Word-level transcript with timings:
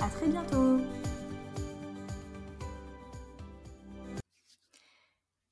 à 0.00 0.08
très 0.08 0.28
bientôt 0.28 0.78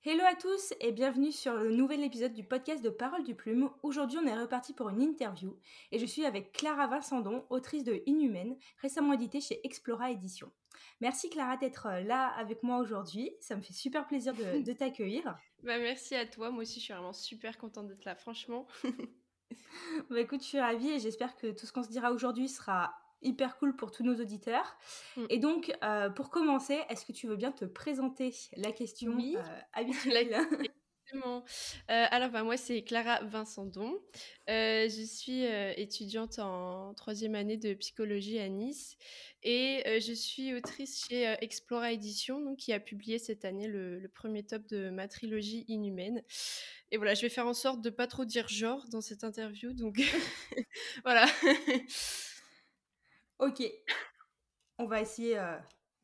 Hello 0.04 0.24
à 0.24 0.34
tous 0.34 0.74
et 0.80 0.92
bienvenue 0.92 1.30
sur 1.32 1.54
le 1.54 1.70
nouvel 1.70 2.02
épisode 2.02 2.32
du 2.32 2.42
podcast 2.42 2.82
de 2.82 2.90
Parole 2.90 3.22
du 3.22 3.34
Plume. 3.34 3.70
Aujourd'hui 3.82 4.18
on 4.18 4.26
est 4.26 4.38
reparti 4.38 4.72
pour 4.72 4.88
une 4.88 5.00
interview 5.00 5.56
et 5.92 5.98
je 5.98 6.06
suis 6.06 6.24
avec 6.24 6.52
Clara 6.52 6.86
Vincendon, 6.88 7.44
autrice 7.50 7.84
de 7.84 8.02
Inhumaine, 8.06 8.56
récemment 8.80 9.12
éditée 9.12 9.40
chez 9.40 9.64
Explora 9.64 10.10
Éditions. 10.10 10.50
Merci 11.00 11.30
Clara 11.30 11.56
d'être 11.56 11.88
là 12.04 12.28
avec 12.36 12.62
moi 12.62 12.78
aujourd'hui, 12.78 13.30
ça 13.40 13.56
me 13.56 13.62
fait 13.62 13.72
super 13.72 14.06
plaisir 14.06 14.34
de, 14.34 14.62
de 14.62 14.72
t'accueillir. 14.72 15.36
Bah 15.62 15.78
merci 15.78 16.16
à 16.16 16.26
toi, 16.26 16.50
moi 16.50 16.62
aussi 16.62 16.80
je 16.80 16.86
suis 16.86 16.92
vraiment 16.92 17.12
super 17.12 17.56
contente 17.56 17.86
d'être 17.86 18.04
là, 18.04 18.16
franchement. 18.16 18.66
bah 20.10 20.18
écoute, 20.18 20.42
je 20.42 20.48
suis 20.48 20.60
ravie 20.60 20.90
et 20.90 20.98
j'espère 20.98 21.36
que 21.36 21.52
tout 21.52 21.66
ce 21.66 21.72
qu'on 21.72 21.84
se 21.84 21.88
dira 21.88 22.10
aujourd'hui 22.10 22.48
sera 22.48 22.92
hyper 23.22 23.56
cool 23.58 23.76
pour 23.76 23.90
tous 23.90 24.02
nos 24.02 24.14
auditeurs. 24.20 24.76
Mm. 25.16 25.24
Et 25.30 25.38
donc, 25.38 25.72
euh, 25.82 26.10
pour 26.10 26.30
commencer, 26.30 26.78
est-ce 26.88 27.04
que 27.04 27.12
tu 27.12 27.26
veux 27.26 27.36
bien 27.36 27.52
te 27.52 27.64
présenter 27.64 28.34
la 28.56 28.72
question 28.72 29.12
oui. 29.16 29.36
euh, 29.36 29.60
habituelle? 29.72 30.36
euh, 31.14 31.40
alors, 31.86 32.30
bah, 32.30 32.42
moi, 32.42 32.56
c'est 32.56 32.82
Clara 32.82 33.22
Vincendon. 33.24 33.98
Euh, 34.48 34.88
je 34.88 35.02
suis 35.04 35.44
étudiante 35.76 36.38
en 36.38 36.94
troisième 36.94 37.34
année 37.34 37.58
de 37.58 37.74
psychologie 37.74 38.38
à 38.38 38.48
Nice 38.48 38.96
et 39.42 39.82
je 40.00 40.12
suis 40.12 40.54
autrice 40.54 41.06
chez 41.06 41.34
Explora 41.40 41.92
Édition, 41.92 42.40
donc, 42.40 42.58
qui 42.58 42.72
a 42.72 42.80
publié 42.80 43.18
cette 43.18 43.44
année 43.44 43.66
le, 43.66 43.98
le, 43.98 44.08
premier 44.08 44.42
top 44.42 44.66
de 44.68 44.88
ma 44.90 45.06
trilogie 45.06 45.64
Inhumaine. 45.68 46.22
Et 46.92 46.96
voilà, 46.96 47.14
je 47.14 47.22
vais 47.22 47.28
faire 47.28 47.46
en 47.46 47.54
sorte 47.54 47.82
de 47.82 47.90
pas 47.90 48.06
trop 48.06 48.24
dire 48.24 48.48
genre 48.48 48.86
dans 48.90 49.00
cette 49.00 49.24
interview, 49.24 49.72
donc 49.72 50.00
voilà. 51.04 51.26
Ok, 53.42 53.62
on 54.78 54.86
va 54.86 55.00
essayer 55.00 55.36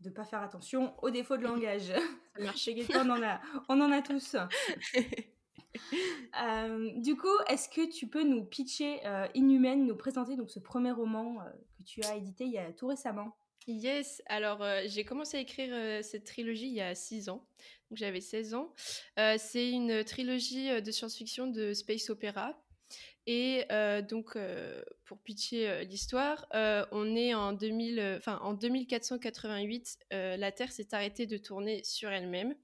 de 0.00 0.11
pas 0.11 0.25
faire 0.25 0.42
attention 0.42 0.94
aux 1.03 1.11
défauts 1.11 1.36
de 1.36 1.42
langage. 1.42 1.92
Ça 2.36 2.42
marche. 2.42 2.69
on 2.94 3.11
en 3.11 3.22
a, 3.22 3.41
on 3.69 3.81
en 3.81 3.91
a 3.91 4.03
tous. 4.03 4.34
euh, 6.42 6.91
du 6.97 7.16
coup, 7.16 7.36
est-ce 7.48 7.69
que 7.69 7.91
tu 7.91 8.09
peux 8.09 8.22
nous 8.22 8.44
pitcher 8.44 9.05
euh, 9.06 9.27
Inhumaine, 9.34 9.86
nous 9.86 9.97
présenter 9.97 10.36
donc 10.36 10.50
ce 10.50 10.61
premier 10.61 10.92
roman 10.92 11.41
euh, 11.41 11.50
que 11.78 11.84
tu 11.84 12.03
as 12.05 12.16
édité 12.16 12.44
il 12.44 12.53
y 12.53 12.59
a 12.59 12.72
tout 12.72 12.86
récemment? 12.86 13.36
Yes, 13.66 14.22
alors 14.27 14.62
euh, 14.62 14.83
j'ai 14.86 15.05
commencé 15.05 15.36
à 15.36 15.41
écrire 15.41 15.69
euh, 15.72 16.00
cette 16.00 16.25
trilogie 16.25 16.69
il 16.69 16.75
y 16.75 16.81
a 16.81 16.94
6 16.94 17.28
ans, 17.28 17.47
donc 17.91 17.98
j'avais 17.98 18.22
16 18.22 18.55
ans. 18.55 18.72
c'est 19.36 19.70
une 19.70 20.05
trilogie 20.05 20.81
de 20.81 20.91
science-fiction 20.91 21.48
de 21.48 21.75
space 21.75 22.09
opéra. 22.09 22.59
Et 23.27 23.64
donc, 24.08 24.39
pour 25.05 25.19
pitcher 25.20 25.84
l'histoire, 25.84 26.47
on 26.53 27.14
est 27.14 27.34
en, 27.34 27.53
2000, 27.53 28.17
enfin, 28.17 28.39
en 28.42 28.55
2488, 28.55 29.98
la 30.11 30.53
Terre 30.53 30.72
s'est 30.72 30.94
arrêtée 30.94 31.27
de 31.27 31.36
tourner 31.36 31.84
sur 31.84 32.11
elle-même. 32.11 32.54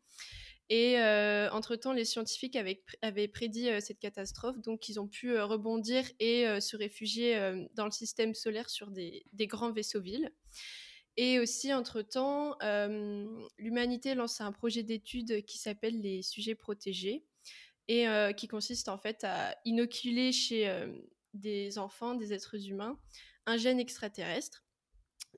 Et 0.71 0.99
euh, 0.99 1.51
entre-temps, 1.51 1.93
les 1.93 2.07
scientifiques 2.07 2.57
avaient, 2.57 3.29
prédit 3.29 3.69
euh, 3.69 3.81
cette 3.81 3.99
catastrophe, 3.99 4.59
donc 4.61 4.89
ils 4.89 4.99
ont 4.99 5.07
pu 5.07 5.33
euh, 5.33 5.45
rebondir 5.45 6.05
et 6.21 6.47
se 6.61 6.77
réfugier 6.77 7.39
dans 7.75 7.85
le 7.85 7.91
système 7.91 8.35
solaire 8.35 8.71
sur 8.71 8.91
des, 8.91 9.25
des 9.33 9.47
grands 9.47 9.73
vaisseaux-villes. 9.73 10.33
Et 11.17 11.39
aussi, 11.39 11.73
entre-temps, 11.73 12.57
l'humanité 13.59 14.15
lance 14.15 14.41
un 14.41 14.53
projet 14.53 14.83
d'étude 14.83 15.45
qui 15.45 15.59
s'appelle 15.59 16.01
les 16.01 16.23
sujets 16.23 16.57
protégés 16.57 17.25
et 17.89 18.07
qui 18.37 18.49
consiste 18.49 18.89
en 18.89 18.99
fait 18.99 19.25
à 19.25 19.57
inoculer 19.65 20.33
chez 20.33 20.73
des 21.35 21.79
enfants, 21.79 22.15
des 22.15 22.33
êtres 22.33 22.69
humains, 22.69 22.99
un 23.47 23.57
gène 23.57 23.79
extraterrestre 23.79 24.65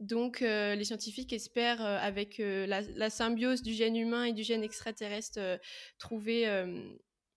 donc, 0.01 0.43
euh, 0.43 0.75
les 0.75 0.85
scientifiques 0.85 1.33
espèrent, 1.33 1.85
euh, 1.85 1.99
avec 1.99 2.41
euh, 2.41 2.67
la, 2.67 2.83
la, 2.83 3.11
symbiose 3.11 3.63
du 3.63 3.73
gène 3.73 3.97
humain 3.97 4.25
et 4.25 4.33
du 4.33 4.43
gène 4.43 4.63
extraterrestre, 4.63 5.59
trouver 5.99 6.47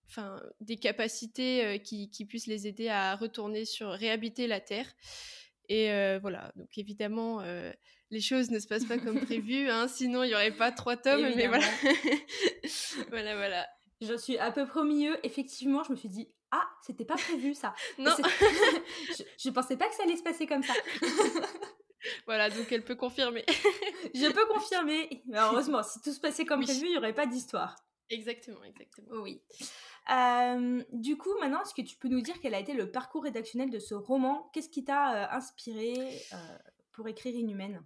enfin, 0.07 0.41
des 0.59 0.77
capacités 0.77 1.79
qui, 1.83 2.09
qui, 2.09 2.25
puissent 2.25 2.47
les 2.47 2.67
aider 2.67 2.89
à 2.89 3.15
retourner 3.15 3.65
sur, 3.65 3.89
réhabiter 3.89 4.47
la 4.47 4.59
Terre. 4.59 4.87
Et 5.69 5.87
voilà, 6.19 6.51
donc 6.55 6.77
évidemment, 6.77 7.43
les 8.11 8.21
choses 8.21 8.49
ne 8.49 8.59
se 8.59 8.67
passent 8.67 8.85
pas 8.85 8.97
comme 8.97 9.21
prévu, 9.25 9.69
hein, 9.69 9.87
sinon 9.87 10.23
il 10.23 10.29
n'y 10.29 10.33
aurait 10.33 10.55
pas 10.55 10.71
trois 10.71 10.97
tomes, 10.97 11.31
mais 11.35 11.47
voilà. 11.47 11.67
voilà, 13.09 13.35
voilà. 13.35 13.67
Je 14.01 14.13
suis 14.15 14.37
à 14.37 14.51
peu 14.51 14.65
près 14.65 14.79
au 14.79 14.85
milieu. 14.85 15.17
Effectivement, 15.25 15.83
je 15.83 15.91
me 15.91 15.97
suis 15.97 16.09
dit, 16.09 16.29
ah, 16.51 16.67
c'était 16.81 17.05
pas 17.05 17.15
prévu 17.15 17.53
ça. 17.53 17.73
non. 17.97 18.11
je, 19.17 19.23
je 19.37 19.49
pensais 19.49 19.77
pas 19.77 19.87
que 19.87 19.95
ça 19.95 20.03
allait 20.03 20.17
se 20.17 20.23
passer 20.23 20.47
comme 20.47 20.63
ça. 20.63 20.73
voilà, 22.25 22.49
donc 22.49 22.71
elle 22.71 22.83
peut 22.83 22.95
confirmer. 22.95 23.45
je 24.13 24.31
peux 24.31 24.45
confirmer. 24.47 25.23
Mais 25.27 25.39
heureusement, 25.39 25.83
si 25.83 26.01
tout 26.01 26.11
se 26.11 26.19
passait 26.19 26.45
comme 26.45 26.59
oui. 26.59 26.65
prévu, 26.65 26.85
il 26.85 26.91
n'y 26.91 26.97
aurait 26.97 27.13
pas 27.13 27.25
d'histoire. 27.25 27.75
Exactement, 28.09 28.63
exactement. 28.63 29.21
Oui. 29.21 29.41
Euh, 30.11 30.83
du 30.91 31.17
coup, 31.17 31.29
maintenant, 31.39 31.61
est-ce 31.61 31.75
que 31.75 31.81
tu 31.81 31.95
peux 31.97 32.07
nous 32.07 32.21
dire 32.21 32.35
quel 32.41 32.55
a 32.55 32.59
été 32.59 32.73
le 32.73 32.91
parcours 32.91 33.23
rédactionnel 33.23 33.69
de 33.69 33.79
ce 33.79 33.93
roman? 33.93 34.49
Qu'est-ce 34.53 34.69
qui 34.69 34.83
t'a 34.83 35.13
euh, 35.13 35.37
inspiré 35.37 36.19
euh, 36.33 36.57
pour 36.91 37.07
écrire 37.07 37.35
Inhumaine? 37.35 37.83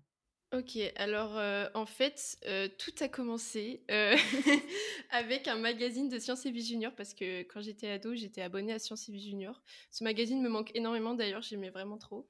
Ok, 0.53 0.78
alors 0.97 1.36
euh, 1.40 1.68
en 1.74 1.88
fait, 1.88 2.38
euh, 2.46 2.68
tout 2.78 2.94
a 3.00 3.08
commencé 3.08 3.81
euh, 3.90 4.16
avec 5.09 5.47
un 5.47 5.56
magazine 5.56 6.09
de 6.09 6.19
Science 6.19 6.46
et 6.46 6.52
Vie 6.52 6.64
Junior 6.64 6.91
parce 6.96 7.16
que 7.16 7.41
quand 7.41 7.62
j'étais 7.62 7.90
ado, 7.90 8.14
j'étais 8.14 8.44
abonnée 8.44 8.72
à 8.72 8.78
Science 8.78 9.09
et 9.09 9.12
Vie 9.12 9.24
Junior. 9.24 9.63
Ce 9.90 10.03
magazine 10.03 10.44
me 10.44 10.50
manque 10.50 10.69
énormément 10.75 11.16
d'ailleurs, 11.16 11.42
j'aimais 11.42 11.72
vraiment 11.72 11.97
trop. 11.97 12.28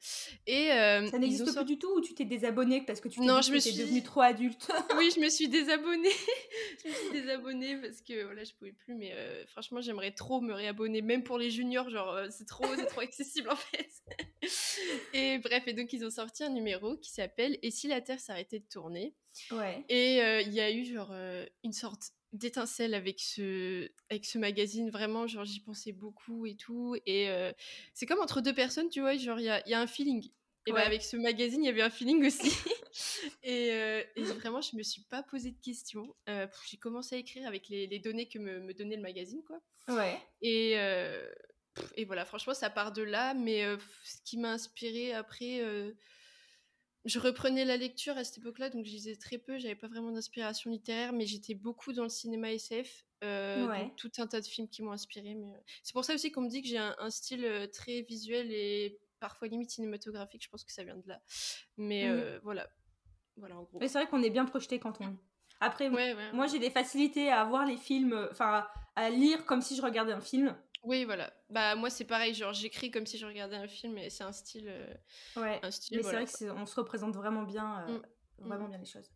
Et 0.47 0.67
ça 0.69 1.19
n'existe 1.19 1.53
plus 1.53 1.66
du 1.66 1.78
tout 1.78 1.91
ou 1.97 2.00
tu 2.00 2.13
t'es 2.13 2.23
désabonnée 2.23 2.81
parce 2.85 3.01
que 3.01 3.09
tu 3.09 3.19
non, 3.19 3.41
je 3.41 3.51
me 3.51 3.59
suis 3.59 3.75
devenue 3.75 4.03
trop 4.03 4.22
adulte? 4.22 4.72
Oui, 4.97 5.12
je 5.13 5.19
me 5.19 5.29
suis 5.29 5.50
désabonnée. 5.50 6.09
je 6.83 6.89
me 6.89 6.94
suis 6.94 7.12
désabonnée 7.12 7.75
parce 7.78 8.01
que 8.01 8.23
voilà, 8.23 8.44
je 8.44 8.53
pouvais 8.53 8.72
plus. 8.72 8.94
Mais 8.95 9.12
franchement, 9.47 9.81
j'aimerais 9.81 10.12
trop 10.12 10.39
me 10.39 10.53
réabonner, 10.53 11.01
même 11.01 11.23
pour 11.23 11.38
les 11.38 11.51
juniors. 11.51 11.89
Genre, 11.89 12.19
c'est 12.29 12.47
trop, 12.47 12.66
c'est 12.78 12.85
trop 12.85 13.01
accessible 13.01 13.50
en 13.50 13.56
fait. 13.56 13.89
et 15.13 15.39
bref, 15.39 15.63
et 15.67 15.73
donc 15.73 15.91
ils 15.91 16.06
ont 16.06 16.09
sorti 16.09 16.44
un 16.44 16.50
numéro 16.50 16.95
qui 16.97 17.12
s'appelle 17.12 17.57
Et 17.63 17.72
si 17.72 17.88
la 17.88 18.00
Terre 18.00 18.12
s'arrêter 18.18 18.59
de 18.59 18.66
tourner. 18.66 19.16
Ouais. 19.51 19.84
Et 19.90 20.16
il 20.16 20.22
euh, 20.22 20.41
y 20.41 20.59
a 20.59 20.72
eu 20.72 20.85
genre 20.85 21.09
euh, 21.12 21.46
une 21.63 21.74
sorte 21.74 22.12
d'étincelle 22.31 22.94
avec 22.94 23.19
ce 23.19 23.90
avec 24.09 24.25
ce 24.25 24.40
magazine 24.40 24.90
vraiment 24.90 25.28
genre 25.28 25.46
j'y 25.46 25.59
pensais 25.59 25.91
beaucoup 25.91 26.47
et 26.47 26.56
tout 26.56 26.96
et 27.06 27.29
euh, 27.29 27.51
c'est 27.94 28.07
comme 28.07 28.22
entre 28.22 28.41
deux 28.41 28.56
personnes 28.56 28.90
tu 28.90 29.01
vois 29.01 29.16
genre 29.18 29.40
il 29.40 29.46
y 29.46 29.50
a, 29.50 29.68
y 29.69 29.75
a, 29.75 29.79
un 29.79 29.85
feeling 29.85 30.31
et 30.66 30.72
ouais. 30.72 30.79
bah, 30.79 30.85
avec 30.88 31.03
ce 31.03 31.16
magazine 31.16 31.63
il 31.63 31.68
y 31.68 31.69
avait 31.69 31.84
un 31.84 31.91
feeling 31.91 32.25
aussi 32.25 32.51
et, 33.44 33.68
et, 34.16 34.24
vraiment 34.24 34.62
je 34.62 34.75
me 34.75 34.81
suis 34.81 35.03
pas 35.03 35.22
posé 35.22 35.51
de 35.51 35.62
questions 35.62 36.16
j'ai 36.25 36.78
commencé 36.78 37.13
à 37.13 37.19
écrire 37.19 37.47
avec 37.47 37.69
les, 37.69 37.85
les 37.85 38.00
données 38.00 38.28
que 38.28 38.40
me, 38.40 38.62
me, 38.62 38.74
donnait 38.74 38.95
le 38.95 39.03
magazine 39.03 39.44
quoi 39.44 39.62
ouais 39.95 40.19
et 40.41 40.74
et 41.97 42.06
voilà 42.06 42.25
franchement 42.25 42.56
ça 42.56 42.72
part 42.72 42.94
de 42.94 43.03
là 43.03 43.35
mais 43.35 43.63
ce 44.03 44.18
qui 44.25 44.38
m'a 44.38 44.53
inspiré 44.53 45.13
après 45.13 45.62
je 47.05 47.19
reprenais 47.19 47.65
la 47.65 47.77
lecture 47.77 48.17
à 48.17 48.23
cette 48.23 48.38
époque-là, 48.38 48.69
donc 48.69 48.85
je 48.85 48.91
lisais 48.91 49.15
très 49.15 49.38
peu, 49.38 49.57
j'avais 49.57 49.75
pas 49.75 49.88
vraiment 49.88 50.11
d'inspiration 50.11 50.71
littéraire, 50.71 51.11
mais 51.11 51.25
j'étais 51.25 51.53
beaucoup 51.53 51.91
dans 51.91 52.03
le 52.03 52.09
cinéma 52.09 52.51
SF, 52.53 53.05
euh, 53.23 53.67
ouais. 53.67 53.79
donc 53.83 53.95
tout 53.97 54.11
un 54.19 54.27
tas 54.27 54.39
de 54.39 54.45
films 54.45 54.69
qui 54.69 54.81
m'ont 54.83 54.91
inspiré. 54.91 55.35
Mais... 55.35 55.53
Euh, 55.53 55.61
c'est 55.83 55.94
pour 55.94 56.05
ça 56.05 56.13
aussi 56.13 56.31
qu'on 56.31 56.41
me 56.41 56.50
dit 56.50 56.61
que 56.61 56.67
j'ai 56.67 56.77
un, 56.77 56.95
un, 57.00 57.09
style 57.09 57.44
euh, 57.44 57.67
très 57.67 58.01
visuel 58.01 58.51
et 58.51 59.00
parfois 59.19 59.47
limite 59.47 59.71
cinématographique, 59.71 60.44
je 60.44 60.50
pense 60.50 60.63
que 60.63 60.71
ça 60.71 60.83
vient 60.83 60.95
de 60.97 61.07
là. 61.07 61.21
Mais 61.77 62.07
mmh. 62.07 62.11
euh, 62.11 62.39
voilà. 62.44 62.69
voilà, 63.35 63.57
en 63.57 63.63
gros. 63.63 63.79
Mais 63.79 63.89
c'est 63.89 63.99
vrai 63.99 64.07
qu'on 64.07 64.23
est 64.23 64.29
bien 64.29 64.45
projeté 64.45 64.79
quand 64.79 65.01
on... 65.01 65.17
Après, 65.59 65.89
ouais, 65.89 66.13
ouais, 66.13 66.33
moi 66.33 66.47
j'ai 66.47 66.59
des 66.59 66.69
facilités 66.69 67.29
à 67.31 67.45
voir 67.45 67.65
les 67.65 67.77
films, 67.77 68.27
enfin 68.31 68.67
à 68.95 69.09
lire 69.09 69.45
comme 69.45 69.61
si 69.61 69.77
je 69.77 69.81
regardais 69.81 70.11
un 70.11 70.19
film. 70.19 70.57
Oui, 70.83 71.06
voilà. 71.06 71.33
Bah 71.50 71.75
moi 71.75 71.89
c'est 71.89 72.03
pareil, 72.03 72.33
genre 72.33 72.53
j'écris 72.53 72.91
comme 72.91 73.06
si 73.06 73.18
je 73.18 73.25
regardais 73.25 73.56
un 73.56 73.68
film 73.68 73.97
et 73.97 74.09
c'est 74.09 74.24
un 74.24 74.33
style. 74.33 74.68
Euh, 74.68 74.94
ouais. 75.38 75.59
Un 75.63 75.71
style, 75.71 75.97
mais 75.97 76.03
voilà, 76.03 76.25
c'est 76.25 76.45
vrai 76.45 76.56
qu'on 76.56 76.65
se 76.65 76.75
représente 76.75 77.15
vraiment 77.15 77.44
bien 77.44 77.85
euh, 77.88 77.97
mm. 77.97 78.01
vraiment 78.39 78.68
bien 78.68 78.77
les 78.77 78.85
choses. 78.85 79.09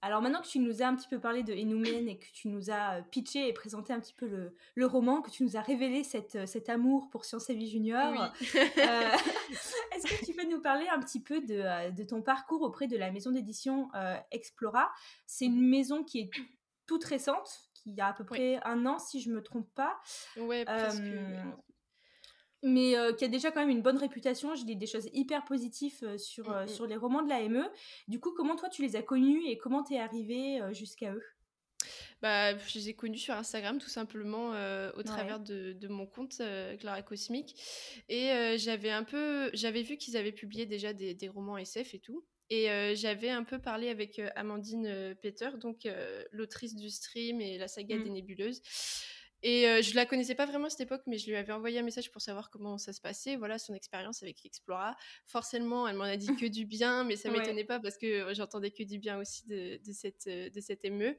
Alors 0.00 0.22
maintenant 0.22 0.40
que 0.40 0.48
tu 0.48 0.58
nous 0.58 0.82
as 0.82 0.86
un 0.86 0.96
petit 0.96 1.08
peu 1.08 1.20
parlé 1.20 1.42
de 1.42 1.52
Enumen 1.52 2.08
et 2.08 2.18
que 2.18 2.26
tu 2.32 2.48
nous 2.48 2.70
as 2.70 3.02
pitché 3.10 3.46
et 3.46 3.52
présenté 3.52 3.92
un 3.92 4.00
petit 4.00 4.14
peu 4.14 4.26
le, 4.26 4.56
le 4.74 4.86
roman, 4.86 5.20
que 5.20 5.30
tu 5.30 5.42
nous 5.42 5.56
as 5.56 5.60
révélé 5.60 6.02
cette, 6.02 6.46
cet 6.46 6.70
amour 6.70 7.10
pour 7.10 7.26
Science 7.26 7.50
et 7.50 7.54
Vie 7.54 7.70
Junior, 7.70 8.32
est-ce 8.40 10.06
que 10.06 10.24
tu 10.24 10.32
peux 10.32 10.48
nous 10.48 10.60
parler 10.60 10.86
un 10.88 11.00
petit 11.00 11.20
peu 11.20 11.40
de, 11.40 11.90
de 11.90 12.02
ton 12.04 12.22
parcours 12.22 12.62
auprès 12.62 12.86
de 12.86 12.96
la 12.96 13.10
maison 13.10 13.32
d'édition 13.32 13.90
Explora? 14.30 14.90
C'est 15.26 15.44
une 15.44 15.68
maison 15.68 16.04
qui 16.04 16.20
est 16.20 16.30
toute 16.86 17.04
récente, 17.04 17.70
qui 17.82 18.00
a 18.00 18.08
à 18.08 18.12
peu 18.12 18.24
près 18.24 18.60
un 18.64 18.86
an 18.86 18.98
si 18.98 19.20
je 19.20 19.30
me 19.30 19.42
trompe 19.42 19.68
pas. 19.74 19.98
Ouais, 20.36 20.64
presque 20.64 21.02
mais 22.64 22.94
qui 23.18 23.24
a 23.24 23.28
déjà 23.28 23.50
quand 23.50 23.60
même 23.60 23.70
une 23.70 23.82
bonne 23.82 23.98
réputation. 23.98 24.54
J'ai 24.54 24.76
des 24.76 24.86
choses 24.86 25.08
hyper 25.12 25.44
positives 25.44 26.16
sur, 26.16 26.48
mmh, 26.48 26.64
mmh. 26.64 26.68
sur 26.68 26.86
les 26.86 26.96
romans 26.96 27.22
de 27.22 27.28
la 27.28 27.48
ME. 27.48 27.64
Du 28.06 28.20
coup, 28.20 28.32
comment 28.36 28.54
toi 28.54 28.68
tu 28.68 28.82
les 28.82 28.94
as 28.94 29.02
connus 29.02 29.44
et 29.46 29.58
comment 29.58 29.82
t'es 29.82 29.98
arrivé 29.98 30.60
jusqu'à 30.70 31.12
eux? 31.12 31.24
Bah, 32.20 32.56
je 32.56 32.78
les 32.78 32.90
ai 32.90 32.94
connus 32.94 33.18
sur 33.18 33.34
Instagram 33.34 33.78
tout 33.78 33.88
simplement 33.88 34.50
au 34.94 35.02
travers 35.02 35.40
de, 35.40 35.72
de, 35.72 35.88
mon 35.88 36.06
compte 36.06 36.40
Clara 36.78 37.02
Cosmique 37.02 37.60
et 38.08 38.56
j'avais 38.58 38.90
un 38.90 39.02
peu 39.02 39.50
j'avais 39.54 39.82
vu 39.82 39.96
qu'ils 39.96 40.16
avaient 40.16 40.30
publié 40.30 40.64
déjà 40.64 40.92
des, 40.92 41.14
des, 41.14 41.28
romans 41.28 41.58
SF 41.58 41.94
et 41.94 41.98
tout 41.98 42.24
et 42.50 42.94
j'avais 42.94 43.30
un 43.30 43.44
peu 43.44 43.58
parlé 43.58 43.88
avec 43.88 44.20
Amandine 44.36 45.14
Peter 45.22 45.50
donc 45.58 45.88
l'autrice 46.32 46.74
du 46.74 46.90
stream 46.90 47.40
et 47.40 47.58
la 47.58 47.68
saga 47.68 47.96
mmh. 47.96 48.04
des 48.04 48.10
nébuleuses 48.10 48.62
et 49.44 49.82
je 49.82 49.96
la 49.96 50.06
connaissais 50.06 50.36
pas 50.36 50.46
vraiment 50.46 50.66
à 50.66 50.70
cette 50.70 50.82
époque, 50.82 51.02
mais 51.06 51.18
je 51.18 51.26
lui 51.26 51.34
avais 51.34 51.52
envoyé 51.52 51.80
un 51.80 51.82
message 51.82 52.12
pour 52.12 52.22
savoir 52.22 52.48
comment 52.48 52.78
ça 52.78 52.92
se 52.92 53.00
passait, 53.00 53.34
voilà 53.34 53.58
son 53.58 53.74
expérience 53.74 54.22
avec 54.22 54.44
Explora. 54.46 54.96
Forcément, 55.26 55.88
elle 55.88 55.96
m'en 55.96 56.04
a 56.04 56.16
dit 56.16 56.36
que 56.36 56.46
du 56.46 56.64
bien, 56.64 57.02
mais 57.02 57.16
ça 57.16 57.28
m'étonnait 57.28 57.64
pas 57.64 57.80
parce 57.80 57.98
que 57.98 58.32
j'entendais 58.34 58.70
que 58.70 58.84
du 58.84 58.98
bien 58.98 59.18
aussi 59.18 59.46
de, 59.48 59.80
de 59.84 59.92
cette, 59.92 60.28
de 60.28 60.60
cette 60.60 60.84
ME. 60.84 61.16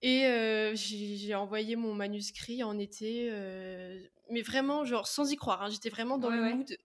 Et 0.00 0.26
euh, 0.26 0.74
j'ai 0.76 1.34
envoyé 1.34 1.74
mon 1.74 1.92
manuscrit 1.92 2.62
en 2.62 2.78
été, 2.78 3.28
euh, 3.32 4.00
mais 4.30 4.42
vraiment, 4.42 4.84
genre, 4.84 5.08
sans 5.08 5.32
y 5.32 5.36
croire. 5.36 5.62
Hein. 5.62 5.70
J'étais 5.70 5.88
vraiment 5.90 6.18
dans 6.18 6.30
le 6.30 6.54
mood 6.54 6.76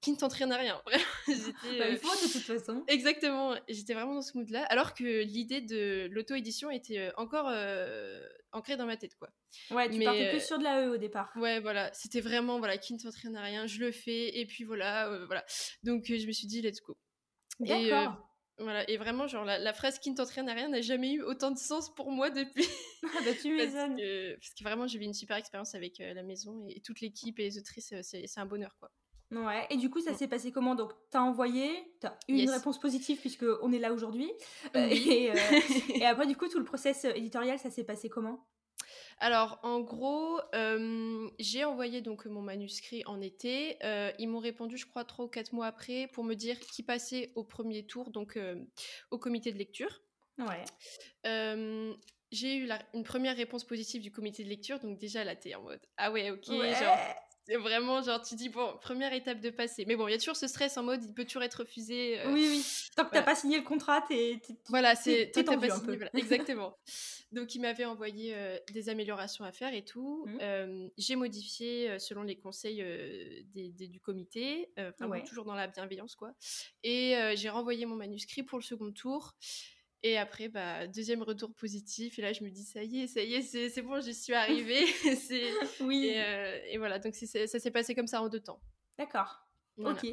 qui 0.00 0.12
ne 0.12 0.16
tente 0.16 0.32
rien 0.32 0.50
à 0.52 0.56
rien. 0.56 0.80
Bah, 0.86 0.94
il 1.26 1.98
faut 1.98 2.08
de 2.08 2.32
toute 2.32 2.42
façon. 2.42 2.84
Exactement. 2.86 3.56
J'étais 3.68 3.94
vraiment 3.94 4.14
dans 4.14 4.22
ce 4.22 4.36
mood-là, 4.38 4.64
alors 4.66 4.94
que 4.94 5.22
l'idée 5.22 5.60
de 5.60 6.08
l'auto-édition 6.12 6.70
était 6.70 7.10
encore 7.16 7.52
ancrée 8.52 8.76
dans 8.76 8.86
ma 8.86 8.96
tête, 8.96 9.16
quoi. 9.16 9.28
Ouais, 9.70 9.90
tu 9.90 9.98
partais 10.02 10.30
plus 10.30 10.46
sur 10.46 10.58
de 10.58 10.64
la 10.64 10.86
E 10.86 10.90
au 10.90 10.96
départ. 10.98 11.32
Ouais, 11.34 11.58
voilà. 11.58 11.92
C'était 11.92 12.20
vraiment, 12.20 12.58
voilà, 12.58 12.78
qui 12.78 12.94
ne 12.94 12.98
tente 12.98 13.16
rien 13.16 13.34
à 13.34 13.42
rien, 13.42 13.66
je 13.66 13.80
le 13.80 13.90
fais, 13.90 14.38
et 14.38 14.46
puis 14.46 14.62
voilà, 14.62 15.24
voilà. 15.26 15.44
Donc, 15.82 16.04
je 16.06 16.26
me 16.26 16.32
suis 16.32 16.46
dit, 16.46 16.62
let's 16.62 16.80
go. 16.80 16.96
D'accord. 17.58 18.31
Voilà, 18.58 18.88
et 18.88 18.96
vraiment, 18.96 19.26
genre, 19.26 19.44
la, 19.44 19.72
phrase 19.72 19.98
qui 19.98 20.10
ne 20.10 20.16
t'entraîne 20.16 20.48
à 20.48 20.54
rien 20.54 20.68
n'a 20.68 20.80
jamais 20.80 21.12
eu 21.12 21.22
autant 21.22 21.50
de 21.50 21.58
sens 21.58 21.92
pour 21.94 22.10
moi 22.10 22.30
depuis. 22.30 22.66
Ah 23.04 23.18
bah 23.24 23.32
tu 23.40 23.48
m'étonnes. 23.56 23.96
parce, 23.96 24.54
que 24.54 24.62
vraiment, 24.62 24.86
j'ai 24.86 24.98
eu 24.98 25.02
une 25.02 25.12
super 25.12 25.36
expérience 25.36 25.74
avec 25.74 26.00
euh, 26.00 26.14
la 26.14 26.22
maison 26.22 26.64
et, 26.68 26.80
toute 26.80 27.00
l'équipe 27.00 27.36
et 27.40 27.42
les 27.42 27.58
autrices, 27.58 27.92
euh, 27.92 28.00
c'est 28.02 28.38
un 28.38 28.46
bonheur, 28.46 28.76
quoi. 28.78 28.92
Ouais, 29.32 29.66
et 29.70 29.76
du 29.76 29.90
coup, 29.90 30.00
ça 30.00 30.14
s'est 30.14 30.28
passé 30.28 30.52
comment? 30.52 30.74
Donc, 30.74 30.92
t'as 31.10 31.20
envoyé, 31.20 31.68
t'as 32.00 32.14
eu 32.28 32.34
une 32.34 32.50
réponse 32.50 32.78
positive 32.78 33.18
puisque 33.18 33.44
on 33.62 33.72
est 33.72 33.78
là 33.78 33.92
aujourd'hui. 33.92 34.30
Euh, 34.76 34.88
et, 34.90 35.32
et, 35.96 36.06
après, 36.06 36.26
du 36.26 36.36
coup, 36.36 36.48
tout 36.48 36.58
le 36.58 36.64
process 36.64 37.04
éditorial, 37.06 37.58
ça 37.58 37.70
s'est 37.70 37.84
passé 37.84 38.08
comment? 38.08 38.46
Alors, 39.22 39.58
en 39.62 39.80
gros, 39.80 40.40
j'ai 41.38 41.64
envoyé 41.64 42.00
donc 42.02 42.26
mon 42.26 42.42
manuscrit 42.42 43.02
en 43.06 43.20
été. 43.20 43.78
ils 44.18 44.28
m'ont 44.28 44.40
répondu, 44.40 44.76
je 44.76 44.86
crois, 44.86 45.04
trois 45.04 45.24
ou 45.24 45.28
quatre 45.28 45.52
mois 45.52 45.66
après 45.66 46.08
pour 46.08 46.24
me 46.24 46.34
dire 46.34 46.58
qui 46.58 46.82
passait 46.82 47.32
au 47.36 47.44
premier 47.44 47.86
tour, 47.86 48.10
donc 48.10 48.38
au 49.10 49.18
comité 49.18 49.52
de 49.52 49.58
lecture. 49.58 50.02
Ouais. 50.38 50.64
j'ai 52.32 52.56
eu 52.56 52.68
une 52.94 53.04
première 53.04 53.36
réponse 53.36 53.64
positive 53.64 54.02
du 54.02 54.10
comité 54.10 54.42
de 54.42 54.48
lecture, 54.48 54.80
donc 54.80 54.98
déjà 54.98 55.22
là, 55.22 55.36
t'es 55.36 55.54
en 55.54 55.62
mode 55.62 55.80
Ah 55.96 56.10
ouais, 56.10 56.30
ok, 56.30 56.46
genre 56.46 56.98
c'est 57.44 57.56
vraiment 57.56 58.02
genre, 58.02 58.22
tu 58.22 58.34
dis, 58.34 58.48
bon, 58.48 58.76
première 58.80 59.12
étape 59.12 59.40
de 59.40 59.50
passer. 59.50 59.84
Mais 59.86 59.96
bon, 59.96 60.06
il 60.08 60.12
y 60.12 60.14
a 60.14 60.18
toujours 60.18 60.36
ce 60.36 60.46
stress 60.46 60.76
en 60.76 60.82
mode, 60.82 61.02
il 61.02 61.12
peut 61.12 61.24
toujours 61.24 61.42
être 61.42 61.60
refusé. 61.60 62.20
oui, 62.26 62.46
oui. 62.48 62.64
Tant 62.96 63.04
que 63.04 63.10
t'as 63.10 63.22
pas 63.22 63.34
signé 63.34 63.58
le 63.58 63.64
contrat, 63.64 64.04
t'es. 64.08 64.40
Voilà, 64.68 64.94
c'est. 64.94 65.30
T'es 65.32 65.44
pas 65.44 65.58
signé, 65.58 65.96
voilà. 65.96 66.10
Exactement. 66.14 66.76
Donc, 67.32 67.54
il 67.54 67.60
m'avait 67.60 67.86
envoyé 67.86 68.36
des 68.72 68.88
améliorations 68.90 69.44
à 69.44 69.52
faire 69.52 69.72
et 69.72 69.84
tout. 69.84 70.26
Mmh. 70.26 70.88
j'ai 70.98 71.16
modifié 71.16 71.98
selon 71.98 72.22
les 72.22 72.36
conseils 72.36 72.84
des, 73.54 73.88
du 73.88 74.00
comité, 74.00 74.70
enfin, 74.78 75.08
toujours 75.20 75.44
dans 75.44 75.54
la 75.54 75.66
bienveillance, 75.66 76.14
quoi. 76.14 76.34
Et 76.82 77.16
j'ai 77.34 77.48
renvoyé 77.48 77.86
mon 77.86 77.96
manuscrit 77.96 78.42
pour 78.42 78.58
le 78.58 78.64
second 78.64 78.92
tour. 78.92 79.34
Et 80.04 80.18
après, 80.18 80.48
bah, 80.48 80.86
deuxième 80.88 81.22
retour 81.22 81.54
positif. 81.54 82.18
Et 82.18 82.22
là, 82.22 82.32
je 82.32 82.42
me 82.42 82.50
dis, 82.50 82.64
ça 82.64 82.82
y 82.82 83.02
est, 83.02 83.06
ça 83.06 83.22
y 83.22 83.34
est, 83.34 83.42
c'est 83.42 83.82
bon, 83.82 84.00
j'y 84.00 84.14
suis 84.14 84.34
arrivée. 84.34 84.84
oui. 85.80 86.12
Euh, 86.16 86.58
et, 86.66 86.78
voilà, 86.78 86.98
donc 86.98 87.14
ça 87.14 87.46
s'est 87.46 87.70
passé 87.70 87.94
comme 87.94 88.08
ça 88.08 88.20
en 88.20 88.28
deux 88.28 88.40
temps. 88.40 88.60
D'accord. 88.98 89.46
Ok. 89.78 90.06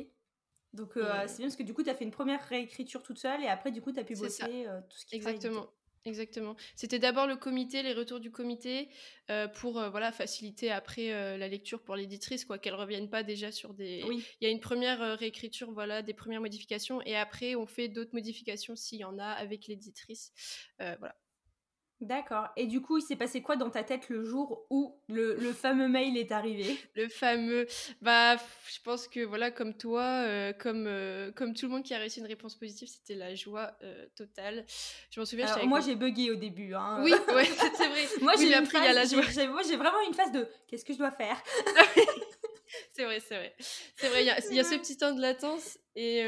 Donc, 0.74 0.98
euh, 0.98 1.24
c'est 1.26 1.38
bien 1.38 1.48
parce 1.48 1.56
que 1.56 1.64
du 1.64 1.74
coup, 1.74 1.82
tu 1.82 1.90
as 1.90 1.96
fait 1.96 2.04
une 2.04 2.12
première 2.12 2.44
réécriture 2.48 3.02
toute 3.02 3.18
seule 3.18 3.42
et 3.44 3.48
après, 3.48 3.72
du 3.72 3.82
coup, 3.82 3.92
tu 3.92 4.00
as 4.00 4.04
pu 4.04 4.16
bosser 4.16 4.68
euh, 4.68 4.80
tout 4.88 4.98
ce 5.00 5.06
qui 5.08 5.16
Exactement. 5.16 5.68
Exactement. 6.06 6.56
C'était 6.76 7.00
d'abord 7.00 7.28
le 7.28 7.36
comité, 7.36 7.84
les 7.84 7.94
retours 7.94 8.20
du 8.20 8.32
comité, 8.32 8.90
euh, 9.30 9.48
pour 9.48 9.80
euh, 9.80 9.90
voilà 9.90 10.12
faciliter 10.12 10.72
après 10.72 11.12
euh, 11.12 11.38
la 11.38 11.48
lecture 11.48 11.82
pour 11.82 11.96
l'éditrice, 11.96 12.46
quoi, 12.46 12.58
qu'elle 12.58 12.76
revienne 12.76 13.10
pas 13.10 13.24
déjà 13.24 13.52
sur 13.52 13.74
des. 13.74 14.04
Oui. 14.08 14.24
Il 14.40 14.46
y 14.46 14.48
a 14.48 14.52
une 14.52 14.62
première 14.62 15.18
réécriture, 15.18 15.72
voilà, 15.72 16.02
des 16.02 16.14
premières 16.14 16.42
modifications, 16.42 17.02
et 17.04 17.16
après 17.16 17.56
on 17.56 17.66
fait 17.66 17.90
d'autres 17.90 18.14
modifications 18.14 18.76
s'il 18.76 19.00
y 19.00 19.04
en 19.04 19.20
a 19.20 19.28
avec 19.28 19.68
l'éditrice, 19.68 20.32
voilà. 20.80 21.16
D'accord. 22.02 22.48
Et 22.56 22.66
du 22.66 22.82
coup, 22.82 22.98
il 22.98 23.02
s'est 23.02 23.18
passé 23.18 23.42
quoi 23.42 23.58
dans 23.58 23.70
ta 23.70 23.84
tête 23.84 24.08
le 24.08 24.24
jour 24.24 24.66
où 24.70 24.96
le, 25.10 25.36
fameux 25.52 25.90
mail 25.90 26.18
est 26.18 26.32
arrivé? 26.32 26.78
Le 26.96 27.10
fameux. 27.10 27.68
Bah, 28.02 28.38
je 28.38 28.80
pense 28.84 29.08
que 29.08 29.20
voilà, 29.20 29.52
comme 29.52 29.74
toi, 29.74 30.04
euh, 30.04 30.54
comme, 30.54 30.86
euh, 30.88 31.32
comme 31.34 31.54
tout 31.54 31.66
le 31.66 31.74
monde 31.74 31.84
qui 31.84 31.94
a 31.94 31.98
réussi 31.98 32.22
une 32.22 32.26
réponse 32.26 32.56
positive, 32.56 32.88
c'était 32.88 33.16
la 33.16 33.36
joie 33.36 33.72
euh, 33.84 34.06
totale. 34.16 34.66
Je 35.12 35.20
m'en 35.20 35.26
souviens. 35.26 35.48
Alors, 35.48 35.68
moi, 35.68 35.82
j'ai 35.82 35.96
bugué 35.96 36.32
au 36.32 36.36
début. 36.36 36.74
Hein. 36.74 37.02
Oui, 37.04 37.12
ouais, 37.12 37.46
c'est 37.76 37.90
vrai. 37.90 38.06
moi, 38.22 38.34
j'ai 38.40 38.54
appris 38.54 38.78
à 38.78 38.94
la 38.94 39.06
joie. 39.06 39.22
Moi, 39.50 39.62
j'ai 39.68 39.76
vraiment 39.76 40.02
une 40.08 40.14
phase 40.14 40.32
de 40.32 40.48
qu'est-ce 40.68 40.86
que 40.86 40.94
je 40.94 41.00
dois 41.00 41.12
faire? 41.12 41.42
c'est 43.00 43.06
vrai, 43.06 43.20
c'est 43.22 43.36
vrai. 43.36 43.56
C'est 43.96 44.10
vrai, 44.10 44.24
il 44.26 44.56
y, 44.56 44.60
a 44.60 44.64
ce 44.64 44.76
petit 44.76 44.98
temps 44.98 45.14
de 45.14 45.22
latence. 45.22 45.78
Et 45.96 46.22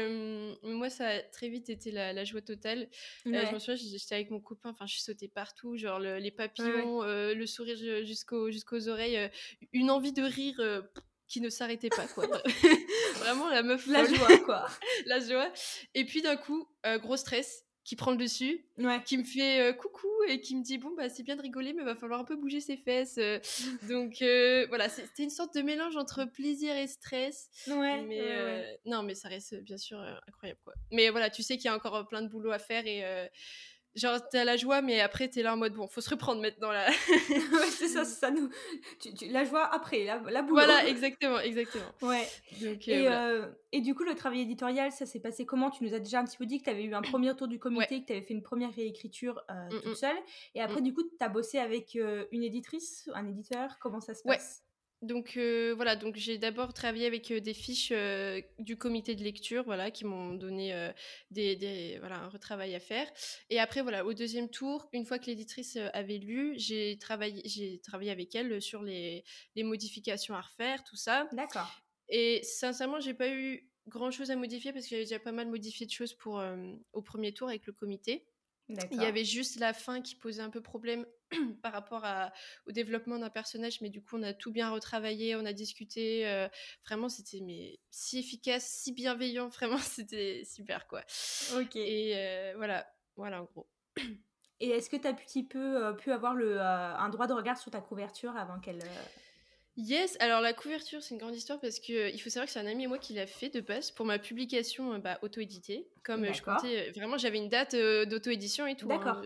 moi, 0.62 0.88
ça 0.88 1.08
a 1.08 1.20
très 1.20 1.50
vite 1.50 1.68
été 1.68 1.90
la, 1.90 2.24
joie 2.24 2.40
totale. 2.40 2.88
Euh, 3.26 3.44
je 3.46 3.52
me 3.52 3.58
souviens, 3.58 3.76
j'étais 3.76 4.14
avec 4.14 4.30
mon 4.30 4.40
copain, 4.40 4.70
enfin, 4.70 4.86
je 4.86 4.98
sautais 4.98 5.28
partout, 5.28 5.76
genre 5.76 5.98
les 5.98 6.30
papillons, 6.30 7.02
euh, 7.02 7.34
le 7.34 7.46
sourire 7.46 7.76
jusqu'aux 8.06 8.50
jusqu'aux 8.50 8.88
oreilles, 8.88 9.18
euh, 9.18 9.28
une 9.74 9.90
envie 9.90 10.12
de 10.12 10.22
rire 10.22 10.82
qui 11.28 11.42
ne 11.42 11.50
s'arrêtait 11.50 11.90
pas, 11.90 12.06
quoi. 12.06 12.26
Vraiment, 13.16 13.50
la 13.50 13.62
meuf. 13.62 13.86
La 13.86 14.06
joie, 14.06 14.38
quoi. 14.38 14.66
la 15.06 15.20
joie. 15.20 15.52
Et 15.94 16.06
puis 16.06 16.22
d'un 16.22 16.36
coup, 16.36 16.66
gros 17.02 17.18
stress 17.18 17.66
qui 17.84 17.96
prend 17.96 18.12
le 18.12 18.16
dessus, 18.16 18.64
ouais. 18.78 19.02
qui 19.04 19.18
me 19.18 19.24
fait 19.24 19.60
euh, 19.60 19.72
coucou 19.72 20.08
et 20.28 20.40
qui 20.40 20.54
me 20.54 20.62
dit 20.62 20.78
bon 20.78 20.90
bah 20.96 21.08
c'est 21.08 21.24
bien 21.24 21.34
de 21.34 21.42
rigoler 21.42 21.72
mais 21.72 21.82
va 21.82 21.96
falloir 21.96 22.20
un 22.20 22.24
peu 22.24 22.36
bouger 22.36 22.60
ses 22.60 22.76
fesses. 22.76 23.18
Euh. 23.18 23.40
donc 23.88 24.22
euh, 24.22 24.66
voilà, 24.68 24.88
c'était 24.88 25.24
une 25.24 25.30
sorte 25.30 25.54
de 25.56 25.62
mélange 25.62 25.96
entre 25.96 26.24
plaisir 26.24 26.76
et 26.76 26.86
stress. 26.86 27.50
Ouais, 27.66 28.02
mais 28.02 28.78
non 28.86 29.02
mais 29.02 29.14
ça 29.14 29.28
reste 29.28 29.56
bien 29.62 29.78
sûr 29.78 29.98
incroyable 30.28 30.60
quoi. 30.64 30.74
Mais 30.92 31.10
voilà, 31.10 31.28
tu 31.28 31.42
sais 31.42 31.56
qu'il 31.56 31.66
y 31.66 31.68
a 31.68 31.74
encore 31.74 32.06
plein 32.06 32.22
de 32.22 32.28
boulot 32.28 32.52
à 32.52 32.58
faire 32.58 32.86
et 32.86 33.02
genre 33.94 34.18
t'as 34.30 34.44
la 34.44 34.56
joie 34.56 34.80
mais 34.82 35.00
après 35.00 35.28
t'es 35.28 35.42
là 35.42 35.54
en 35.54 35.56
mode 35.56 35.74
bon 35.74 35.86
faut 35.86 36.00
se 36.00 36.10
reprendre 36.10 36.40
maintenant 36.40 36.72
là. 36.72 36.88
Ouais 37.30 37.70
c'est 37.70 37.88
ça 37.88 38.04
ça 38.04 38.30
nous 38.30 38.48
la 39.30 39.44
joie 39.44 39.64
après 39.64 40.04
la, 40.04 40.18
la 40.30 40.42
boulot. 40.42 40.54
Voilà 40.54 40.86
exactement 40.88 41.38
exactement. 41.40 41.84
Ouais. 42.02 42.26
Donc, 42.60 42.88
et, 42.88 43.08
euh, 43.08 43.48
et 43.72 43.80
du 43.80 43.94
coup 43.94 44.04
le 44.04 44.14
travail 44.14 44.40
éditorial 44.40 44.90
ça 44.92 45.06
s'est 45.06 45.20
passé 45.20 45.44
comment? 45.44 45.70
Tu 45.70 45.84
nous 45.84 45.94
as 45.94 45.98
déjà 45.98 46.20
un 46.20 46.24
petit 46.24 46.38
peu 46.38 46.46
dit 46.46 46.58
que 46.58 46.64
t'avais 46.64 46.84
eu 46.84 46.94
un 46.94 47.02
premier 47.02 47.34
tour 47.34 47.48
du 47.48 47.58
comité 47.58 48.02
que 48.02 48.06
t'avais 48.06 48.22
fait 48.22 48.34
une 48.34 48.42
première 48.42 48.74
réécriture 48.74 49.42
euh, 49.50 49.66
mmh, 49.66 49.70
toute 49.70 49.86
mmh. 49.86 49.94
seule. 49.94 50.18
Et 50.54 50.60
après 50.60 50.80
du 50.80 50.94
coup 50.94 51.02
t'as 51.18 51.28
bossé 51.28 51.58
avec 51.58 51.96
euh, 51.96 52.24
une 52.32 52.42
éditrice 52.42 53.08
un 53.14 53.28
éditeur 53.28 53.78
comment 53.80 54.00
ça 54.00 54.14
se 54.14 54.22
passe? 54.22 54.62
Donc 55.02 55.36
voilà, 55.36 55.96
donc 55.96 56.16
j'ai 56.16 56.38
d'abord 56.38 56.72
travaillé 56.72 57.06
avec 57.06 57.32
des 57.32 57.54
fiches 57.54 57.92
du 58.58 58.76
comité 58.76 59.14
de 59.14 59.22
lecture, 59.22 59.64
voilà, 59.64 59.90
qui 59.90 60.04
m'ont 60.04 60.34
donné 60.34 60.92
des, 61.30 61.98
voilà, 62.00 62.20
un 62.20 62.28
retravail 62.28 62.74
à 62.74 62.80
faire. 62.80 63.10
Et 63.50 63.58
après 63.58 63.82
voilà, 63.82 64.04
au 64.06 64.14
deuxième 64.14 64.48
tour, 64.48 64.88
une 64.92 65.04
fois 65.04 65.18
que 65.18 65.26
l'éditrice 65.26 65.76
avait 65.92 66.18
lu, 66.18 66.54
j'ai 66.56 66.98
travaillé, 66.98 67.42
j'ai 67.44 67.80
travaillé 67.80 68.10
avec 68.10 68.34
elle 68.34 68.62
sur 68.62 68.82
les, 68.82 69.24
les 69.56 69.64
modifications 69.64 70.34
à 70.34 70.40
refaire, 70.40 70.82
tout 70.84 70.96
ça. 70.96 71.28
D'accord. 71.32 71.70
Et 72.08 72.40
sincèrement, 72.42 73.00
j'ai 73.00 73.14
pas 73.14 73.28
eu 73.28 73.68
grand 73.88 74.10
chose 74.10 74.30
à 74.30 74.36
modifier 74.36 74.72
parce 74.72 74.84
que 74.84 74.90
j'avais 74.90 75.04
déjà 75.04 75.18
pas 75.18 75.32
mal 75.32 75.48
modifié 75.48 75.86
de 75.86 75.90
choses 75.90 76.14
pour 76.14 76.42
au 76.92 77.02
premier 77.02 77.32
tour 77.32 77.48
avec 77.48 77.66
le 77.66 77.72
comité. 77.72 78.26
Il 78.68 79.02
y 79.02 79.04
avait 79.04 79.24
juste 79.24 79.58
la 79.58 79.72
fin 79.72 80.00
qui 80.00 80.14
posait 80.14 80.40
un 80.40 80.48
peu 80.48 80.62
problème 80.62 81.04
par 81.62 81.72
rapport 81.72 82.04
au 82.66 82.72
développement 82.72 83.18
d'un 83.18 83.30
personnage, 83.30 83.80
mais 83.80 83.90
du 83.90 84.02
coup, 84.02 84.16
on 84.16 84.22
a 84.22 84.32
tout 84.32 84.52
bien 84.52 84.70
retravaillé, 84.70 85.36
on 85.36 85.44
a 85.44 85.52
discuté. 85.52 86.28
Euh, 86.28 86.48
vraiment, 86.86 87.08
c'était 87.08 87.40
mais 87.40 87.78
si 87.90 88.18
efficace, 88.18 88.66
si 88.66 88.92
bienveillant. 88.92 89.48
Vraiment, 89.62 89.78
c'était 89.78 90.42
super, 90.44 90.86
quoi. 90.86 91.02
Ok. 91.56 91.76
Et 91.76 92.14
euh, 92.16 92.54
voilà, 92.56 92.86
voilà 93.16 93.42
en 93.42 93.44
gros. 93.44 93.68
Et 94.60 94.68
est-ce 94.70 94.88
que 94.88 94.96
tu 94.96 95.08
as 95.08 95.12
petit 95.12 95.42
peu 95.42 95.96
pu 95.96 96.12
avoir 96.12 96.34
le, 96.34 96.60
un 96.60 97.08
droit 97.08 97.26
de 97.26 97.32
regard 97.32 97.58
sur 97.58 97.72
ta 97.72 97.80
couverture 97.80 98.36
avant 98.36 98.60
qu'elle 98.60 98.80
Yes, 99.76 100.18
alors 100.20 100.42
la 100.42 100.52
couverture, 100.52 101.02
c'est 101.02 101.14
une 101.14 101.20
grande 101.20 101.34
histoire 101.34 101.58
parce 101.58 101.80
que 101.80 102.12
il 102.12 102.18
faut 102.18 102.28
savoir 102.28 102.46
que 102.46 102.52
c'est 102.52 102.60
un 102.60 102.66
ami 102.66 102.84
et 102.84 102.86
moi 102.86 102.98
qui 102.98 103.14
l'a 103.14 103.26
fait 103.26 103.48
de 103.48 103.60
base 103.60 103.90
pour 103.90 104.04
ma 104.04 104.18
publication 104.18 104.92
euh, 104.92 104.98
bah, 104.98 105.18
auto-éditée. 105.22 105.88
Comme 106.04 106.24
euh, 106.24 106.32
je 106.34 106.42
comptais, 106.42 106.88
euh, 106.88 106.92
vraiment, 106.92 107.16
j'avais 107.16 107.38
une 107.38 107.48
date 107.48 107.74
d'auto-édition 107.74 108.66
et 108.66 108.76
tout. 108.76 108.86
Hein, 108.92 108.98
D'accord. 108.98 109.22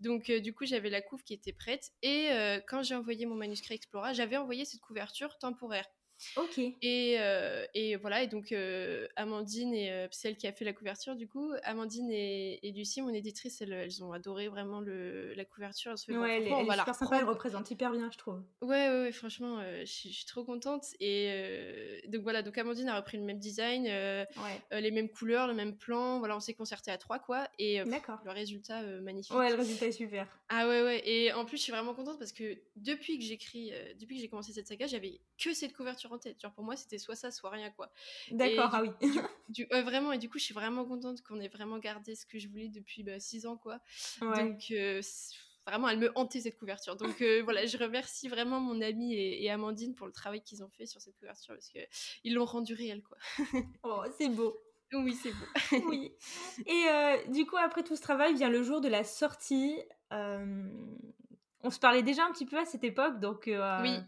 donc, 0.00 0.30
du 0.30 0.54
coup, 0.54 0.64
j'avais 0.64 0.88
la 0.88 1.02
couve 1.02 1.22
qui 1.22 1.34
était 1.34 1.52
prête. 1.52 1.90
Et 2.02 2.30
quand 2.66 2.82
j'ai 2.82 2.94
envoyé 2.94 3.26
mon 3.26 3.34
manuscrit 3.34 3.74
Explora, 3.74 4.14
j'avais 4.14 4.38
envoyé 4.38 4.64
cette 4.64 4.80
couverture 4.80 5.36
temporaire. 5.38 5.86
Ok. 6.36 6.58
Et, 6.58 7.16
euh, 7.18 7.64
et 7.74 7.96
voilà, 7.96 8.22
et 8.22 8.26
donc 8.26 8.52
euh, 8.52 9.06
Amandine, 9.16 9.74
et 9.74 9.90
euh, 9.90 10.08
celle 10.10 10.36
qui 10.36 10.46
a 10.46 10.52
fait 10.52 10.64
la 10.64 10.72
couverture, 10.72 11.16
du 11.16 11.28
coup, 11.28 11.52
Amandine 11.62 12.10
et, 12.10 12.72
Lucie, 12.74 13.02
mon 13.02 13.12
éditrice, 13.12 13.60
elles, 13.60 13.72
elles, 13.72 14.02
ont 14.02 14.12
adoré 14.12 14.48
vraiment 14.48 14.80
le, 14.80 15.32
la 15.34 15.44
couverture. 15.44 15.92
Elles 15.92 15.98
se 15.98 16.06
fait 16.06 16.16
ouais, 16.16 16.36
elle, 16.36 16.48
est 16.48 16.78
super 16.78 16.94
sympa, 16.94 17.18
elle 17.18 17.24
représente 17.24 17.70
hyper 17.70 17.92
bien, 17.92 18.10
je 18.10 18.18
trouve. 18.18 18.42
Ouais, 18.62 18.88
ouais, 18.88 19.12
franchement, 19.12 19.60
je 19.80 19.84
suis 19.84 20.24
trop 20.26 20.44
contente. 20.44 20.84
Et 21.00 22.02
donc 22.08 22.22
voilà, 22.22 22.42
donc 22.42 22.58
Amandine 22.58 22.88
a 22.88 22.96
repris 22.96 23.16
le 23.16 23.24
même 23.24 23.38
design, 23.38 23.84
les 23.84 24.90
mêmes 24.90 25.08
couleurs, 25.08 25.46
le 25.46 25.54
même 25.54 25.76
plan. 25.76 26.18
Voilà, 26.18 26.36
on 26.36 26.40
s'est 26.40 26.54
concerté 26.54 26.90
à 26.90 26.98
trois, 26.98 27.18
quoi. 27.18 27.48
Et 27.58 27.78
le 27.78 28.30
résultat, 28.30 28.82
magnifique. 29.02 29.36
Ouais, 29.36 29.50
le 29.50 29.56
résultat 29.56 29.86
est 29.86 29.92
super. 29.92 30.26
Ah 30.56 30.68
ouais, 30.68 30.82
ouais. 30.82 31.02
Et 31.08 31.32
en 31.32 31.44
plus, 31.44 31.56
je 31.56 31.62
suis 31.62 31.72
vraiment 31.72 31.94
contente 31.94 32.18
parce 32.18 32.32
que 32.32 32.56
depuis 32.76 33.18
que 33.18 33.24
j'écris, 33.24 33.72
depuis 33.98 34.16
que 34.16 34.22
j'ai 34.22 34.28
commencé 34.28 34.52
cette 34.52 34.68
saga, 34.68 34.86
j'avais 34.86 35.20
que 35.36 35.52
cette 35.52 35.72
couverture 35.72 36.12
en 36.12 36.18
tête. 36.18 36.40
Genre 36.40 36.52
pour 36.52 36.64
moi, 36.64 36.76
c'était 36.76 36.98
soit 36.98 37.16
ça, 37.16 37.30
soit 37.30 37.50
rien, 37.50 37.70
quoi. 37.70 37.90
D'accord, 38.30 38.70
ah 38.72 38.82
oui. 38.82 38.90
Du, 39.48 39.66
vraiment, 39.70 40.12
et 40.12 40.18
du 40.18 40.30
coup, 40.30 40.38
je 40.38 40.44
suis 40.44 40.54
vraiment 40.54 40.84
contente 40.84 41.22
qu'on 41.22 41.40
ait 41.40 41.48
vraiment 41.48 41.78
gardé 41.78 42.14
ce 42.14 42.24
que 42.24 42.38
je 42.38 42.48
voulais 42.48 42.68
depuis 42.68 43.04
6 43.18 43.42
bah, 43.42 43.50
ans, 43.50 43.56
quoi. 43.56 43.80
Donc, 44.20 44.66
euh, 44.70 45.02
vraiment, 45.66 45.88
elle 45.88 45.98
me 45.98 46.10
hantait 46.14 46.40
cette 46.40 46.58
couverture. 46.58 46.96
Donc 46.96 47.20
euh, 47.22 47.42
voilà, 47.42 47.66
je 47.66 47.76
remercie 47.76 48.28
vraiment 48.28 48.60
mon 48.60 48.80
amie 48.80 49.14
et, 49.14 49.50
Amandine 49.50 49.94
pour 49.94 50.06
le 50.06 50.12
travail 50.12 50.42
qu'ils 50.42 50.62
ont 50.62 50.68
fait 50.68 50.86
sur 50.86 51.00
cette 51.00 51.16
couverture 51.16 51.54
parce 51.54 51.68
qu'ils 51.68 52.34
l'ont 52.34 52.44
rendu 52.44 52.74
réel, 52.74 53.02
quoi. 53.02 53.18
oh, 53.82 54.02
c'est 54.18 54.28
beau. 54.28 54.56
Oui, 54.92 55.16
c'est 55.20 55.32
beau. 55.32 55.88
oui. 55.88 56.12
Et 56.66 56.84
euh, 56.88 57.16
du 57.28 57.46
coup, 57.46 57.56
après 57.56 57.82
tout 57.82 57.96
ce 57.96 58.02
travail, 58.02 58.34
vient 58.34 58.50
le 58.50 58.62
jour 58.62 58.80
de 58.80 58.88
la 58.88 59.02
sortie. 59.02 59.76
On 61.62 61.70
se 61.70 61.78
parlait 61.78 62.02
déjà 62.02 62.24
un 62.24 62.32
petit 62.32 62.46
peu 62.46 62.58
à 62.58 62.64
cette 62.64 62.84
époque, 62.84 63.20
donc 63.20 63.44
oui. 63.46 63.98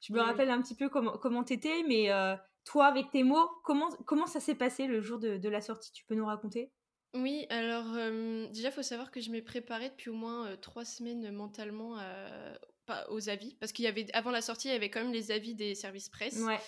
Je 0.00 0.12
me 0.12 0.20
rappelle 0.20 0.50
un 0.50 0.62
petit 0.62 0.74
peu 0.74 0.88
comment 0.88 1.12
comment 1.18 1.42
t'étais, 1.42 1.82
mais 1.88 2.12
euh, 2.12 2.36
toi 2.64 2.86
avec 2.86 3.10
tes 3.10 3.24
mots, 3.24 3.48
comment 3.64 3.90
comment 4.06 4.26
ça 4.26 4.40
s'est 4.40 4.54
passé 4.54 4.86
le 4.86 5.00
jour 5.00 5.18
de, 5.18 5.36
de, 5.36 5.48
la 5.48 5.60
sortie? 5.60 5.92
Tu 5.92 6.04
peux 6.04 6.14
nous 6.14 6.26
raconter? 6.26 6.70
Oui, 7.14 7.46
alors 7.50 7.94
euh, 7.94 8.46
déjà 8.48 8.68
il 8.68 8.72
faut 8.72 8.82
savoir 8.82 9.10
que 9.10 9.20
je 9.20 9.30
m'ai 9.30 9.42
préparée 9.42 9.88
depuis 9.90 10.10
au 10.10 10.14
moins 10.14 10.46
euh, 10.46 10.56
trois 10.56 10.84
semaines 10.84 11.30
mentalement 11.30 11.96
pas 12.86 13.06
aux 13.10 13.28
avis 13.28 13.54
parce 13.56 13.72
qu'il 13.72 13.84
y 13.84 13.88
avait 13.88 14.06
avant 14.12 14.30
la 14.30 14.40
sortie 14.40 14.68
il 14.68 14.72
y 14.72 14.74
avait 14.74 14.90
quand 14.90 15.02
même 15.02 15.12
les 15.12 15.30
avis 15.30 15.54
des 15.54 15.74
services 15.74 16.08
presse. 16.08 16.38
Ouais. 16.38 16.58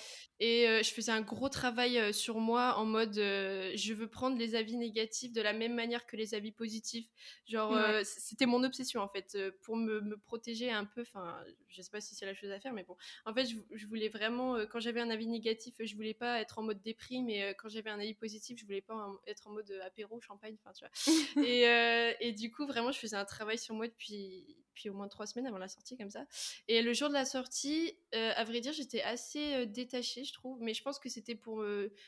et 0.40 0.68
euh, 0.68 0.82
je 0.82 0.90
faisais 0.90 1.12
un 1.12 1.20
gros 1.20 1.48
travail 1.48 1.98
euh, 1.98 2.12
sur 2.12 2.38
moi 2.40 2.75
en 2.76 2.84
mode 2.84 3.16
euh, 3.18 3.72
je 3.76 3.94
veux 3.94 4.08
prendre 4.08 4.37
les 4.37 4.54
avis 4.54 4.76
négatifs 4.76 5.32
de 5.32 5.40
la 5.40 5.52
même 5.52 5.75
manière 5.75 6.06
que 6.06 6.16
les 6.16 6.34
avis 6.34 6.52
positifs. 6.52 7.06
Genre 7.46 7.76
c'était 8.04 8.46
mon 8.46 8.62
obsession 8.64 9.00
en 9.00 9.08
fait 9.08 9.38
pour 9.62 9.76
me, 9.76 10.00
me, 10.00 10.16
protéger 10.16 10.70
un 10.70 10.84
peu. 10.84 11.02
Enfin 11.02 11.37
je 11.68 11.80
sais 11.80 11.90
pas 11.90 12.00
si 12.00 12.14
c'est 12.14 12.26
la 12.26 12.34
chose 12.34 12.50
à 12.50 12.60
faire 12.60 12.72
mais 12.72 12.84
bon. 12.84 12.96
En 13.25 13.32
fait 13.32 13.46
je, 13.46 13.56
je 13.72 13.87
voulais 13.87 14.08
vraiment 14.08 14.58
quand 14.66 14.80
j'avais 14.80 15.00
un 15.00 15.10
avis 15.10 15.26
négatif 15.26 15.76
je 15.80 15.94
voulais 15.94 16.14
pas 16.14 16.40
être 16.40 16.58
en 16.58 16.62
mode 16.62 16.82
déprime. 16.82 17.30
Et 17.30 17.54
quand 17.58 17.68
j'avais 17.68 17.90
un 17.90 18.00
avis 18.00 18.14
positif 18.14 18.58
je 18.58 18.64
voulais 18.64 18.82
pas 18.82 19.08
être 19.26 19.46
en 19.46 19.52
mode 19.52 19.70
apéro 19.84 20.20
champagne 20.20 20.56
enfin 20.62 20.72
tu 20.72 20.84
vois. 20.84 21.46
Et, 21.46 22.28
et 22.28 22.32
du 22.32 22.50
coup 22.50 22.66
vraiment 22.66 22.92
je 22.92 22.98
faisais 22.98 23.16
un 23.16 23.25
travail 23.25 23.58
sur 23.58 23.75
moi 23.75 23.87
depuis 23.87 24.56
au 24.87 24.92
moins 24.94 25.08
trois 25.08 25.26
semaines 25.26 25.47
avant 25.47 25.58
la 25.58 25.68
sortie, 25.68 25.97
comme 25.97 26.11
ça. 26.11 26.25
Et 26.68 26.82
le 26.82 26.92
jour 26.92 27.08
de 27.08 27.14
la 27.14 27.25
sortie, 27.25 27.97
euh, 28.14 28.32
à 28.37 28.44
vrai 28.44 28.61
dire, 28.61 28.73
j'étais 28.73 29.02
assez 29.02 29.54
euh, 29.54 29.66
détachée, 29.66 30.25
je 30.25 30.32
trouve. 30.32 30.58
Mais 30.61 30.75
je 30.75 30.82
pense 30.82 30.99
que 30.99 31.08
c'était 31.08 31.35
pour 31.35 31.64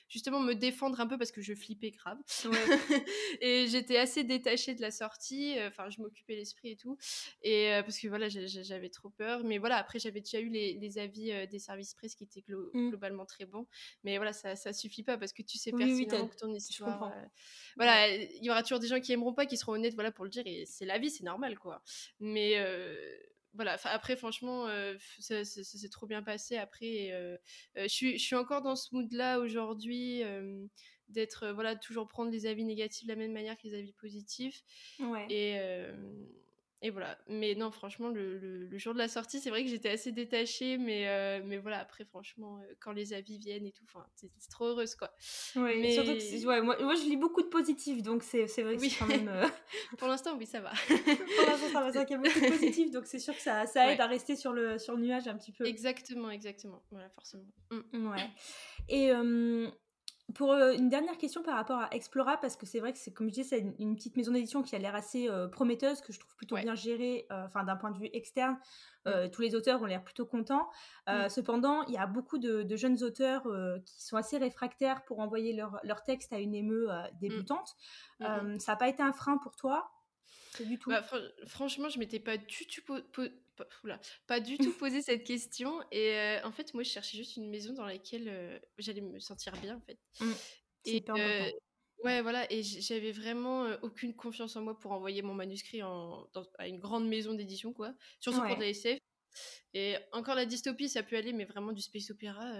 justement 0.09 0.41
me 0.41 0.55
défendre 0.55 1.01
un 1.01 1.07
peu 1.07 1.19
parce 1.19 1.33
que 1.33 1.41
je 1.41 1.55
flippais 1.55 1.91
grave. 1.91 2.19
et 3.41 3.67
j'étais 3.69 3.97
assez 3.97 4.25
détachée 4.25 4.75
de 4.75 4.81
la 4.81 4.91
sortie. 4.91 5.59
Euh, 5.59 5.69
enfin, 5.69 5.91
je 5.91 6.01
m'occupais 6.01 6.37
l'esprit 6.37 6.71
et 6.71 6.77
tout. 6.77 6.97
Et 7.43 7.71
parce 7.83 7.99
que 7.99 8.09
voilà, 8.09 8.29
j'avais 8.29 8.91
trop 8.91 9.11
peur. 9.11 9.45
Mais 9.45 9.59
voilà, 9.59 9.77
après, 9.77 9.99
j'avais 9.99 10.21
déjà 10.21 10.41
eu 10.41 10.49
les, 10.49 10.99
avis 10.99 11.33
des 11.49 11.59
services 11.59 11.95
presse 11.95 12.15
qui 12.15 12.25
étaient 12.25 12.45
mmh. 12.49 12.89
globalement 12.89 13.27
très 13.27 13.47
bons. 13.47 13.67
Mais 14.05 14.17
voilà, 14.17 14.33
ça, 14.33 14.57
ça 14.57 14.73
suffit 14.73 15.03
pas 15.03 15.17
parce 15.17 15.33
que 15.33 15.43
tu 15.43 15.59
sais 15.59 15.71
pertinemment 15.71 16.29
que 16.29 16.37
ton 16.37 16.53
histoire. 16.53 17.13
voilà, 17.77 18.09
il 18.09 18.45
y 18.45 18.51
aura 18.51 18.63
toujours 18.63 18.81
des 18.81 18.89
gens 18.89 19.01
qui 19.01 19.13
aimeront 19.13 19.35
pas, 19.35 19.47
qui 19.47 19.57
seront 19.57 19.73
honnêtes, 19.73 19.95
voilà, 19.95 20.11
pour 20.11 20.25
le 20.25 20.31
dire. 20.31 20.43
Et 20.47 20.65
c'est 20.67 20.87
la 20.87 20.99
vie, 20.99 21.11
c'est 21.11 21.25
normal, 21.25 21.59
quoi. 21.59 21.83
Mais 22.19 22.57
euh, 22.61 23.17
voilà, 23.55 23.77
après, 23.85 24.17
franchement, 24.17 24.67
euh, 24.69 24.95
ça, 25.19 25.45
s'est 25.45 25.89
trop 25.89 26.07
bien 26.07 26.23
passé. 26.23 26.57
Après, 26.57 27.11
euh, 27.13 27.37
je, 27.77 27.89
suis, 27.89 28.19
je 28.19 28.25
suis 28.25 28.37
encore 28.37 28.63
dans 28.63 28.77
ce 28.77 28.95
mood-là 28.95 29.41
aujourd'hui, 29.41 30.23
d'être, 31.09 31.49
voilà, 31.49 31.75
toujours 31.75 32.07
prendre 32.07 32.31
les 32.31 32.47
avis 32.47 32.65
négatifs 32.65 33.07
de 33.07 33.13
la 33.13 33.17
même 33.17 33.33
manière 33.33 33.57
que 33.57 33.67
les 33.67 33.75
avis 33.75 33.93
positifs. 33.93 34.63
Ouais. 35.01 35.27
Et, 35.31 35.59
et 36.83 36.91
voilà. 36.91 37.19
Mais 37.29 37.55
non, 37.55 37.71
franchement, 37.71 38.09
le, 38.09 38.39
le, 38.39 38.79
jour 38.79 38.95
de 38.95 38.99
la 38.99 39.09
sortie, 39.09 39.39
c'est 39.39 39.51
vrai 39.51 39.63
que 39.65 39.69
j'étais 39.69 39.91
assez 39.91 40.13
détachée, 40.13 40.79
mais, 40.79 41.09
euh, 41.09 41.43
mais 41.45 41.59
voilà, 41.59 41.79
après, 41.79 42.05
franchement, 42.05 42.59
euh, 42.59 42.75
quand 42.81 42.93
les 42.93 43.13
avis 43.13 43.39
viennent 43.39 43.67
et 43.67 43.73
tout, 43.73 43.85
c'est 44.15 44.51
trop 44.51 44.67
heureuse, 44.67 44.95
quoi. 44.95 45.13
Ouais, 45.57 45.77
mais... 45.79 45.93
surtout 45.93 46.13
que 46.13 46.47
ouais, 46.47 46.63
moi, 46.63 46.77
moi, 46.81 46.95
je 46.95 47.03
lis 47.03 47.19
beaucoup 47.19 47.43
de 47.43 47.49
positifs, 47.49 48.03
donc 48.03 48.23
c'est 48.23 48.45
vrai 48.45 48.77
que 48.77 48.81
oui. 48.81 48.97
quand 48.99 49.07
même. 49.07 49.29
Euh, 49.29 49.47
Pour 49.99 50.09
l'instant, 50.09 50.37
oui, 50.39 50.47
ça 50.47 50.61
va. 50.61 50.73
Pour 50.89 51.47
l'instant, 51.47 51.69
ça 51.71 51.81
va. 51.83 51.93
C'est 51.93 52.07
qu'il 52.07 52.17
y 52.17 52.19
a 52.19 52.23
beaucoup 52.23 52.41
de 52.41 52.49
positifs, 52.49 52.91
donc 52.91 53.07
c'est 53.07 53.19
sûr 53.19 53.35
que 53.35 53.43
ça, 53.43 53.67
ça 53.67 53.93
aide 53.93 54.01
à 54.01 54.07
rester 54.07 54.35
sur 54.35 54.55
le, 54.55 54.79
sur 54.79 54.97
le 54.97 55.03
nuage 55.03 55.29
un 55.29 55.37
petit 55.37 55.53
peu. 55.53 55.67
Exactement, 55.67 56.31
exactement. 56.31 56.83
Voilà, 56.91 57.11
forcément. 57.11 57.45
Mm. 57.71 58.09
Ouais. 58.09 58.31
Et 58.89 59.13
pour 60.35 60.53
euh, 60.53 60.73
une 60.73 60.89
dernière 60.89 61.17
question 61.19 61.43
par 61.43 61.55
rapport 61.55 61.81
à 61.81 61.89
Explora, 61.93 62.37
parce 62.39 62.57
que 62.57 62.67
c'est 62.67 62.81
vrai 62.81 62.93
que 62.93 62.99
c'est 62.99 63.13
comme 63.13 63.29
je 63.29 63.35
disais, 63.35 63.57
c'est 63.57 63.75
une, 63.79 63.97
petite 63.97 64.17
maison 64.17 64.33
d'édition 64.33 64.63
qui 64.63 64.75
a 64.77 64.79
l'air 64.79 64.95
assez 64.95 65.29
euh, 65.29 65.49
prometteuse, 65.49 66.01
que 66.01 66.13
je 66.13 66.21
trouve 66.21 66.35
plutôt 66.37 66.57
bien 66.57 66.75
gérée, 66.75 67.27
euh, 67.31 67.47
enfin 67.47 67.65
d'un 67.65 67.77
point 67.77 67.91
de 67.91 67.99
vue 67.99 68.11
externe. 68.13 68.59
Mm. 69.07 69.31
Tous 69.33 69.41
les 69.41 69.55
auteurs 69.55 69.81
ont 69.81 69.87
l'air 69.87 70.05
plutôt 70.05 70.27
contents. 70.27 70.69
Mm. 71.09 71.31
Cependant, 71.31 71.85
il 71.85 71.95
y 71.95 71.97
a 71.97 72.07
beaucoup 72.07 72.37
de, 72.37 72.77
jeunes 72.77 73.03
auteurs 73.03 73.45
qui 73.87 74.05
sont 74.05 74.17
assez 74.17 74.37
réfractaires 74.37 75.05
pour 75.05 75.21
envoyer 75.21 75.55
leur, 75.55 75.81
leur 75.85 76.03
texte 76.03 76.35
à 76.35 76.39
une 76.39 76.55
émeu 76.55 76.89
débutante. 77.19 77.77
Mm. 78.21 78.59
ça 78.59 78.73
n'a 78.73 78.77
pas 78.77 78.89
été 78.89 79.03
un 79.03 79.13
frein 79.13 79.39
pour 79.39 79.57
toi? 79.57 79.91
Du 80.67 80.79
tout? 80.79 80.91
Bah, 80.91 81.03
franchement, 81.47 81.89
je 81.89 81.99
m'étais 81.99 82.21
pas 82.21 82.37
du 82.37 82.67
tout 82.67 83.29
pas 84.27 84.41
du 84.41 84.59
tout 84.59 84.73
posé 84.73 85.03
cette 85.03 85.25
question. 85.25 85.81
Et 85.91 86.15
euh, 86.15 86.45
en 86.45 86.53
fait, 86.53 86.75
moi, 86.75 86.83
je 86.83 86.91
cherchais 86.91 87.17
juste 87.17 87.37
une 87.37 87.49
maison 87.49 87.73
dans 87.73 87.87
laquelle 87.87 88.29
euh, 88.29 88.59
j'allais 88.79 89.01
me 89.01 89.19
sentir 89.19 89.53
bien, 89.61 89.77
en 89.77 89.81
fait. 89.81 89.99
Mmh. 90.21 90.33
Et 90.87 91.05
euh, 91.09 91.51
ouais, 92.05 92.23
voilà. 92.23 92.51
Et 92.53 92.63
j'avais 92.63 93.13
vraiment 93.13 93.67
aucune 93.83 94.15
confiance 94.15 94.57
en 94.57 94.63
moi 94.63 94.79
pour 94.79 94.93
envoyer 94.93 95.23
mon 95.23 95.35
manuscrit 95.35 95.83
en, 95.83 96.29
à 96.59 96.69
une 96.69 96.79
grande 96.79 97.09
maison 97.09 97.35
d'édition, 97.35 97.73
quoi. 97.73 97.95
Surtout 98.19 98.41
pour 98.41 98.57
de 98.57 98.61
la 98.61 98.69
SF. 98.69 98.99
Et 99.75 99.95
encore 100.11 100.35
la 100.35 100.45
dystopie, 100.45 100.89
ça 100.89 101.05
peut 101.05 101.17
aller, 101.17 101.33
mais 101.33 101.45
vraiment 101.45 101.73
du 101.73 101.81
space 101.81 102.11
opéra, 102.11 102.53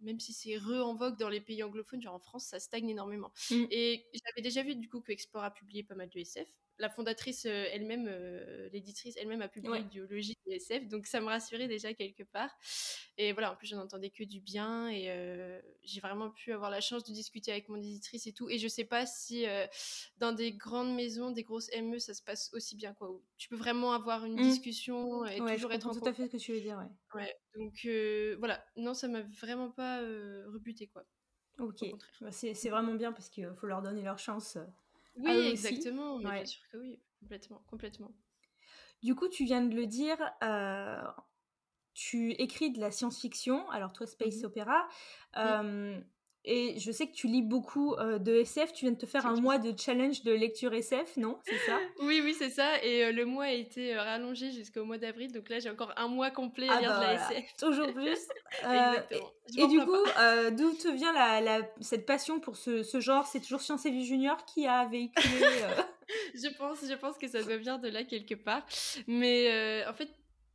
même 0.00 0.18
si 0.18 0.32
c'est 0.32 0.56
re 0.56 0.86
en 0.86 0.94
vogue 0.94 1.18
dans 1.18 1.28
les 1.28 1.42
pays 1.42 1.62
anglophones, 1.62 2.00
genre 2.00 2.14
en 2.14 2.20
France, 2.20 2.46
ça 2.46 2.58
stagne 2.58 2.88
énormément. 2.88 3.30
Mmh. 3.50 3.64
Et 3.70 4.06
j'avais 4.14 4.42
déjà 4.42 4.62
vu 4.62 4.74
du 4.74 4.88
coup 4.88 5.02
que 5.02 5.12
Explore 5.12 5.44
a 5.44 5.52
publié 5.52 5.82
pas 5.82 5.94
mal 5.94 6.08
de 6.08 6.18
SF, 6.18 6.48
la 6.78 6.88
fondatrice 6.88 7.46
euh, 7.46 7.66
elle-même, 7.72 8.06
euh, 8.08 8.68
l'éditrice 8.72 9.16
elle-même 9.16 9.42
a 9.42 9.48
publié 9.48 9.72
ouais. 9.72 9.82
Idéologie 9.82 10.36
de 10.46 10.52
SF, 10.52 10.88
donc 10.88 11.06
ça 11.06 11.20
me 11.20 11.26
rassurait 11.26 11.68
déjà 11.68 11.94
quelque 11.94 12.22
part. 12.22 12.50
Et 13.16 13.32
voilà, 13.32 13.52
en 13.52 13.56
plus 13.56 13.68
j'en 13.68 13.78
entendais 13.78 14.10
que 14.10 14.24
du 14.24 14.40
bien 14.40 14.88
et 14.88 15.10
euh, 15.10 15.60
j'ai 15.82 16.00
vraiment 16.00 16.30
pu 16.30 16.52
avoir 16.52 16.70
la 16.70 16.80
chance 16.80 17.04
de 17.04 17.12
discuter 17.12 17.52
avec 17.52 17.68
mon 17.68 17.76
éditrice 17.76 18.26
et 18.26 18.32
tout. 18.32 18.50
Et 18.50 18.58
je 18.58 18.66
sais 18.66 18.84
pas 18.84 19.06
si 19.06 19.46
dans 20.18 20.32
des 20.32 20.52
grandes 20.52 20.94
maisons, 20.94 21.30
des 21.30 21.44
grosses 21.44 21.70
ME, 21.80 21.98
ça 21.98 22.14
se 22.14 22.22
passe 22.22 22.52
aussi 22.54 22.76
bien 22.76 22.92
quoi. 22.94 23.10
Où 23.10 23.22
tu 23.36 23.48
peux 23.48 23.56
vraiment 23.56 23.92
avoir 23.92 24.24
une 24.24 24.34
mmh. 24.34 24.42
discussion 24.42 25.24
et 25.26 25.38
toujours 25.38 25.72
être 25.72 25.86
en 25.86 25.94
tout 25.94 26.06
à 26.06 26.12
fait 26.12 26.26
ce 26.26 26.32
que 26.32 26.36
tu 26.36 26.52
veux 26.52 26.60
dire. 26.60 26.78
Ouais. 27.14 27.20
ouais 27.20 27.36
donc 27.54 27.86
voilà, 28.38 28.64
non 28.76 28.94
ça 28.94 29.08
m'a 29.08 29.22
vraiment 29.22 29.70
pas 29.70 30.00
rebuté 30.00 30.88
quoi. 30.88 31.04
Ok, 31.60 31.84
bah, 32.20 32.32
c'est 32.32 32.68
vraiment 32.68 32.94
bien 32.94 33.12
parce 33.12 33.28
qu'il 33.28 33.48
faut 33.60 33.68
leur 33.68 33.80
donner 33.80 34.02
leur 34.02 34.18
chance. 34.18 34.58
Oui, 35.16 35.48
exactement. 35.52 36.18
bien 36.18 36.44
sûr 36.44 36.62
que 36.70 36.76
oui, 36.78 37.00
complètement, 37.20 37.62
complètement. 37.66 38.12
Du 39.02 39.14
coup, 39.14 39.28
tu 39.28 39.44
viens 39.44 39.62
de 39.62 39.74
le 39.74 39.86
dire, 39.86 40.16
euh, 40.42 41.02
tu 41.94 42.32
écris 42.32 42.70
de 42.72 42.80
la 42.80 42.90
science-fiction, 42.90 43.68
alors 43.70 43.92
toi, 43.92 44.06
Space 44.06 44.42
mmh 44.42 44.46
Opera. 44.46 44.88
Et 46.46 46.78
je 46.78 46.92
sais 46.92 47.06
que 47.06 47.14
tu 47.14 47.26
lis 47.26 47.40
beaucoup 47.40 47.94
euh, 47.94 48.18
de 48.18 48.34
SF. 48.36 48.74
Tu 48.74 48.84
viens 48.84 48.92
de 48.92 48.98
te 48.98 49.06
faire 49.06 49.26
un 49.26 49.40
mois 49.40 49.56
de 49.56 49.72
challenge 49.78 50.22
de 50.22 50.32
lecture 50.32 50.74
SF, 50.74 51.16
non? 51.16 51.38
C'est 51.44 51.58
ça? 51.58 51.78
Oui, 52.00 52.20
oui, 52.22 52.34
c'est 52.38 52.50
ça. 52.50 52.82
Et 52.84 53.04
euh, 53.04 53.12
le 53.12 53.24
mois 53.24 53.44
a 53.44 53.52
été 53.52 53.96
euh, 53.96 54.02
rallongé 54.02 54.50
jusqu'au 54.50 54.84
mois 54.84 54.98
d'avril. 54.98 55.32
Donc 55.32 55.48
là, 55.48 55.58
j'ai 55.58 55.70
encore 55.70 55.92
un 55.96 56.08
mois 56.08 56.30
complet 56.30 56.68
à 56.68 56.74
ah 56.74 56.80
lire 56.80 56.96
de 56.96 57.00
la 57.00 57.14
bah 57.14 57.32
SF. 57.32 57.56
Toujours 57.58 57.92
plus. 57.94 58.10
Exactement. 58.62 59.32
Et, 59.56 59.66
du 59.68 59.78
coup, 59.80 60.04
d'où 60.52 60.72
te 60.74 60.88
vient 60.94 61.12
la, 61.12 61.60
cette 61.80 62.04
passion 62.04 62.40
pour 62.40 62.56
ce, 62.56 62.82
ce 62.82 63.00
genre? 63.00 63.26
C'est 63.26 63.40
toujours 63.40 63.60
Science 63.60 63.84
et 63.86 63.90
Vie 63.90 64.04
Junior 64.04 64.44
qui 64.44 64.66
a 64.66 64.86
véhiculé 64.86 65.44
je 66.34 66.48
pense, 66.58 66.78
je 66.86 66.94
pense 66.94 67.16
que 67.16 67.28
ça 67.28 67.42
doit 67.42 67.56
venir 67.56 67.78
de 67.78 67.88
là 67.88 68.04
quelque 68.04 68.34
part. 68.34 68.64
Mais 69.06 69.84
en 69.86 69.92
fait, 69.94 70.08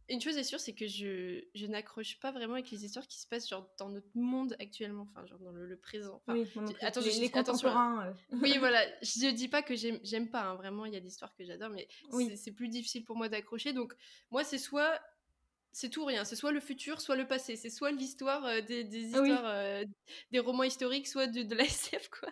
une 0.10 0.22
chose 0.22 0.38
est 0.38 0.44
sûre, 0.44 0.60
c'est 0.60 0.74
que 0.74 0.88
je, 0.88 1.44
je 1.54 1.66
n'accroche 1.68 2.20
pas 2.20 2.32
vraiment 2.32 2.54
avec 2.54 2.70
les 2.72 2.84
histoires 2.84 3.08
qui 3.08 3.20
se 3.20 3.28
passent 3.28 3.48
genre, 3.48 3.70
dans 3.78 3.90
notre 3.90 4.10
monde 4.16 4.56
actuellement, 4.60 5.08
enfin, 5.10 5.26
genre 5.26 5.40
dans 5.40 5.52
le, 5.52 5.78
présent. 5.78 6.22
oui, 6.28 6.46
attends, 6.82 7.02
les, 7.02 7.20
les 7.20 7.30
contemporains. 7.30 8.08
Euh. 8.08 8.14
oui, 8.42 8.58
voilà. 8.58 8.84
Je 9.02 9.32
dis 9.32 9.48
pas 9.48 9.62
que 9.62 9.76
j'aime 9.76 10.30
pas, 10.30 10.42
hein, 10.42 10.56
vraiment, 10.56 10.86
il 10.86 10.94
y 10.94 10.98
a 10.98 11.00
des 11.00 11.08
histoires 11.08 11.34
que 11.36 11.44
j'adore, 11.44 11.70
mais 11.70 11.88
c'est 12.36 12.52
plus 12.52 12.70
difficile 12.70 13.06
pour 13.06 13.16
moi 13.16 13.30
d'accrocher. 13.30 13.74
Donc, 13.74 13.94
moi, 14.32 14.44
c'est 14.44 14.58
soit 14.58 15.00
c'est 15.72 15.90
tout 15.90 16.06
rien. 16.06 16.26
C'est 16.26 16.36
soit 16.36 16.52
le 16.52 16.60
futur, 16.60 17.02
soit 17.02 17.16
le 17.16 17.28
passé. 17.28 17.56
C'est 17.56 17.70
soit 17.70 17.92
l'histoire 17.92 18.46
euh, 18.46 18.62
des, 18.62 18.84
des, 18.84 19.06
histoires, 19.08 19.46
euh, 19.46 19.84
des 20.32 20.40
romans 20.40 20.64
historiques, 20.64 21.08
soit 21.08 21.28
de, 21.28 21.44
de 21.44 21.56
la 21.56 21.64
SF, 21.66 22.10
quoi. 22.10 22.30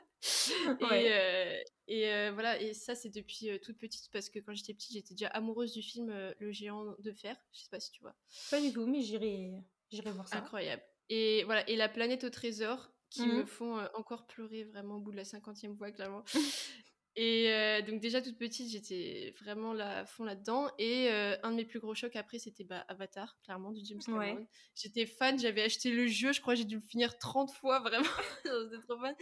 Et, 0.91 1.11
euh, 1.11 1.61
et 1.87 2.29
voilà, 2.31 2.59
et 2.61 2.73
ça, 2.73 2.95
c'est 2.95 3.09
depuis 3.09 3.49
toute 3.61 3.77
petite, 3.77 4.09
parce 4.11 4.29
que 4.29 4.39
quand 4.39 4.53
j'étais 4.53 4.73
petite, 4.73 4.93
j'étais 4.93 5.13
déjà 5.13 5.27
amoureuse 5.27 5.73
du 5.73 5.81
film 5.81 6.11
Le 6.39 6.51
géant 6.51 6.95
de 6.99 7.11
fer. 7.11 7.37
Je 7.53 7.61
sais 7.61 7.69
pas 7.69 7.79
si 7.79 7.91
tu 7.91 8.01
vois. 8.01 8.15
Pas 8.49 8.59
du 8.59 8.73
tout, 8.73 8.85
mais 8.85 9.01
j'irai 9.01 9.61
voir 9.91 10.27
ça. 10.27 10.37
Incroyable. 10.37 10.83
Et 11.09 11.43
voilà, 11.45 11.67
et 11.69 11.75
La 11.75 11.87
planète 11.87 12.23
au 12.23 12.29
trésor, 12.29 12.91
qui 13.09 13.25
me 13.25 13.43
mmh 13.43 13.47
font 13.47 13.87
encore 13.93 14.27
pleurer 14.27 14.65
vraiment 14.65 14.95
au 14.95 14.99
bout 14.99 15.11
de 15.11 15.15
la 15.17 15.23
cinquantième 15.23 15.77
fois, 15.77 15.91
clairement. 15.91 16.25
Et 17.19 17.51
euh, 17.51 17.81
donc 17.81 17.99
déjà 17.99 18.21
toute 18.21 18.37
petite, 18.37 18.69
j'étais 18.69 19.33
vraiment 19.41 19.73
là, 19.73 20.01
à 20.01 20.05
fond 20.05 20.23
là-dedans. 20.23 20.69
Et 20.77 21.09
euh, 21.09 21.35
un 21.41 21.49
de 21.49 21.55
mes 21.55 21.65
plus 21.65 21.79
gros 21.79 21.95
chocs 21.95 22.15
après, 22.15 22.37
c'était 22.37 22.63
bah, 22.63 22.85
Avatar, 22.89 23.35
clairement, 23.43 23.71
du 23.71 23.83
James 23.83 24.01
Cameron. 24.05 24.45
J'étais 24.75 25.07
fan, 25.07 25.39
j'avais 25.39 25.63
acheté 25.63 25.89
le 25.89 26.05
jeu, 26.05 26.31
je 26.31 26.41
crois 26.41 26.53
que 26.53 26.59
j'ai 26.59 26.65
dû 26.65 26.75
le 26.75 26.81
finir 26.81 27.17
30 27.17 27.51
fois, 27.51 27.79
vraiment. 27.83 28.05
J'étais 28.45 28.83
trop 28.83 28.99
fan. 28.99 29.15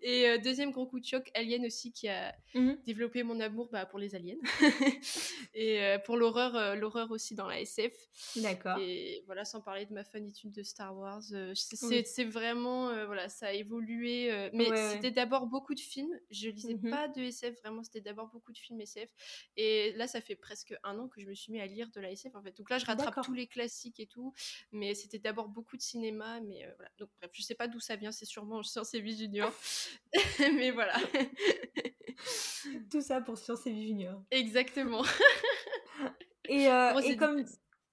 Et 0.00 0.28
euh, 0.28 0.38
deuxième 0.38 0.70
gros 0.70 0.86
coup 0.86 0.98
de 0.98 1.04
choc, 1.04 1.30
Alien 1.34 1.66
aussi, 1.66 1.92
qui 1.92 2.08
a 2.08 2.34
mmh 2.54 2.72
développé 2.86 3.22
mon 3.22 3.38
amour 3.38 3.68
bah, 3.70 3.84
pour 3.84 3.98
les 3.98 4.14
aliens. 4.14 4.38
et 5.54 5.96
pour 6.06 6.16
l'horreur, 6.16 6.74
l'horreur 6.74 7.10
aussi 7.10 7.34
dans 7.34 7.46
la 7.46 7.60
SF. 7.60 7.92
D'accord. 8.36 8.78
Et 8.78 9.22
voilà, 9.26 9.44
sans 9.44 9.60
parler 9.60 9.84
de 9.84 9.92
ma 9.92 10.04
fanitude 10.04 10.52
de 10.52 10.62
Star 10.62 10.96
Wars. 10.96 11.22
c'est 11.54 12.24
vraiment, 12.24 13.04
voilà, 13.04 13.28
ça 13.28 13.48
a 13.48 13.52
évolué. 13.52 14.50
mais 14.54 14.70
c'était 14.92 15.10
d'abord 15.10 15.46
beaucoup 15.46 15.74
de 15.74 15.80
films. 15.80 16.18
Je 16.30 16.48
lisais 16.48 16.74
mmh 16.74 16.90
pas 16.90 17.08
de 17.08 17.20
SF 17.42 17.60
Vraiment, 17.60 17.82
c'était 17.82 18.00
d'abord 18.00 18.28
beaucoup 18.28 18.52
de 18.52 18.58
films 18.58 18.80
SF. 18.80 19.10
Et 19.56 19.92
là, 19.92 20.06
ça 20.06 20.20
fait 20.20 20.36
presque 20.36 20.74
un 20.84 20.98
an 20.98 21.08
que 21.08 21.20
je 21.20 21.26
me 21.26 21.34
suis 21.34 21.52
mis 21.52 21.60
à 21.60 21.66
lire 21.66 21.90
de 21.90 22.00
la 22.00 22.10
SF, 22.10 22.34
en 22.34 22.42
fait. 22.42 22.56
Donc 22.56 22.70
là, 22.70 22.78
je 22.78 22.86
rattrape 22.86 23.24
tous 23.24 23.34
les 23.34 23.46
classiques 23.46 24.00
et 24.00 24.06
tout. 24.06 24.32
Mais 24.70 24.94
c'était 24.94 25.18
d'abord 25.18 25.48
beaucoup 25.48 25.76
de 25.76 25.82
cinéma. 25.82 26.40
Mais 26.40 26.64
euh, 26.64 26.72
voilà. 26.76 26.90
Donc 26.98 27.10
bref, 27.20 27.30
je 27.34 27.42
sais 27.42 27.54
pas 27.54 27.68
d'où 27.68 27.80
ça 27.80 27.96
vient. 27.96 28.12
C'est 28.12 28.26
sûrement 28.26 28.62
Science 28.62 28.94
et 28.94 29.00
Vie 29.00 29.16
Junior. 29.16 29.52
mais 30.38 30.70
voilà. 30.70 30.94
tout 32.90 33.00
ça 33.00 33.20
pour 33.20 33.38
Science 33.38 33.66
et 33.66 33.72
Vie 33.72 33.88
Junior. 33.88 34.22
Exactement. 34.30 35.04
et, 36.48 36.68
euh, 36.68 36.98
et 37.00 37.16
comme... 37.16 37.44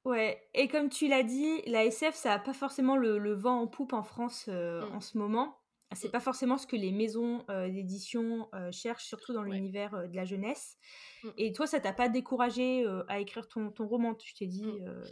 Ouais, 0.06 0.42
et 0.54 0.70
comme 0.70 0.90
tu 0.90 1.08
l'as 1.08 1.24
dit, 1.24 1.62
la 1.68 1.86
SF, 1.86 2.16
ça 2.16 2.30
n'a 2.30 2.40
pas 2.40 2.54
forcément 2.54 2.96
le, 2.96 3.34
vent 3.34 3.62
en 3.62 3.68
poupe 3.68 3.94
en 3.94 4.04
France 4.04 4.46
euh, 4.48 4.82
mmh. 4.82 4.96
en 4.96 5.02
ce 5.02 5.18
moment. 5.18 5.60
C'est 5.94 6.12
pas 6.12 6.20
forcément 6.20 6.58
ce 6.58 6.68
que 6.68 6.76
les 6.76 6.92
maisons 6.92 7.44
d'édition 7.50 8.48
cherchent, 8.72 9.06
surtout 9.06 9.34
dans 9.34 9.44
l'univers 9.44 10.08
de 10.08 10.16
la 10.16 10.24
jeunesse. 10.24 10.78
Mmh. 11.24 11.30
Et 11.38 11.52
toi, 11.52 11.66
ça 11.66 11.80
t'a 11.80 11.94
pas 11.94 12.10
découragé 12.10 12.86
à 13.08 13.20
écrire 13.20 13.48
ton, 13.48 13.72
ton 13.72 13.88
roman 13.88 14.14
Tu 14.14 14.34
t'es 14.34 14.46
dit, 14.46 14.64
mmh 14.64 15.04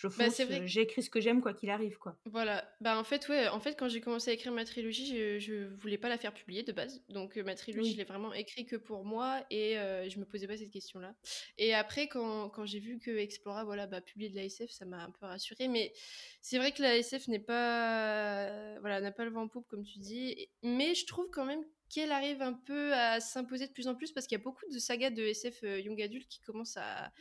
je 0.00 0.08
bah, 0.08 0.30
fonce, 0.30 0.40
j'ai 0.64 0.80
écrit 0.80 1.02
ce 1.02 1.10
que 1.10 1.20
j'aime 1.20 1.42
quoi 1.42 1.52
qu'il 1.52 1.68
arrive 1.68 1.98
quoi. 1.98 2.16
Voilà, 2.24 2.66
bah 2.80 2.98
en 2.98 3.04
fait 3.04 3.28
ouais, 3.28 3.48
en 3.48 3.60
fait 3.60 3.78
quand 3.78 3.88
j'ai 3.88 4.00
commencé 4.00 4.30
à 4.30 4.34
écrire 4.34 4.52
ma 4.52 4.64
trilogie, 4.64 5.06
je, 5.06 5.38
je 5.38 5.66
voulais 5.76 5.98
pas 5.98 6.08
la 6.08 6.16
faire 6.16 6.32
publier 6.32 6.62
de 6.62 6.72
base, 6.72 7.02
donc 7.10 7.36
ma 7.36 7.54
trilogie 7.54 7.92
je 7.92 7.98
l'ai 7.98 8.04
vraiment 8.04 8.32
écrit 8.32 8.64
que 8.64 8.76
pour 8.76 9.04
moi 9.04 9.44
et 9.50 9.74
je 9.74 10.18
me 10.18 10.24
posais 10.24 10.46
pas 10.46 10.56
cette 10.56 10.70
question 10.70 11.00
là. 11.00 11.14
Et 11.58 11.74
après 11.74 12.08
quand, 12.08 12.48
quand 12.48 12.64
j'ai 12.64 12.78
vu 12.78 12.98
que 12.98 13.10
Explora 13.10 13.64
voilà 13.64 13.86
bah 13.86 14.00
publier 14.00 14.30
de 14.30 14.36
la 14.36 14.44
SF, 14.44 14.70
ça 14.70 14.86
m'a 14.86 15.04
un 15.04 15.10
peu 15.10 15.26
rassurée, 15.26 15.68
mais 15.68 15.92
c'est 16.40 16.56
vrai 16.56 16.72
que 16.72 16.80
la 16.80 16.96
SF 16.96 17.28
n'est 17.28 17.38
pas 17.38 18.78
voilà 18.80 19.02
n'a 19.02 19.12
pas 19.12 19.24
le 19.24 19.30
vent 19.30 19.42
en 19.42 19.48
poupe 19.48 19.66
comme 19.68 19.84
tu 19.84 19.98
dis, 19.98 20.48
mais 20.62 20.94
je 20.94 21.04
trouve 21.04 21.28
quand 21.30 21.44
même 21.44 21.64
qu'elle 21.90 22.12
arrive 22.12 22.40
un 22.40 22.54
peu 22.54 22.94
à 22.94 23.20
s'imposer 23.20 23.66
de 23.66 23.72
plus 23.72 23.88
en 23.88 23.94
plus 23.94 24.12
parce 24.12 24.26
qu'il 24.26 24.38
y 24.38 24.40
a 24.40 24.44
beaucoup 24.44 24.64
de 24.72 24.78
sagas 24.78 25.10
de 25.10 25.22
SF 25.22 25.64
euh, 25.64 25.80
young 25.80 26.00
adult 26.00 26.26
qui 26.28 26.40
commencent 26.40 26.76
à, 26.76 27.12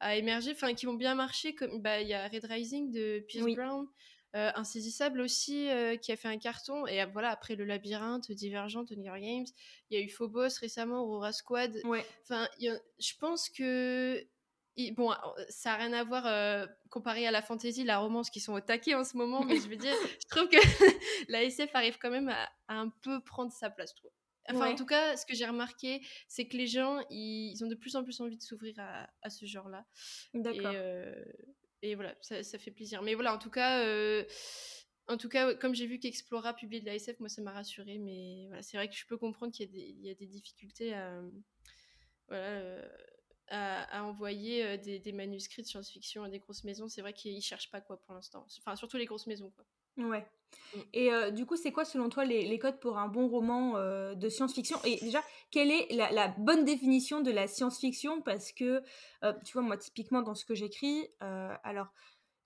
à 0.00 0.16
émerger, 0.16 0.52
enfin 0.52 0.74
qui 0.74 0.86
vont 0.86 0.94
bien 0.94 1.14
marcher. 1.14 1.54
Comme 1.54 1.80
bah 1.80 2.00
il 2.00 2.08
y 2.08 2.14
a 2.14 2.28
Red 2.28 2.44
Rising 2.44 2.92
de 2.92 3.24
Pierce 3.26 3.54
Brown, 3.54 3.88
euh, 4.36 4.50
Insaisissable 4.54 5.20
aussi 5.20 5.68
euh, 5.68 5.96
qui 5.96 6.12
a 6.12 6.16
fait 6.16 6.28
un 6.28 6.38
carton 6.38 6.86
et 6.86 7.04
voilà 7.06 7.30
après 7.30 7.56
le 7.56 7.64
labyrinthe, 7.64 8.30
Divergent, 8.30 8.84
Hunger 8.90 9.20
Games, 9.20 9.46
il 9.90 9.98
y 9.98 10.00
a 10.00 10.04
eu 10.04 10.08
Phobos 10.08 10.58
récemment, 10.60 11.02
Aurora 11.02 11.32
Squad. 11.32 11.80
Enfin 12.22 12.46
je 12.58 13.12
pense 13.18 13.48
que 13.48 14.22
bon, 14.92 15.12
ça 15.48 15.70
n'a 15.70 15.76
rien 15.76 15.92
à 15.94 16.04
voir 16.04 16.68
comparé 16.90 17.26
à 17.26 17.30
la 17.30 17.42
fantasy, 17.42 17.84
la 17.84 17.98
romance 17.98 18.30
qui 18.30 18.40
sont 18.40 18.52
au 18.52 18.60
taquet 18.60 18.94
en 18.94 19.04
ce 19.04 19.16
moment, 19.16 19.44
mais 19.44 19.56
je 19.56 19.68
veux 19.68 19.76
dire, 19.76 19.94
je 20.22 20.28
trouve 20.28 20.48
que 20.48 20.56
la 21.28 21.42
SF 21.42 21.74
arrive 21.74 21.98
quand 21.98 22.10
même 22.10 22.28
à, 22.28 22.48
un 22.68 22.88
peu 22.88 23.20
prendre 23.22 23.52
sa 23.52 23.70
place, 23.70 23.90
je 23.90 23.96
trouve. 23.96 24.10
Enfin, 24.48 24.72
en 24.72 24.74
tout 24.74 24.86
cas, 24.86 25.16
ce 25.16 25.26
que 25.26 25.34
j'ai 25.34 25.46
remarqué, 25.46 26.02
c'est 26.26 26.46
que 26.46 26.56
les 26.56 26.66
gens, 26.66 27.00
ils, 27.10 27.62
ont 27.62 27.68
de 27.68 27.74
plus 27.74 27.96
en 27.96 28.04
plus 28.04 28.20
envie 28.20 28.36
de 28.36 28.42
s'ouvrir 28.42 28.74
à, 28.78 29.30
ce 29.30 29.46
genre-là. 29.46 29.86
D'accord. 30.34 30.74
Et, 31.82 31.94
voilà, 31.94 32.16
ça, 32.22 32.58
fait 32.58 32.70
plaisir. 32.70 33.02
Mais 33.02 33.14
voilà, 33.14 33.34
en 33.34 33.38
tout 33.38 33.50
cas, 33.50 33.84
en 35.06 35.16
tout 35.16 35.28
cas 35.28 35.54
comme 35.54 35.74
j'ai 35.74 35.86
vu 35.86 35.98
qu'Explora 35.98 36.54
publiait 36.54 36.80
de 36.80 36.86
la 36.86 36.94
SF, 36.94 37.20
moi, 37.20 37.28
ça 37.28 37.42
m'a 37.42 37.52
rassuré. 37.52 37.98
Mais 37.98 38.46
voilà, 38.48 38.62
c'est 38.62 38.76
vrai 38.76 38.88
que 38.88 38.94
je 38.94 39.06
peux 39.06 39.16
comprendre 39.16 39.52
qu'il 39.52 39.70
y, 39.74 40.10
a 40.10 40.14
des 40.14 40.26
difficultés 40.26 40.94
à. 40.94 41.22
Voilà, 42.28 42.84
à, 43.50 44.04
envoyer 44.04 44.78
des, 44.78 45.12
manuscrits 45.12 45.62
de 45.62 45.66
science-fiction 45.66 46.22
à 46.22 46.28
des 46.28 46.38
grosses 46.38 46.64
maisons. 46.64 46.88
C'est 46.88 47.00
vrai 47.00 47.12
qu'ils 47.12 47.40
cherchent 47.42 47.70
pas 47.70 47.80
quoi 47.80 48.00
pour 48.00 48.14
l'instant. 48.14 48.46
Enfin, 48.58 48.76
surtout 48.76 48.96
les 48.96 49.06
grosses 49.06 49.26
maisons 49.26 49.50
quoi. 49.50 49.64
Ouais. 49.98 50.26
Mm. 50.74 50.78
Et 50.94 51.10
du 51.32 51.46
coup, 51.46 51.56
c'est 51.56 51.72
quoi 51.72 51.84
selon 51.84 52.08
toi 52.08 52.24
les, 52.24 52.58
codes 52.58 52.80
pour 52.80 52.98
un 52.98 53.08
bon 53.08 53.28
roman 53.28 53.74
de 54.14 54.28
science-fiction? 54.28 54.78
Et 54.84 54.96
déjà, 54.96 55.22
quelle 55.50 55.70
est 55.70 55.92
la, 55.92 56.28
bonne 56.38 56.64
définition 56.64 57.20
de 57.20 57.30
la 57.30 57.46
science-fiction? 57.46 58.22
Parce 58.22 58.52
que, 58.52 58.82
tu 59.44 59.52
vois, 59.52 59.62
moi, 59.62 59.76
typiquement 59.76 60.22
dans 60.22 60.34
ce 60.34 60.44
que 60.44 60.54
j'écris, 60.54 61.08
alors 61.20 61.88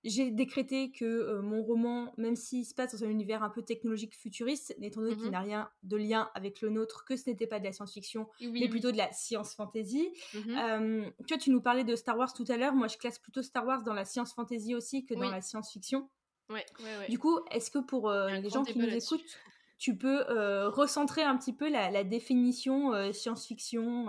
j'ai 0.05 0.31
décrété 0.31 0.91
que 0.91 1.05
euh, 1.05 1.43
mon 1.43 1.63
roman, 1.63 2.13
même 2.17 2.35
s'il 2.35 2.67
se 2.67 2.75
passe 2.75 2.93
dans 2.93 3.07
un 3.07 3.11
univers 3.11 3.43
un 3.43 3.51
peu 3.51 3.63
technologique 3.63 4.17
futuriste, 4.17 4.75
n'étant 4.79 5.01
donné 5.01 5.17
qu'il 5.17 5.29
mmh 5.29 5.31
n'a 5.31 5.41
rien 5.41 5.71
de 5.85 5.97
lien 5.97 6.31
avec 6.35 6.61
le 6.61 6.71
nôtre, 6.71 7.05
que 7.05 7.17
ce 7.17 7.31
n'était 7.31 7.47
pas 7.47 7.61
de 7.61 7.65
la 7.65 7.73
science-fiction, 7.73 8.29
mais 8.41 8.69
plutôt 8.69 8.91
de 8.91 8.97
la 8.97 9.13
science-fantasy. 9.13 10.09
Mmh 10.35 11.11
tu 11.27 11.35
vois, 11.35 11.39
tu 11.39 11.51
nous 11.51 11.61
parlais 11.61 11.85
de 11.85 11.95
Star 11.95 12.19
Wars 12.19 12.33
tout 12.33 12.45
à 12.49 12.57
l'heure. 12.57 12.75
Moi, 12.75 12.89
je 12.89 12.97
classe 12.97 13.19
plutôt 13.19 13.43
Star 13.43 13.65
Wars 13.65 13.83
dans 13.85 13.95
la 13.95 14.05
science-fantasy 14.05 14.75
aussi 14.75 15.05
que 15.05 15.15
dans 15.15 15.31
la 15.31 15.41
science-fiction. 15.41 16.09
Ouais, 16.53 16.65
du 17.09 17.19
coup, 17.19 17.39
est-ce 17.51 17.71
que 17.71 17.79
pour 17.79 18.09
euh, 18.09 18.29
les 18.29 18.51
gens 18.51 18.65
qui 18.65 18.79
nous 18.79 18.89
écoutent, 18.89 19.39
tu 19.79 19.97
peux 19.97 20.29
euh, 20.31 20.69
recentrer 20.69 21.23
un 21.23 21.37
petit 21.37 21.53
peu 21.53 21.69
la, 21.71 22.05
définition 22.05 23.13
science-fiction 23.13 24.07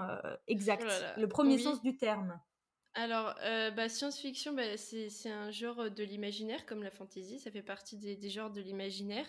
exacte, 0.47 0.85
oh 0.87 1.19
le 1.19 1.27
premier 1.27 1.57
sens 1.57 1.81
du 1.81 1.97
terme? 1.97 2.39
Alors, 2.95 3.35
euh, 3.41 3.71
bah, 3.71 3.89
science-fiction, 3.89 4.53
bah, 4.53 4.77
c'est 4.77 5.29
un 5.29 5.49
genre 5.49 5.89
de 5.89 6.03
l'imaginaire, 6.03 6.65
comme 6.65 6.83
la 6.83 6.91
fantasy, 6.91 7.39
ça 7.39 7.49
fait 7.49 7.63
partie 7.63 7.97
des, 7.97 8.29
genres 8.29 8.51
de 8.51 8.61
l'imaginaire. 8.61 9.25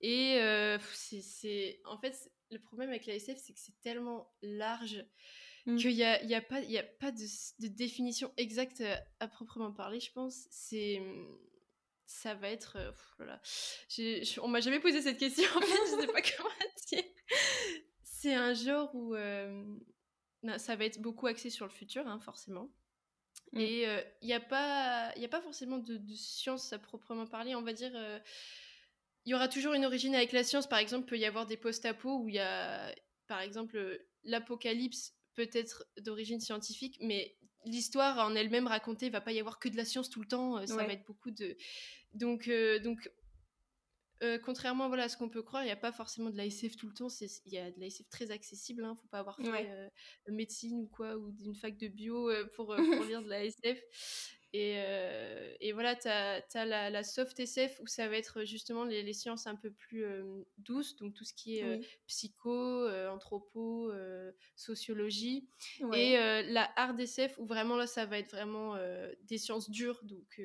Et 0.00 0.38
euh, 0.40 0.78
c'est, 0.92 1.80
en 1.84 1.98
fait, 1.98 2.30
le 2.50 2.60
problème 2.60 2.90
avec 2.90 3.06
la 3.06 3.14
SF, 3.14 3.38
c'est 3.38 3.52
que 3.52 3.58
c'est 3.58 3.80
tellement 3.80 4.32
large 4.42 5.04
mmh. 5.66 5.76
qu'il 5.76 5.94
n'y 5.96 6.04
a, 6.04 6.22
y 6.22 6.34
a, 6.34 6.40
pas, 6.40 6.60
y 6.60 6.78
a 6.78 6.84
pas 6.84 7.10
de, 7.10 7.66
définition 7.66 8.32
exacte 8.36 8.84
à, 9.18 9.26
proprement 9.26 9.72
parler, 9.72 9.98
je 9.98 10.12
pense. 10.12 10.46
C'est 10.50 11.02
ça 12.12 12.34
va 12.34 12.48
être. 12.48 12.76
Euh, 12.76 12.92
voilà. 13.18 13.40
on 14.42 14.48
m'a 14.48 14.60
jamais 14.60 14.80
posé 14.80 15.02
cette 15.02 15.18
question, 15.18 15.48
en 15.56 15.60
fait, 15.60 15.78
je 15.86 16.00
sais 16.00 16.06
pas 16.06 16.22
comment 16.36 16.50
dire. 16.88 17.04
C'est 18.02 18.34
un 18.34 18.54
genre 18.54 18.94
où 18.94 19.14
ça 20.58 20.76
va 20.76 20.84
être 20.84 21.00
beaucoup 21.00 21.26
axé 21.26 21.50
sur 21.50 21.66
le 21.66 21.72
futur, 21.72 22.06
hein, 22.06 22.20
forcément. 22.20 22.70
Mmh. 23.52 23.60
Et 23.60 23.82
il 24.20 24.26
n'y 24.26 24.32
a, 24.32 24.40
pas, 24.40 25.08
a 25.08 25.28
pas 25.28 25.40
forcément 25.40 25.78
de, 25.78 26.00
science 26.14 26.72
à 26.72 26.78
proprement 26.78 27.26
parler. 27.26 27.54
On 27.54 27.62
va 27.62 27.72
dire, 27.72 27.92
il 29.24 29.30
y 29.30 29.34
aura 29.34 29.48
toujours 29.48 29.72
une 29.74 29.84
origine 29.84 30.14
avec 30.14 30.32
la 30.32 30.44
science. 30.44 30.68
Par 30.68 30.78
exemple, 30.78 31.06
il 31.06 31.10
peut 31.10 31.18
y 31.18 31.24
avoir 31.24 31.46
des 31.46 31.56
post-apos 31.56 32.20
où 32.20 32.28
il 32.28 32.36
y 32.36 32.38
a, 32.38 32.94
par 33.26 33.40
exemple, 33.40 34.00
l'apocalypse 34.24 35.14
peut 35.34 35.50
être 35.52 35.86
d'origine 35.98 36.40
scientifique, 36.40 36.98
mais 37.00 37.36
l'histoire 37.64 38.18
en 38.18 38.34
elle-même 38.34 38.66
racontée, 38.66 39.06
il 39.06 39.12
va 39.12 39.20
pas 39.20 39.32
y 39.32 39.40
avoir 39.40 39.58
que 39.58 39.68
de 39.68 39.76
la 39.76 39.84
science 39.84 40.10
tout 40.10 40.20
le 40.20 40.28
temps. 40.28 40.66
Ça 40.66 40.76
va 40.76 40.92
être 40.92 41.06
beaucoup 41.06 41.30
de. 41.30 41.56
Donc, 42.14 42.50
donc 42.82 43.10
contrairement 44.44 44.88
voilà, 44.88 45.04
à 45.04 45.08
ce 45.08 45.16
qu'on 45.16 45.28
peut 45.28 45.42
croire, 45.42 45.62
il 45.62 45.66
n'y 45.66 45.72
a 45.72 45.76
pas 45.76 45.92
forcément 45.92 46.30
de 46.30 46.36
la 46.36 46.46
SF 46.46 46.76
tout 46.76 46.86
le 46.86 46.94
temps. 46.94 47.08
Il 47.46 47.52
y 47.52 47.58
a 47.58 47.70
de 47.70 47.80
la 47.80 47.86
SF 47.86 48.08
très 48.08 48.30
accessible. 48.30 48.82
Il 48.82 48.86
hein, 48.86 48.92
ne 48.92 48.96
faut 48.96 49.08
pas 49.08 49.18
avoir 49.18 49.36
fait 49.36 49.90
médecine 50.28 50.80
ou 50.80 50.86
quoi, 50.86 51.16
ou 51.16 51.32
d'une 51.32 51.54
fac 51.54 51.76
de 51.76 51.88
bio 51.88 52.30
pour, 52.54 52.66
pour 52.66 52.76
lire 53.10 53.22
de 53.22 53.28
la 53.28 53.44
SF. 53.44 54.31
Et, 54.54 54.74
euh, 54.76 55.54
et, 55.60 55.72
voilà, 55.72 55.96
tu 55.96 56.08
as, 56.08 56.64
la, 56.64 57.02
soft 57.02 57.40
SF 57.40 57.80
où 57.80 57.86
ça 57.86 58.06
va 58.08 58.16
être 58.18 58.44
justement 58.44 58.84
les, 58.84 59.12
sciences 59.14 59.46
un 59.46 59.54
peu 59.54 59.70
plus 59.70 60.04
euh, 60.04 60.44
douces, 60.58 60.96
donc 60.96 61.14
tout 61.14 61.24
ce 61.24 61.32
qui 61.32 61.58
est 61.58 61.64
euh, 61.64 61.78
psycho, 62.06 62.86
anthropo, 63.08 63.90
sociologie. 64.54 65.48
Et 65.94 66.16
la 66.16 66.70
hard 66.76 67.00
SF 67.00 67.38
où 67.38 67.46
vraiment 67.46 67.76
là, 67.76 67.86
ça 67.86 68.04
va 68.04 68.18
être 68.18 68.30
vraiment 68.30 68.76
des 69.24 69.38
sciences 69.38 69.70
dures, 69.70 70.00
donc 70.04 70.40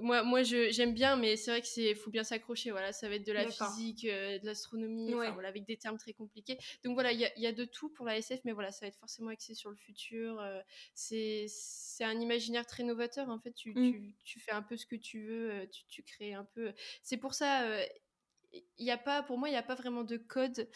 moi, 0.00 0.22
moi 0.22 0.42
j'aime 0.42 0.94
bien, 0.94 1.16
mais 1.16 1.36
c'est 1.36 1.50
vrai 1.50 1.60
que 1.60 1.66
c'est 1.66 1.94
faut 1.94 2.10
bien 2.10 2.24
s'accrocher. 2.24 2.70
Voilà, 2.70 2.92
ça 2.92 3.08
va 3.08 3.16
être 3.16 3.26
de 3.26 3.32
la 3.32 3.48
physique, 3.48 4.04
euh, 4.04 4.38
de 4.38 4.46
l'astronomie, 4.46 5.12
voilà, 5.12 5.48
avec 5.48 5.64
des 5.64 5.76
termes 5.76 5.98
très 5.98 6.12
compliqués. 6.12 6.58
Donc 6.84 6.94
voilà, 6.94 7.12
il 7.12 7.20
y, 7.20 7.40
y, 7.40 7.46
a 7.46 7.52
de 7.52 7.64
tout 7.64 7.88
pour 7.90 8.06
la 8.06 8.16
SF, 8.18 8.40
mais 8.44 8.52
voilà, 8.52 8.72
ça 8.72 8.86
va 8.86 8.88
être 8.88 8.98
forcément 8.98 9.30
axé 9.30 9.54
sur 9.54 9.70
le 9.70 9.76
futur. 9.76 10.40
Euh, 10.40 10.60
c'est 10.94 11.48
un 12.00 12.18
imaginaire 12.20 12.66
très 12.66 12.84
novateur. 12.84 13.28
En 13.28 13.38
fait, 13.38 13.52
tu, 13.52 13.70
mmh. 13.70 13.92
tu, 13.92 14.14
tu, 14.24 14.40
fais 14.40 14.52
un 14.52 14.62
peu 14.62 14.76
ce 14.76 14.86
que 14.86 14.96
tu 14.96 15.26
veux, 15.26 15.50
euh, 15.50 15.66
tu, 15.66 15.84
tu 15.86 16.02
crées 16.02 16.34
un 16.34 16.44
peu. 16.44 16.72
C'est 17.02 17.16
pour 17.16 17.34
ça, 17.34 17.66
il 18.52 18.62
y 18.78 18.90
a 18.90 18.98
pas, 18.98 19.22
pour 19.22 19.38
moi, 19.38 19.48
il 19.48 19.52
n'y 19.52 19.58
a 19.58 19.62
pas 19.62 19.74
vraiment 19.74 20.04
de 20.04 20.16
code. 20.16 20.68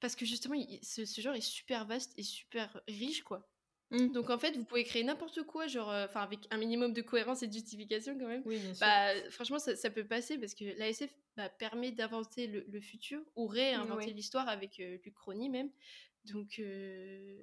Parce 0.00 0.16
que 0.16 0.26
justement, 0.26 0.56
ce, 0.82 1.04
ce 1.04 1.20
genre 1.20 1.34
est 1.34 1.40
super 1.40 1.86
vaste 1.86 2.12
et 2.16 2.24
super 2.24 2.80
riche, 2.88 3.22
quoi. 3.22 3.48
Mmh. 3.92 4.08
Donc 4.08 4.30
en 4.30 4.38
fait, 4.38 4.56
vous 4.56 4.64
pouvez 4.64 4.84
créer 4.84 5.04
n'importe 5.04 5.42
quoi, 5.42 5.66
genre, 5.66 5.90
euh, 5.90 6.06
enfin 6.06 6.20
avec 6.20 6.40
un 6.50 6.56
minimum 6.56 6.92
de 6.92 7.02
cohérence 7.02 7.42
et 7.42 7.46
de 7.46 7.52
justification 7.52 8.18
quand 8.18 8.26
même. 8.26 8.42
Oui, 8.46 8.58
bien 8.58 8.72
sûr. 8.72 8.86
Bah, 8.86 9.12
franchement, 9.30 9.58
ça, 9.58 9.90
peut 9.90 10.04
passer 10.04 10.38
parce 10.38 10.54
que 10.54 10.64
l'ASF 10.78 11.10
bah, 11.36 11.50
permet 11.50 11.92
d'inventer 11.92 12.46
le, 12.46 12.80
futur 12.80 13.20
ou 13.36 13.46
réinventer 13.46 14.12
l'histoire 14.12 14.48
avec 14.48 14.80
euh, 14.80 14.96
l'Uchronie 15.04 15.50
même. 15.50 15.70
Donc 16.32 16.58
euh, 16.58 17.36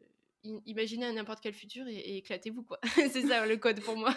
imaginez 0.66 1.12
n'importe 1.12 1.42
quel 1.42 1.54
futur 1.54 1.88
et 1.88 2.18
éclatez-vous 2.18 2.64
quoi. 2.64 2.80
c'est 2.96 3.28
ça 3.28 3.46
le 3.46 3.58
code 3.58 3.82
pour 3.82 3.96
moi. 3.98 4.16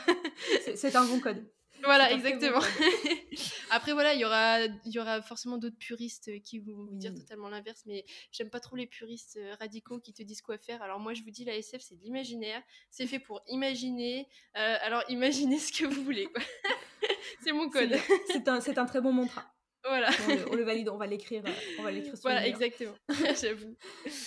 c'est 0.75 0.97
un 0.97 1.05
bon 1.05 1.21
code. 1.21 1.45
Voilà, 1.85 2.13
exactement. 2.13 2.61
Après, 3.71 3.93
voilà, 3.93 4.15
il 4.15 4.21
y 4.21 4.25
aura, 4.25 4.61
y 4.85 4.99
aura 4.99 5.21
forcément 5.21 5.59
d'autres 5.59 5.79
puristes 5.79 6.31
qui 6.43 6.61
vont 6.61 6.85
vous 6.85 6.97
dire 6.97 7.13
totalement 7.15 7.49
l'inverse, 7.49 7.83
mais 7.87 8.05
j'aime 8.31 8.51
pas 8.51 8.61
trop 8.61 8.77
les 8.77 8.87
puristes 8.87 9.37
euh, 9.41 9.55
radicaux 9.59 9.99
qui 9.99 10.13
te 10.13 10.23
disent 10.23 10.43
quoi 10.43 10.59
faire. 10.59 10.81
Alors, 10.83 11.01
moi, 11.01 11.13
je 11.15 11.23
vous 11.23 11.31
dis, 11.31 11.45
la 11.45 11.57
SF, 11.57 11.83
c'est 11.83 11.97
de 11.97 12.03
l'imaginaire. 12.03 12.63
C'est 12.91 13.07
fait 13.07 13.19
pour 13.19 13.43
imaginer. 13.49 14.29
Euh, 14.57 14.77
alors, 14.83 15.03
imaginez 15.09 15.59
ce 15.59 15.73
que 15.73 15.87
vous 15.87 16.05
voulez. 16.05 16.29
c'est 17.43 17.53
mon 17.53 17.69
code. 17.69 17.97
C'est 18.29 18.47
un, 18.49 18.61
un, 18.61 18.87
très 18.87 19.01
bon 19.01 19.13
mantra. 19.13 19.45
Voilà. 19.85 20.11
On 20.53 20.55
le, 20.55 20.63
valide, 20.63 20.89
on 20.89 20.97
va 20.97 21.09
l'écrire. 21.09 21.43
Euh, 21.45 21.53
on 21.81 21.83
va 21.83 21.91
l'écrire 21.91 22.15
Voilà, 22.23 22.47
exactement. 22.47 22.95
J'avoue. 23.41 23.77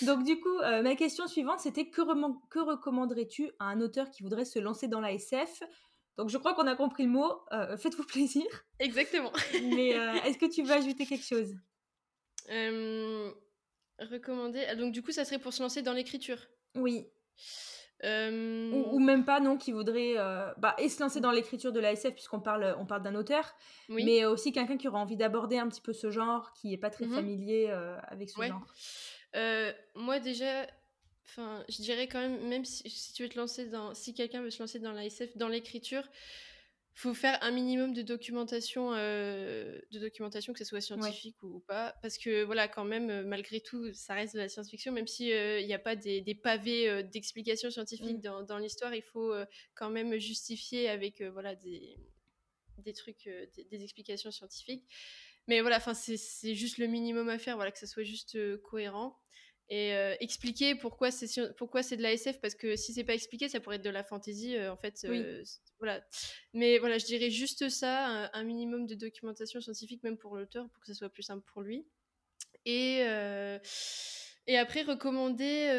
Donc, 0.01 0.25
du 0.25 0.37
coup, 0.41 0.57
ma 0.59 0.95
question 0.95 1.27
suivante, 1.27 1.61
c'était 1.61 1.89
que, 1.89 2.01
que 2.49 2.59
recommanderais-tu 2.59 3.51
à 3.59 3.65
un 3.65 3.79
auteur 3.79 4.11
qui 4.11 4.23
voudrait 4.23 4.43
se 4.43 4.59
lancer 4.59 4.89
dans 4.89 4.99
la 4.99 5.13
SF 5.13 5.63
donc 6.17 6.29
je 6.29 6.37
crois 6.37 6.53
qu'on 6.53 6.67
a 6.67 6.75
compris 6.75 7.03
le 7.03 7.09
mot. 7.09 7.31
Euh, 7.51 7.77
faites-vous 7.77 8.05
plaisir. 8.05 8.45
Exactement. 8.79 9.31
Mais 9.75 9.95
euh, 9.95 10.13
est-ce 10.25 10.37
que 10.37 10.45
tu 10.45 10.63
veux 10.63 10.71
ajouter 10.71 11.05
quelque 11.05 11.25
chose? 11.25 11.53
Euh, 12.49 13.31
Recommander. 13.99 14.65
Ah, 14.69 14.75
donc 14.75 14.93
du 14.93 15.01
coup, 15.01 15.11
ça 15.11 15.25
serait 15.25 15.39
pour 15.39 15.53
se 15.53 15.61
lancer 15.61 15.81
dans 15.81 15.93
l'écriture. 15.93 16.39
Oui. 16.75 17.07
Ou, 18.03 18.99
même 18.99 19.25
pas, 19.25 19.39
non, 19.39 19.57
qui 19.57 19.71
voudrait 19.71 20.15
bah, 20.57 20.75
et 20.77 20.89
se 20.89 21.01
lancer 21.01 21.21
dans 21.21 21.31
l'écriture 21.31 21.71
de 21.71 21.79
l'ASF, 21.79 22.11
puisqu'on 22.11 22.39
parle, 22.39 22.75
on 22.77 22.85
parle 22.85 23.01
d'un 23.01 23.15
auteur, 23.15 23.55
mais 23.89 24.25
aussi 24.25 24.51
quelqu'un 24.51 24.77
qui 24.77 24.87
aura 24.87 24.99
envie 24.99 25.15
d'aborder 25.15 25.57
un 25.57 25.67
petit 25.67 25.81
peu 25.81 25.93
ce 25.93 26.11
genre, 26.11 26.53
qui 26.53 26.69
n'est 26.69 26.77
pas 26.77 26.91
très 26.91 27.05
mhm. 27.05 27.15
familier 27.15 27.69
avec 28.07 28.29
ce 28.29 28.41
genre. 28.43 28.67
moi, 29.95 30.19
déjà, 30.19 30.67
enfin, 31.25 31.63
je 31.69 31.81
dirais 31.81 32.07
quand 32.07 32.21
même, 32.21 32.47
même 32.47 32.65
si, 32.65 33.13
tu 33.13 33.23
veux 33.23 33.29
te 33.29 33.37
lancer 33.37 33.67
dans, 33.67 33.93
si 33.93 34.13
quelqu'un 34.13 34.41
veut 34.41 34.51
se 34.51 34.61
lancer 34.61 34.79
dans 34.79 34.91
l'ASF, 34.91 35.35
dans 35.37 35.47
l'écriture, 35.47 36.07
faut 36.97 37.13
faire 37.13 37.37
un 37.43 37.51
minimum 37.51 37.93
de 37.93 38.01
documentation, 38.01 38.93
euh, 38.93 39.79
de 39.91 39.99
documentation 39.99 40.53
que 40.53 40.59
ce 40.59 40.65
soit 40.65 40.79
scientifique 40.79 41.35
ou, 41.43 41.59
pas, 41.59 41.93
parce 42.01 42.17
que 42.17 42.43
voilà, 42.43 42.69
quand 42.69 42.85
même, 42.85 43.09
euh, 43.09 43.23
malgré 43.25 43.59
tout, 43.59 43.93
ça 43.93 44.13
reste 44.13 44.33
de 44.33 44.39
la 44.39 44.47
science-fiction, 44.47 44.93
même 44.93 45.05
s'il 45.05 45.33
euh, 45.33 45.61
n'y 45.61 45.73
a 45.73 45.79
pas 45.79 45.97
des, 45.97 46.39
pavés 46.41 47.03
d'explications 47.03 47.69
scientifiques 47.69 48.23
mm. 48.23 48.45
dans, 48.45 48.57
l'histoire, 48.57 48.95
il 48.95 49.01
faut 49.01 49.33
quand 49.73 49.89
même 49.89 50.17
justifier 50.17 50.87
avec 50.87 51.21
voilà 51.21 51.55
des, 51.55 51.97
des 52.77 52.93
trucs, 52.93 53.25
des, 53.25 53.65
des, 53.65 53.83
explications 53.83 54.31
scientifiques. 54.31 54.85
Mais 55.47 55.59
voilà, 55.59 55.77
enfin, 55.77 55.93
c'est 55.93 56.55
juste 56.55 56.77
le 56.77 56.87
minimum 56.87 57.27
à 57.27 57.37
faire, 57.37 57.55
voilà, 57.55 57.71
que 57.71 57.79
ça 57.79 57.87
soit 57.87 58.03
juste 58.03 58.37
cohérent 58.61 59.19
et 59.69 59.93
euh, 59.93 60.15
expliquer 60.19 60.75
pourquoi 60.75 61.09
c'est 61.09 61.27
pourquoi 61.55 61.81
c'est 61.81 61.97
de 61.97 62.03
la 62.03 62.13
SF 62.13 62.39
parce 62.39 62.53
que 62.53 62.75
si 62.75 62.93
c'est 62.93 63.03
pas 63.03 63.15
expliqué 63.15 63.49
ça 63.49 63.59
pourrait 63.59 63.77
être 63.77 63.83
de 63.83 63.89
la 63.89 64.03
fantasy 64.03 64.55
euh, 64.55 64.71
en 64.71 64.77
fait 64.77 65.03
euh, 65.05 65.43
voilà. 65.79 66.05
Mais 66.53 66.77
voilà 66.77 66.99
je 66.99 67.05
dirais 67.05 67.31
juste 67.31 67.69
ça 67.69 68.29
un, 68.31 68.43
minimum 68.43 68.85
de 68.85 68.93
documentation 68.93 69.59
scientifique 69.61 70.03
même 70.03 70.17
pour 70.17 70.35
l'auteur 70.35 70.69
pour 70.69 70.81
que 70.81 70.87
ça 70.87 70.93
soit 70.93 71.09
plus 71.09 71.23
simple 71.23 71.43
pour 71.51 71.63
lui. 71.63 71.85
Et 72.65 72.99
et 74.47 74.57
après 74.59 74.83
recommander 74.83 75.71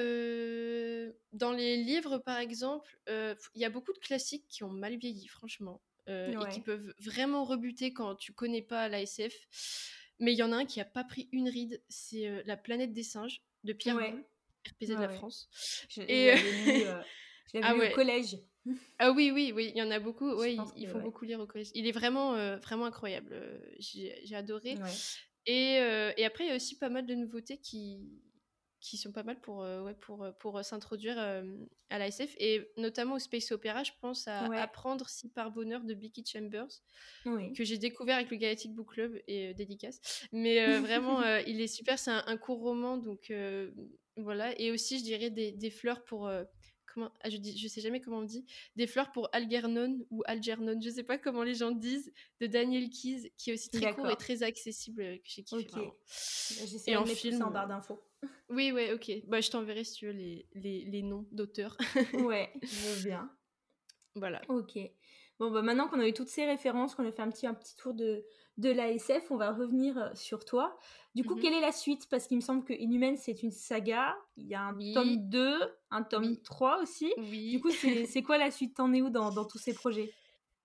dans 1.32 1.52
les 1.52 1.76
livres 1.76 2.18
par 2.18 2.38
exemple 2.38 2.98
il 3.06 3.60
y 3.60 3.64
a 3.64 3.70
beaucoup 3.70 3.92
de 3.92 3.98
classiques 3.98 4.48
qui 4.48 4.64
ont 4.64 4.70
mal 4.70 4.96
vieilli 4.96 5.28
franchement 5.28 5.80
et 6.08 6.34
qui 6.52 6.60
peuvent 6.60 6.92
vraiment 6.98 7.44
rebuter 7.44 7.92
quand 7.92 8.16
tu 8.16 8.32
connais 8.32 8.62
pas 8.62 8.88
la 8.88 9.00
SF 9.02 9.32
mais 10.18 10.32
il 10.32 10.38
y 10.38 10.42
en 10.42 10.50
a 10.50 10.56
un 10.56 10.64
qui 10.64 10.80
a 10.80 10.84
pas 10.84 11.04
pris 11.04 11.28
une 11.30 11.48
ride 11.48 11.80
c'est 11.88 12.42
la 12.46 12.56
planète 12.56 12.92
des 12.92 13.04
singes 13.04 13.42
de 13.66 13.72
Pierre 13.72 13.96
RPZ 13.96 14.88
de 14.88 14.94
la 14.94 15.08
France. 15.08 15.48
Je, 15.88 16.02
et 16.02 16.32
euh, 16.86 17.02
ah 17.62 17.74
au 17.74 17.94
collège. 17.94 18.38
Ah 18.98 19.12
oui, 19.12 19.30
oui, 19.32 19.52
oui, 19.54 19.70
il 19.74 19.78
y 19.78 19.82
en 19.82 19.90
a 19.90 20.00
beaucoup. 20.00 20.28
Ouais, 20.32 20.56
il, 20.76 20.88
faut 20.88 20.98
beaucoup 20.98 21.24
lire 21.24 21.38
au 21.38 21.46
collège. 21.46 21.70
Il 21.74 21.86
est 21.86 21.92
vraiment, 21.92 22.34
euh, 22.34 22.56
vraiment 22.56 22.86
incroyable. 22.86 23.30
Euh, 23.32 23.58
j'ai 23.78 24.34
adoré. 24.34 24.76
Et, 25.46 25.74
et, 26.16 26.24
après, 26.24 26.44
il 26.44 26.48
y 26.48 26.52
a 26.52 26.56
aussi 26.56 26.76
pas 26.76 26.88
mal 26.88 27.06
de 27.06 27.14
nouveautés 27.14 27.58
qui, 27.58 28.00
qui 28.90 28.96
sont 28.96 29.12
pas 29.12 29.22
mal 29.22 29.40
pour, 29.40 29.58
ouais, 29.58 29.94
pour, 29.94 30.26
pour 30.38 30.64
s'introduire 30.64 31.18
à 31.18 31.98
la 31.98 32.06
SF. 32.08 32.34
Et 32.38 32.70
notamment 32.76 33.14
au 33.14 33.18
Space 33.18 33.50
Opera, 33.52 33.82
je 33.82 33.92
pense 34.00 34.28
à 34.28 34.44
Apprendre 34.62 35.08
si 35.08 35.28
par 35.28 35.50
bonheur 35.50 35.82
de 35.84 35.94
Becky 35.94 36.24
Chambers, 36.24 36.68
que 37.24 37.64
j'ai 37.64 37.78
découvert 37.78 38.16
avec 38.16 38.30
le 38.30 38.36
Galactic 38.36 38.74
Book 38.74 38.92
Club 38.92 39.18
et 39.26 39.54
dédicace. 39.54 40.26
Mais 40.32 40.78
vraiment, 40.78 41.20
il 41.46 41.60
est 41.60 41.66
super. 41.66 41.98
C'est 41.98 42.10
un, 42.10 42.36
court 42.36 42.60
roman, 42.60 42.96
donc 42.96 43.32
voilà. 44.16 44.58
Et 44.60 44.70
aussi, 44.70 44.98
je 44.98 45.04
dirais 45.04 45.30
des, 45.30 45.52
des 45.52 45.70
fleurs 45.70 46.04
pour 46.04 46.30
ah, 46.96 47.30
je 47.30 47.36
dis 47.36 47.56
je 47.56 47.68
sais 47.68 47.80
jamais 47.80 48.00
comment 48.00 48.18
on 48.18 48.24
dit 48.24 48.44
des 48.76 48.86
fleurs 48.86 49.12
pour 49.12 49.28
Algernon 49.32 49.98
ou 50.10 50.22
Algernon 50.26 50.80
je 50.80 50.90
sais 50.90 51.02
pas 51.02 51.18
comment 51.18 51.42
les 51.42 51.54
gens 51.54 51.70
disent 51.70 52.12
de 52.40 52.46
Daniel 52.46 52.88
Keyes 52.90 53.32
qui 53.36 53.50
est 53.50 53.52
aussi 53.54 53.70
très 53.70 53.94
court 53.94 54.10
et 54.10 54.16
très 54.16 54.42
accessible 54.42 55.02
euh, 55.02 55.16
que 55.16 55.24
j'ai 55.24 55.42
kiffé 55.42 55.70
okay. 55.70 56.90
et 56.90 56.96
en 56.96 57.06
film 57.06 57.42
en 57.42 57.50
barre 57.50 57.68
d'infos. 57.68 58.02
Oui 58.48 58.72
ouais 58.72 58.92
ok. 58.92 59.10
Bah 59.26 59.40
je 59.40 59.50
t'enverrai 59.50 59.84
si 59.84 59.94
tu 59.94 60.06
veux 60.06 60.12
les, 60.12 60.48
les, 60.54 60.84
les 60.84 61.02
noms 61.02 61.26
d'auteurs. 61.32 61.76
Ouais 62.14 62.50
je 62.62 62.88
veux 62.88 63.04
bien. 63.04 63.30
Voilà. 64.14 64.40
Ok. 64.48 64.78
Bon 65.38 65.50
bah 65.50 65.62
maintenant 65.62 65.88
qu'on 65.88 66.00
a 66.00 66.08
eu 66.08 66.12
toutes 66.12 66.28
ces 66.28 66.46
références 66.46 66.94
qu'on 66.94 67.06
a 67.06 67.12
fait 67.12 67.22
un 67.22 67.30
petit 67.30 67.46
un 67.46 67.54
petit 67.54 67.76
tour 67.76 67.92
de 67.92 68.24
de 68.58 68.70
l'ASF, 68.70 69.30
on 69.30 69.36
va 69.36 69.52
revenir 69.52 69.98
euh, 69.98 70.08
sur 70.14 70.44
toi. 70.44 70.78
Du 71.14 71.24
coup, 71.24 71.36
mmh 71.36 71.40
quelle 71.40 71.54
est 71.54 71.60
la 71.60 71.72
suite? 71.72 72.08
Parce 72.10 72.26
qu'il 72.26 72.36
me 72.36 72.42
semble 72.42 72.64
que 72.64 72.72
Inhuman, 72.72 73.16
c'est 73.16 73.42
une 73.42 73.50
saga. 73.50 74.16
Il 74.36 74.46
y 74.46 74.54
a 74.54 74.62
un 74.62 74.78
tome 74.94 75.28
2, 75.28 75.58
un 75.90 76.02
tome 76.02 76.36
3 76.42 76.82
aussi. 76.82 77.12
Du 77.18 77.60
coup, 77.60 77.70
c'est 77.70 78.22
quoi 78.22 78.38
la 78.38 78.50
suite? 78.50 78.76
T'en 78.76 78.92
es 78.92 79.02
où 79.02 79.10
dans, 79.10 79.44
tous 79.44 79.58
ces 79.58 79.74
projets? 79.74 80.12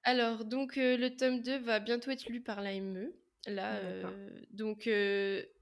Alors, 0.03 0.45
donc, 0.45 0.77
euh, 0.77 0.97
le 0.97 1.15
tome 1.15 1.41
2 1.41 1.59
va 1.59 1.79
bientôt 1.79 2.11
être 2.11 2.27
lu 2.27 2.41
par 2.41 2.61
l'AME. 2.61 3.11
Là, 3.47 3.71
ah, 3.73 3.77
euh, 3.77 4.29
donc 4.51 4.87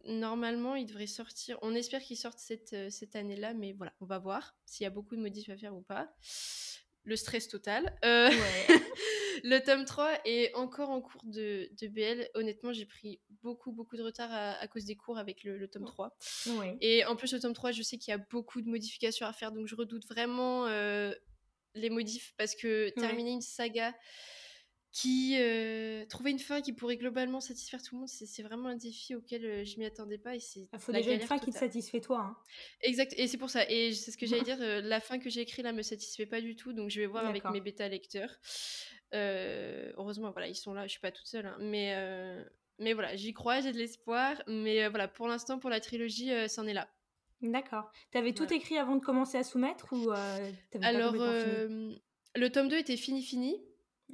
normalement, 0.05 0.75
il 0.75 0.85
devrait 0.85 1.07
sortir. 1.07 1.57
On 1.61 1.73
espère 1.75 2.01
qu'il 2.01 2.17
sorte 2.17 2.39
cette, 2.39 2.75
cette 2.91 3.15
année-là, 3.15 3.53
mais 3.53 3.73
voilà, 3.73 3.93
on 4.01 4.05
va 4.05 4.19
voir 4.19 4.55
s'il 4.65 4.83
y 4.83 4.87
a 4.87 4.89
beaucoup 4.89 5.15
de 5.15 5.21
modifs 5.21 5.49
à 5.49 5.55
faire 5.55 5.75
ou 5.75 5.81
pas 5.81 6.13
le 7.03 7.15
stress 7.15 7.47
total. 7.47 7.97
Euh, 8.05 8.29
le 9.43 9.59
tome 9.59 9.85
3 9.85 10.19
est 10.25 10.53
encore 10.55 10.89
en 10.89 11.01
cours 11.01 11.21
de, 11.25 11.69
BL. 11.81 12.29
Honnêtement, 12.35 12.73
j'ai 12.73 12.85
pris 12.85 13.19
beaucoup, 13.41 13.71
beaucoup 13.71 13.97
de 13.97 14.03
retard 14.03 14.29
à, 14.31 14.67
cause 14.67 14.85
des 14.85 14.95
cours 14.95 15.17
avec 15.17 15.43
le, 15.43 15.67
tome 15.67 15.85
3. 15.85 16.17
Et 16.81 17.05
en 17.05 17.15
plus, 17.15 17.33
le 17.33 17.39
tome 17.39 17.53
3, 17.53 17.71
je 17.71 17.83
sais 17.83 17.97
qu'il 17.97 18.11
y 18.11 18.15
a 18.15 18.17
beaucoup 18.17 18.61
de 18.61 18.69
modifications 18.69 19.25
à 19.25 19.33
faire, 19.33 19.51
donc 19.51 19.67
je 19.67 19.75
redoute 19.75 20.05
vraiment 20.07 20.67
euh, 20.67 21.13
les 21.75 21.89
modifs 21.89 22.33
parce 22.37 22.55
que 22.55 22.89
terminer 22.89 23.31
une 23.31 23.41
saga 23.41 23.93
qui 24.91 25.35
euh, 25.37 26.03
trouver 26.07 26.31
une 26.31 26.39
fin 26.39 26.61
qui 26.61 26.73
pourrait 26.73 26.97
globalement 26.97 27.41
satisfaire 27.41 27.81
tout 27.81 27.93
le 27.93 27.99
monde, 27.99 28.09
c'est 28.09 28.41
vraiment 28.41 28.69
un 28.69 28.75
défi 28.75 29.13
auquel 29.13 29.45
euh, 29.45 29.63
je 29.63 29.77
m'y 29.77 29.85
attendais 29.85 30.17
pas. 30.17 30.35
Il 30.35 30.67
faut 30.79 30.91
déjà 30.91 31.13
une 31.13 31.21
fin 31.21 31.37
qui 31.37 31.51
te 31.51 31.57
satisfait 31.57 32.01
toi. 32.01 32.21
Hein. 32.21 32.37
Exact, 32.81 33.13
et 33.15 33.27
c'est 33.27 33.37
pour 33.37 33.51
ça. 33.51 33.69
Et 33.69 33.93
c'est 33.93 34.09
ce 34.09 34.17
que 34.17 34.25
j'allais 34.25 34.41
dire, 34.43 34.57
la 34.59 34.99
fin 34.99 35.19
que 35.19 35.29
j'ai 35.29 35.41
écrite 35.41 35.63
là 35.63 35.73
me 35.73 35.83
satisfait 35.83 36.25
pas 36.25 36.41
du 36.41 36.55
tout, 36.55 36.73
donc 36.73 36.89
je 36.89 36.99
vais 37.01 37.05
voir 37.05 37.25
avec 37.25 37.43
mes 37.51 37.61
bêta 37.61 37.87
lecteurs. 37.87 38.35
Heureusement, 39.13 40.31
voilà, 40.31 40.47
ils 40.47 40.55
sont 40.55 40.73
là, 40.73 40.83
je 40.87 40.91
suis 40.91 40.99
pas 40.99 41.11
toute 41.11 41.27
seule, 41.27 41.45
hein, 41.45 41.57
mais, 41.59 41.95
mais 42.77 42.93
voilà, 42.93 43.15
j'y 43.15 43.33
crois, 43.33 43.61
j'ai 43.61 43.71
de 43.71 43.77
l'espoir, 43.77 44.41
mais 44.47 44.87
voilà, 44.89 45.07
pour 45.07 45.27
l'instant, 45.27 45.59
pour 45.59 45.69
la 45.69 45.79
trilogie, 45.79 46.31
c'en 46.47 46.65
est 46.67 46.73
là. 46.73 46.87
D'accord. 47.41 47.91
T'avais 48.11 48.33
tout 48.33 48.51
écrit 48.53 48.77
avant 48.77 48.95
de 48.95 49.03
commencer 49.03 49.37
à 49.37 49.43
soumettre 49.43 49.87
ou 49.93 50.11
Alors, 50.81 51.13
le 51.15 52.47
tome 52.49 52.67
2 52.67 52.77
était 52.77 52.97
fini, 52.97 53.21
fini. 53.23 53.61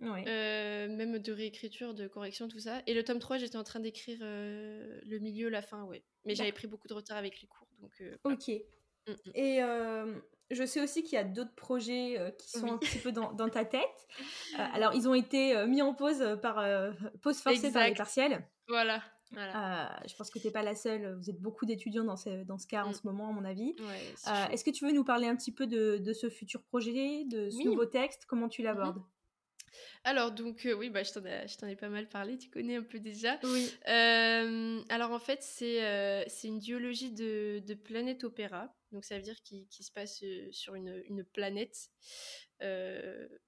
même 0.02 1.20
de 1.20 1.32
réécriture, 1.32 1.94
de 1.94 2.08
correction, 2.08 2.48
tout 2.48 2.60
ça. 2.60 2.82
Et 2.88 2.94
le 2.94 3.04
tome 3.04 3.20
3, 3.20 3.38
j'étais 3.38 3.58
en 3.58 3.64
train 3.64 3.80
d'écrire 3.80 4.20
le 4.22 5.20
milieu, 5.20 5.50
la 5.50 5.62
fin, 5.62 5.84
ouais. 5.84 6.04
Mais 6.26 6.36
j'avais 6.36 6.52
pris 6.52 6.68
beaucoup 6.68 6.88
de 6.88 6.94
retard 6.94 7.18
avec 7.18 7.42
les 7.42 7.48
cours. 7.48 7.68
Donc, 7.80 8.04
ok. 8.24 8.50
Mmh, 9.08 9.12
mmh. 9.12 9.32
Et 9.36 9.62
je 10.52 10.66
sais 10.66 10.82
aussi 10.82 11.04
qu'il 11.04 11.14
y 11.14 11.18
a 11.18 11.24
d'autres 11.24 11.56
projets 11.56 12.34
qui 12.38 12.52
sont 12.52 12.74
un 12.74 12.78
petit 12.78 13.00
peu 13.00 13.12
dans, 13.12 13.50
ta 13.50 13.66
tête. 13.66 14.08
alors, 14.74 14.94
ils 14.94 15.08
ont 15.08 15.14
été 15.14 15.66
mis 15.68 15.82
en 15.82 15.94
pause 15.94 16.38
par 16.42 16.64
pause 17.22 17.40
forcée 17.40 17.72
par 17.72 17.88
les 17.88 17.94
partiels. 17.94 18.48
Voilà. 18.68 19.02
je 19.32 20.16
pense 20.16 20.30
que 20.30 20.40
tu 20.40 20.48
n'es 20.48 20.54
pas 20.54 20.64
la 20.64 20.76
seule. 20.76 21.16
Vous 21.18 21.30
êtes 21.30 21.42
beaucoup 21.42 21.66
d'étudiants 21.66 22.04
dans 22.04 22.18
ce, 22.18 22.44
dans 22.44 22.58
ce 22.58 22.68
cas 22.68 22.84
en 22.84 22.90
mmh. 22.90 22.94
ce 22.94 23.08
moment, 23.08 23.30
à 23.30 23.32
mon 23.32 23.46
avis. 23.46 23.76
Est-ce 24.52 24.64
que 24.64 24.72
tu 24.72 24.86
veux 24.86 24.92
nous 24.92 25.04
parler 25.04 25.28
un 25.28 25.36
petit 25.36 25.52
peu 25.52 25.68
de, 25.68 25.98
de 25.98 26.14
ce 26.14 26.30
futur 26.30 26.64
projet, 26.64 27.26
de 27.26 27.50
ce 27.50 27.64
nouveau 27.64 27.86
texte? 27.86 28.26
Comment 28.28 28.50
tu 28.50 28.62
l'abordes? 28.62 29.02
Alors, 30.04 30.32
donc, 30.32 30.68
oui, 30.78 30.90
bah, 30.90 31.04
je 31.04 31.12
t'en 31.58 31.68
ai, 31.68 31.76
pas 31.76 31.90
mal 31.90 32.08
parlé, 32.08 32.38
tu 32.38 32.50
connais 32.50 32.76
un 32.76 32.84
peu 32.84 33.00
déjà. 33.00 33.40
Oui. 33.44 33.72
alors, 33.86 35.12
en 35.12 35.20
fait, 35.20 35.42
c'est 35.42 36.26
c'est 36.28 36.48
une 36.48 36.60
duologie 36.60 37.12
de, 37.12 37.60
de 37.66 37.74
planète 37.74 38.24
opéra. 38.24 38.74
Donc, 38.96 39.04
ça 39.06 39.18
veut 39.18 39.22
dire 39.22 39.42
qu'il 39.44 39.68
se 39.70 39.92
passe 39.92 40.24
sur 40.52 40.74
une, 40.74 41.04
une 41.06 41.24
planète 41.24 41.92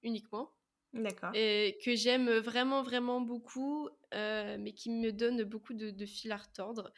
uniquement. 0.03 0.51
D'accord. 0.93 1.31
Et 1.33 1.79
que 1.83 1.95
j'aime 1.95 2.29
vraiment, 2.37 2.83
vraiment 2.83 3.21
beaucoup, 3.21 3.89
mais 4.13 4.73
qui 4.75 4.89
me 4.89 5.11
donne 5.11 5.43
beaucoup 5.43 5.73
de, 5.73 5.89
de 5.89 6.05
fil 6.05 6.31
à 6.33 6.37
retordre. 6.37 6.91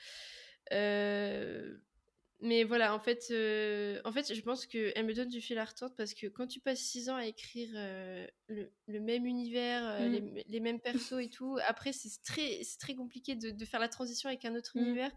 Mais 2.41 2.63
voilà, 2.63 2.95
en 2.95 2.99
fait, 2.99 3.27
euh, 3.31 3.99
en 4.05 4.13
fait 4.13 4.33
je 4.33 4.41
pense 4.41 4.65
qu'elle 4.65 5.05
me 5.05 5.13
donne 5.13 5.27
du 5.27 5.41
fil 5.41 5.57
à 5.57 5.65
retordre 5.65 5.93
parce 5.97 6.13
que 6.13 6.27
quand 6.27 6.47
tu 6.47 6.61
passes 6.61 6.79
six 6.79 7.09
ans 7.09 7.17
à 7.17 7.25
écrire 7.25 7.67
euh, 7.75 8.25
le, 8.47 8.71
le, 8.87 9.01
même 9.01 9.25
univers, 9.25 9.85
euh, 9.85 10.07
mmh. 10.07 10.11
les, 10.11 10.45
les, 10.47 10.59
mêmes 10.61 10.79
persos 10.79 11.19
et 11.19 11.29
tout, 11.29 11.57
après, 11.67 11.91
c'est 11.91 12.09
très, 12.23 12.61
très 12.79 12.95
compliqué 12.95 13.35
de, 13.35 13.51
de, 13.51 13.65
faire 13.65 13.81
la 13.81 13.89
transition 13.89 14.29
avec 14.29 14.45
un 14.45 14.55
autre 14.55 14.71
mmh. 14.75 14.79
univers. 14.79 15.11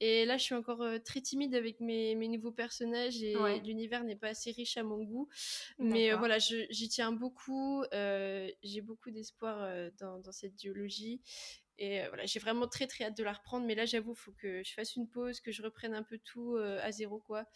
Et 0.00 0.24
là, 0.24 0.36
je 0.36 0.42
suis 0.42 0.54
encore 0.56 0.84
très 1.04 1.20
timide 1.20 1.54
avec 1.54 1.78
mes, 1.78 2.16
mes 2.16 2.26
nouveaux 2.26 2.50
personnages 2.50 3.22
et 3.22 3.36
l'univers 3.64 4.02
n'est 4.02 4.16
pas 4.16 4.28
assez 4.28 4.50
riche 4.50 4.76
à 4.76 4.82
mon 4.82 5.04
goût. 5.04 5.28
Mais 5.78 6.12
voilà, 6.12 6.38
j'y 6.38 6.88
tiens 6.88 7.12
beaucoup. 7.12 7.84
J'ai 7.92 8.80
beaucoup 8.82 9.12
d'espoir 9.12 9.90
dans, 10.00 10.18
dans, 10.18 10.32
cette 10.32 10.56
duologie. 10.56 11.20
Et 11.78 12.00
euh, 12.00 12.08
voilà, 12.08 12.24
j'ai 12.26 12.38
vraiment 12.38 12.68
très 12.68 12.86
très 12.86 13.04
hâte 13.04 13.16
de 13.16 13.24
la 13.24 13.32
reprendre, 13.32 13.66
mais 13.66 13.74
là 13.74 13.84
j'avoue, 13.84 14.12
il 14.12 14.18
faut 14.18 14.32
que 14.32 14.62
je 14.62 14.72
fasse 14.72 14.96
une 14.96 15.08
pause, 15.08 15.40
que 15.40 15.50
je 15.50 15.62
reprenne 15.62 15.94
un 15.94 16.02
peu 16.02 16.18
tout 16.18 16.54
euh, 16.56 16.78
à 16.82 16.92
zéro 16.92 17.18
quoi. 17.18 17.46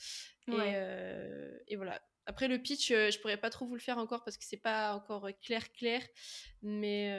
Et, 0.48 0.52
euh, 0.56 1.56
et, 1.68 1.76
voilà. 1.76 2.00
Après 2.26 2.48
le 2.48 2.58
pitch, 2.58 2.88
je 2.88 3.18
pourrais 3.20 3.36
pas 3.36 3.50
trop 3.50 3.66
vous 3.66 3.74
le 3.74 3.80
faire 3.80 3.98
encore 3.98 4.24
parce 4.24 4.36
que 4.36 4.44
c'est 4.44 4.58
pas 4.58 4.94
encore 4.94 5.28
clair 5.40 5.72
clair, 5.72 6.02
mais 6.62 7.14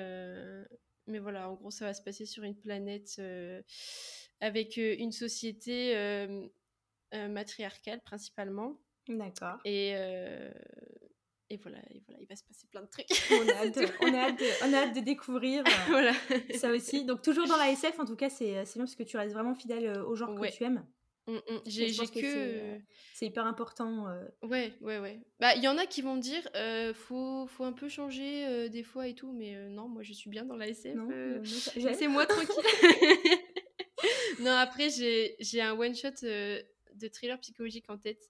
mais 1.07 1.17
voilà, 1.17 1.49
en 1.49 1.55
gros 1.55 1.71
ça 1.71 1.85
va 1.85 1.93
se 1.95 2.03
passer 2.03 2.27
sur 2.27 2.43
une 2.43 2.55
planète 2.55 3.19
avec 4.39 4.77
une 4.77 5.11
société 5.11 5.95
matriarcale 7.11 8.01
principalement. 8.01 8.79
D'accord. 9.07 9.57
Et 9.65 9.95
et 11.51 11.57
voilà, 11.57 11.79
et 11.89 12.01
voilà, 12.05 12.21
il 12.21 12.27
va 12.27 12.35
se 12.35 12.43
passer 12.43 12.67
plein 12.67 12.81
de 12.81 12.87
trucs. 12.87 13.07
On 13.31 13.47
a 13.47 13.53
hâte, 13.65 13.75
de, 13.75 13.87
on 14.01 14.13
a 14.13 14.17
hâte, 14.17 14.39
de, 14.39 14.45
on 14.65 14.73
a 14.73 14.77
hâte 14.77 14.95
de 14.95 14.99
découvrir 14.99 15.63
euh, 15.65 15.71
voilà. 15.87 16.13
ça 16.55 16.71
aussi. 16.71 17.05
Donc 17.05 17.21
toujours 17.23 17.47
dans 17.47 17.57
la 17.57 17.71
SF, 17.71 17.99
en 17.99 18.05
tout 18.05 18.15
cas, 18.15 18.29
c'est 18.29 18.51
bien 18.51 18.63
parce 18.77 18.95
que 18.95 19.03
tu 19.03 19.17
restes 19.17 19.33
vraiment 19.33 19.55
fidèle 19.55 19.87
euh, 19.87 20.05
au 20.05 20.15
genre 20.15 20.39
que 20.39 20.51
tu 20.51 20.63
aimes. 20.63 20.85
Mmh, 21.27 21.33
mmh. 21.33 21.59
J'ai 21.65 21.91
que, 21.91 22.19
euh, 22.23 22.77
c'est 23.13 23.27
hyper 23.27 23.45
important. 23.45 24.07
Ouais, 24.41 24.73
ouais, 24.81 24.99
ouais. 24.99 25.19
Bah, 25.39 25.55
il 25.55 25.63
y 25.63 25.67
en 25.67 25.77
a 25.77 25.85
qui 25.85 26.01
vont 26.01 26.15
me 26.15 26.21
dire, 26.21 26.47
faut, 26.95 27.47
faut 27.47 27.63
un 27.63 27.73
peu 27.73 27.89
changer 27.89 28.69
des 28.69 28.83
fois 28.83 29.07
et 29.07 29.15
tout, 29.15 29.31
mais 29.31 29.69
non, 29.69 29.87
moi 29.87 30.03
je 30.03 30.13
suis 30.13 30.29
bien 30.29 30.45
dans 30.45 30.55
la 30.55 30.67
SF. 30.67 30.97
c'est 31.95 32.07
moi 32.07 32.25
tranquille. 32.25 32.63
non, 34.39 34.51
après 34.51 34.89
j'ai 34.89 35.61
un 35.61 35.77
one 35.77 35.95
shot 35.95 36.09
de 36.21 37.07
thriller 37.07 37.39
psychologique 37.39 37.89
en 37.89 37.97
tête 37.97 38.21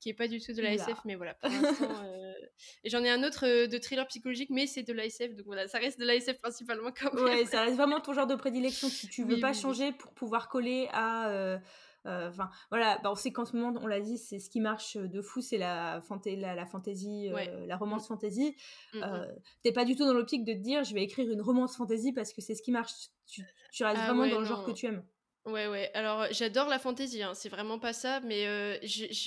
qui 0.00 0.10
est 0.10 0.14
pas 0.14 0.28
du 0.28 0.40
tout 0.40 0.52
de 0.52 0.62
la 0.62 0.72
SF, 0.72 0.98
mais 1.04 1.14
voilà, 1.14 1.34
pour 1.34 1.50
l'instant. 1.50 2.04
Euh, 2.04 2.32
et 2.84 2.90
j'en 2.90 3.02
ai 3.02 3.10
un 3.10 3.22
autre 3.24 3.46
euh, 3.46 3.66
de 3.66 3.78
thriller 3.78 4.06
psychologique, 4.06 4.50
mais 4.50 4.66
c'est 4.66 4.82
de 4.82 4.92
la 4.92 5.04
SF, 5.06 5.34
donc 5.34 5.46
voilà, 5.46 5.66
ça 5.68 5.78
reste 5.78 5.98
de 5.98 6.04
la 6.04 6.14
SF 6.14 6.38
principalement 6.38 6.90
quand 6.92 7.12
même. 7.14 7.24
Ouais, 7.24 7.46
ça 7.46 7.62
reste 7.62 7.76
vraiment 7.76 8.00
ton 8.00 8.12
genre 8.12 8.26
de 8.26 8.36
prédilection. 8.36 8.88
Tu, 8.88 9.08
tu 9.08 9.24
veux 9.24 9.40
pas 9.40 9.52
changer 9.52 9.92
pour 9.92 10.12
pouvoir 10.12 10.48
coller 10.48 10.88
à. 10.92 11.30
Euh, 11.30 11.58
enfin, 12.06 12.48
voilà, 12.70 12.98
bah, 13.02 13.10
on 13.10 13.14
sait 13.14 13.32
qu'en 13.32 13.44
ce 13.44 13.56
moment, 13.56 13.78
on 13.82 13.86
l'a 13.86 14.00
dit, 14.00 14.16
c'est 14.18 14.38
ce 14.38 14.48
qui 14.48 14.60
marche 14.60 14.96
de 14.96 15.20
fou, 15.20 15.40
c'est 15.40 15.58
la, 15.58 16.00
la, 16.24 16.54
la 16.54 16.66
fantasy, 16.66 17.30
la 17.66 17.76
romance 17.76 18.04
mm. 18.04 18.08
fantasy. 18.08 18.56
Mm, 18.94 18.98
mm. 18.98 19.26
T'es 19.62 19.72
pas 19.72 19.84
du 19.84 19.96
tout 19.96 20.04
dans 20.04 20.14
l'optique 20.14 20.44
de 20.44 20.52
te 20.52 20.58
dire, 20.58 20.84
je 20.84 20.94
vais 20.94 21.02
écrire 21.02 21.30
une 21.30 21.42
romance 21.42 21.76
fantasy 21.76 22.12
parce 22.12 22.32
que 22.32 22.40
c'est 22.40 22.54
ce 22.54 22.62
qui 22.62 22.70
marche. 22.70 22.92
Tu, 23.26 23.42
tu 23.72 23.84
restes 23.84 24.00
ah 24.02 24.06
vraiment 24.06 24.26
dans 24.26 24.40
le 24.40 24.46
genre 24.46 24.64
que 24.64 24.70
tu 24.70 24.86
aimes. 24.86 25.02
Ouais, 25.46 25.66
ouais. 25.66 25.90
Alors, 25.94 26.26
j'adore 26.30 26.68
la 26.68 26.78
fantaisie, 26.78 27.22
hein. 27.22 27.32
c'est 27.34 27.48
vraiment 27.48 27.78
pas 27.78 27.92
ça, 27.92 28.20
mais 28.20 28.46
euh, 28.46 28.76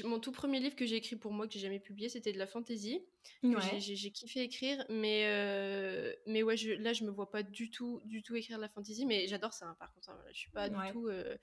mon 0.04 0.20
tout 0.20 0.32
premier 0.32 0.60
livre 0.60 0.76
que 0.76 0.86
j'ai 0.86 0.96
écrit 0.96 1.16
pour 1.16 1.32
moi, 1.32 1.48
que 1.48 1.54
j'ai 1.54 1.60
jamais 1.60 1.80
publié, 1.80 2.10
c'était 2.10 2.32
de 2.32 2.38
la 2.38 2.48
fantaisie. 2.48 3.02
J'ai 3.80 4.12
kiffé 4.12 4.42
écrire, 4.42 4.86
mais, 4.90 5.24
euh, 5.26 6.14
mais 6.28 6.44
ouais, 6.44 6.58
je, 6.58 6.72
là, 6.74 6.94
je 6.94 7.04
me 7.06 7.10
vois 7.10 7.32
pas 7.32 7.42
du 7.42 7.72
tout, 7.72 8.02
du 8.06 8.22
tout 8.22 8.36
écrire 8.36 8.58
de 8.58 8.62
la 8.62 8.70
fantaisie, 8.70 9.06
mais 9.06 9.28
j'adore 9.28 9.54
ça, 9.54 9.66
hein, 9.68 9.76
par 9.80 9.92
contre. 9.94 10.10
Hein, 10.10 10.20
je 10.32 10.38
suis 10.38 10.52
pas 10.52 10.70
du 10.70 10.78
tout. 10.92 11.08
Euh, 11.08 11.36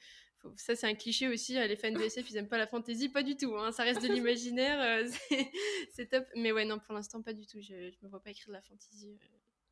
ça, 0.55 0.77
c'est 0.77 0.87
un 0.87 0.95
cliché 0.95 1.27
aussi, 1.27 1.55
les 1.55 1.77
fans 1.77 1.91
de 1.91 1.99
SF, 2.01 2.31
ils 2.31 2.37
aiment 2.37 2.49
pas 2.49 2.59
la 2.59 2.69
fantaisie, 2.69 3.09
pas 3.09 3.25
du 3.25 3.37
tout. 3.37 3.53
ça 3.73 3.83
reste 3.83 4.03
de 4.03 4.09
l'imaginaire, 4.09 5.05
c'est 5.93 6.07
top. 6.07 6.25
Mais 6.37 6.53
ouais, 6.53 6.65
non, 6.65 6.79
pour 6.79 6.95
l'instant, 6.95 7.21
pas 7.23 7.33
du 7.33 7.47
tout. 7.47 7.61
Je, 7.61 7.91
je 7.91 7.97
me 8.03 8.09
vois 8.09 8.23
pas 8.23 8.31
écrire 8.31 8.49
de 8.49 8.53
la 8.53 8.63
fantaisie, 8.63 9.19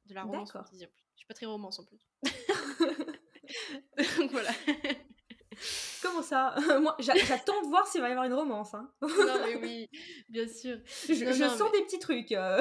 de 0.06 0.14
la 0.14 0.24
romance 0.24 0.54
en 0.56 0.64
plus. 0.64 0.80
Je 0.80 1.18
suis 1.18 1.26
pas 1.26 1.34
très 1.34 1.46
romance 1.46 1.78
en 1.78 1.84
plus. 1.84 2.00
Donc 4.18 4.30
voilà. 4.30 4.50
Comment 6.02 6.22
ça? 6.22 6.54
Moi, 6.80 6.96
j'attends 6.98 7.62
de 7.62 7.68
voir 7.68 7.86
s'il 7.86 8.00
va 8.00 8.08
y 8.08 8.12
avoir 8.12 8.26
une 8.26 8.34
romance. 8.34 8.74
Hein. 8.74 8.90
non, 9.02 9.08
mais 9.46 9.56
oui, 9.56 9.88
bien 10.28 10.46
sûr. 10.46 10.78
Je, 11.08 11.14
sens 11.14 11.72
des 11.72 11.82
petits 11.82 11.98
trucs. 11.98 12.32
Euh. 12.32 12.60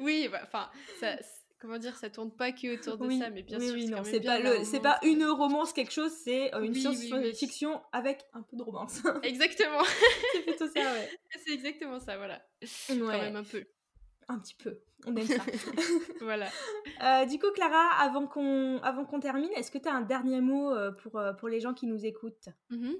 oui, 0.00 0.28
bah, 0.30 0.40
enfin, 0.44 0.70
ça, 1.00 1.16
comment 1.58 1.78
dire, 1.78 1.96
ça 1.96 2.08
tourne 2.10 2.30
pas 2.30 2.52
que 2.52 2.74
autour 2.74 2.96
de 2.98 3.10
ça, 3.18 3.30
mais 3.30 3.42
bien 3.42 3.58
sûr. 3.58 3.74
Oui, 3.74 3.86
non, 3.86 4.04
c'est 4.04 4.20
pas, 4.20 4.38
le, 4.38 4.64
c'est 4.64 4.80
pas 4.80 4.98
une 5.02 5.24
romance, 5.24 5.72
quelque 5.72 5.92
chose, 5.92 6.12
c'est 6.24 6.54
euh, 6.54 6.62
une 6.62 6.74
science-fiction 6.74 7.80
avec 7.92 8.24
un 8.32 8.42
peu 8.42 8.56
de 8.56 8.62
romance. 8.62 9.02
Exactement. 9.22 9.82
c'est 10.32 10.42
plutôt 10.42 10.68
ça, 10.68 10.80
ouais. 10.80 11.10
C'est 11.44 11.52
exactement 11.52 11.98
ça, 11.98 12.16
voilà. 12.16 12.40
Quand 12.88 12.94
même 12.94 13.36
un 13.36 13.44
peu 13.44 13.64
un 14.30 14.38
petit 14.38 14.54
peu. 14.54 14.80
On 15.06 15.16
aime 15.16 15.26
ça. 15.26 15.44
voilà. 16.20 16.48
Euh, 17.02 17.24
du 17.24 17.38
coup, 17.38 17.50
Clara, 17.54 17.98
avant 17.98 18.26
qu'on 18.26 18.76
avant 18.82 19.06
qu'on 19.06 19.20
termine, 19.20 19.48
est-ce 19.56 19.70
que 19.70 19.78
tu 19.78 19.88
as 19.88 19.94
un 19.94 20.02
dernier 20.02 20.42
mot 20.42 20.70
euh, 20.70 20.90
pour, 20.92 21.16
euh, 21.18 21.32
pour 21.32 21.48
les 21.48 21.58
gens 21.58 21.72
qui 21.72 21.86
nous 21.86 22.04
écoutent? 22.04 22.50
Mm-hmm. 22.70 22.94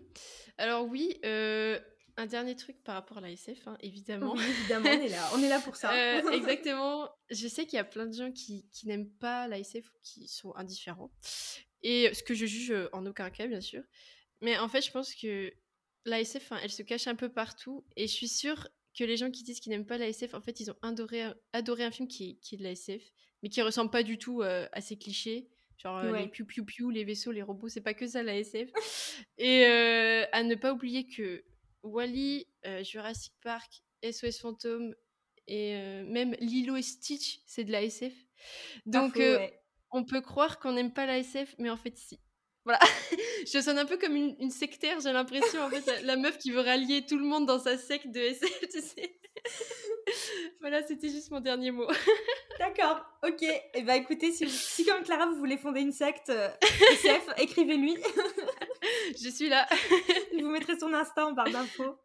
Alors 0.56 0.86
oui, 0.86 1.20
un 1.22 2.26
dernier 2.26 2.56
truc 2.56 2.82
par 2.82 2.94
rapport 2.94 3.18
à 3.18 3.20
la 3.20 3.30
SF, 3.30 3.68
hein, 3.68 3.76
évidemment. 3.82 4.34
évidemment, 4.36 4.88
on 4.88 5.02
est 5.02 5.08
là. 5.08 5.28
On 5.34 5.42
est 5.42 5.50
là 5.50 5.60
pour 5.60 5.76
ça. 5.76 5.92
exactement. 6.32 7.10
Je 7.28 7.46
sais 7.46 7.66
qu'il 7.66 7.76
y 7.76 7.80
a 7.80 7.84
plein 7.84 8.06
de 8.06 8.14
gens 8.14 8.32
qui, 8.32 8.66
qui 8.72 8.88
n'aiment 8.88 9.10
pas 9.10 9.48
la 9.48 9.58
SF 9.58 9.86
ou 9.90 9.98
qui 10.02 10.28
sont 10.28 10.56
indifférents. 10.56 11.12
Et 11.82 12.10
ce 12.14 12.22
que 12.22 12.32
je 12.32 12.46
juge 12.46 12.74
en 12.92 13.04
aucun 13.04 13.28
cas, 13.28 13.46
bien 13.46 13.60
sûr. 13.60 13.82
Mais 14.40 14.56
en 14.56 14.68
fait, 14.68 14.80
je 14.80 14.90
pense 14.90 15.14
que 15.14 15.52
la 16.06 16.20
SF, 16.20 16.52
elle 16.62 16.70
se 16.70 16.82
cache 16.82 17.06
un 17.06 17.16
peu 17.16 17.28
partout. 17.28 17.84
Et 17.96 18.06
je 18.06 18.12
suis 18.12 18.28
sûre 18.28 18.66
que 19.00 19.04
les 19.06 19.16
gens 19.16 19.30
qui 19.30 19.42
disent 19.42 19.60
qu'ils 19.60 19.70
n'aiment 19.70 19.86
pas 19.86 19.96
la 19.96 20.08
SF, 20.08 20.34
en 20.34 20.42
fait, 20.42 20.60
ils 20.60 20.70
ont 20.70 20.76
adoré, 20.82 21.24
adoré 21.54 21.84
un 21.84 21.90
film 21.90 22.06
qui, 22.06 22.38
qui 22.40 22.56
est 22.56 22.58
de 22.58 22.62
la 22.62 22.72
SF, 22.72 23.02
mais 23.42 23.48
qui 23.48 23.62
ressemble 23.62 23.90
pas 23.90 24.02
du 24.02 24.18
tout 24.18 24.42
euh, 24.42 24.68
à 24.72 24.82
ces 24.82 24.98
clichés. 24.98 25.48
Genre 25.78 25.96
euh, 25.96 26.18
les 26.18 26.28
piou 26.28 26.44
piou 26.44 26.66
piou, 26.66 26.90
les 26.90 27.04
vaisseaux, 27.04 27.32
les 27.32 27.40
robots, 27.40 27.70
c'est 27.70 27.80
pas 27.80 27.94
que 27.94 28.06
ça 28.06 28.22
la 28.22 28.36
SF. 28.36 28.68
Et 29.38 29.64
euh, 29.64 30.26
à 30.32 30.42
ne 30.42 30.54
pas 30.54 30.74
oublier 30.74 31.06
que 31.06 31.42
Wally, 31.82 32.46
Jurassic 32.82 33.32
Park, 33.42 33.82
SOS 34.04 34.38
Fantôme 34.38 34.94
et 35.46 35.72
même 36.04 36.36
Lilo 36.40 36.76
et 36.76 36.82
Stitch, 36.82 37.40
c'est 37.46 37.64
de 37.64 37.72
la 37.72 37.82
SF. 37.82 38.12
Donc 38.84 39.18
on 39.90 40.04
peut 40.04 40.20
croire 40.20 40.58
qu'on 40.58 40.72
n'aime 40.72 40.92
pas 40.92 41.06
la 41.06 41.16
SF, 41.16 41.54
mais 41.58 41.70
en 41.70 41.78
fait 41.78 41.96
si. 41.96 42.20
Voilà, 42.64 42.78
je 43.52 43.60
sonne 43.60 43.78
un 43.78 43.86
peu 43.86 43.96
comme 43.96 44.14
une, 44.14 44.50
sectaire, 44.50 45.00
j'ai 45.00 45.12
l'impression, 45.12 45.62
en 45.62 45.70
fait, 45.70 46.02
la, 46.02 46.16
meuf 46.16 46.38
qui 46.38 46.50
veut 46.50 46.60
rallier 46.60 47.06
tout 47.06 47.18
le 47.18 47.24
monde 47.24 47.46
dans 47.46 47.58
sa 47.58 47.78
secte 47.78 48.08
de 48.08 48.20
SF, 48.20 48.68
tu 48.70 48.80
sais. 48.80 49.18
voilà, 50.60 50.82
c'était 50.86 51.08
juste 51.08 51.30
mon 51.30 51.40
dernier 51.40 51.70
mot. 51.70 51.86
D'accord, 52.58 53.00
ok. 53.22 53.42
Et 53.42 53.60
eh 53.74 53.82
bah 53.82 53.94
ben, 53.94 54.02
écoutez, 54.02 54.32
si, 54.32 54.84
comme 54.84 55.02
Clara, 55.02 55.26
vous 55.26 55.36
voulez 55.36 55.56
fonder 55.56 55.80
une 55.80 55.92
secte 55.92 56.28
euh, 56.28 56.50
SF, 56.92 57.28
écrivez-lui. 57.38 57.96
je 59.18 59.30
suis 59.30 59.48
là. 59.48 59.66
Je 60.32 60.42
vous 60.42 60.50
mettrai 60.50 60.78
son 60.78 60.92
Insta 60.92 61.26
en 61.26 61.32
barre 61.32 61.50
d'infos. 61.50 61.96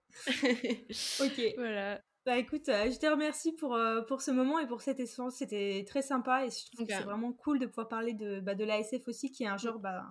ok. 1.20 1.54
Voilà. 1.58 2.00
Bah 2.26 2.38
écoute, 2.38 2.70
euh, 2.70 2.90
je 2.90 2.98
te 2.98 3.06
remercie 3.06 3.52
pour, 3.54 3.76
euh, 3.76 4.02
pour 4.02 4.22
ce 4.22 4.32
moment 4.32 4.58
et 4.58 4.66
pour 4.66 4.82
cette 4.82 5.00
essence. 5.00 5.36
C'était 5.36 5.86
très 5.88 6.02
sympa 6.02 6.46
et 6.46 6.50
je 6.50 6.72
trouve 6.72 6.88
que 6.88 6.94
c'est 6.94 7.04
vraiment 7.04 7.34
cool 7.34 7.60
de 7.60 7.68
pouvoir 7.68 7.88
parler 7.88 8.14
de, 8.14 8.40
bah, 8.40 8.56
de 8.56 8.64
l'ASF 8.64 9.08
aussi, 9.08 9.32
qui 9.32 9.44
est 9.44 9.48
un 9.48 9.58
genre 9.58 9.78
bah, 9.78 10.04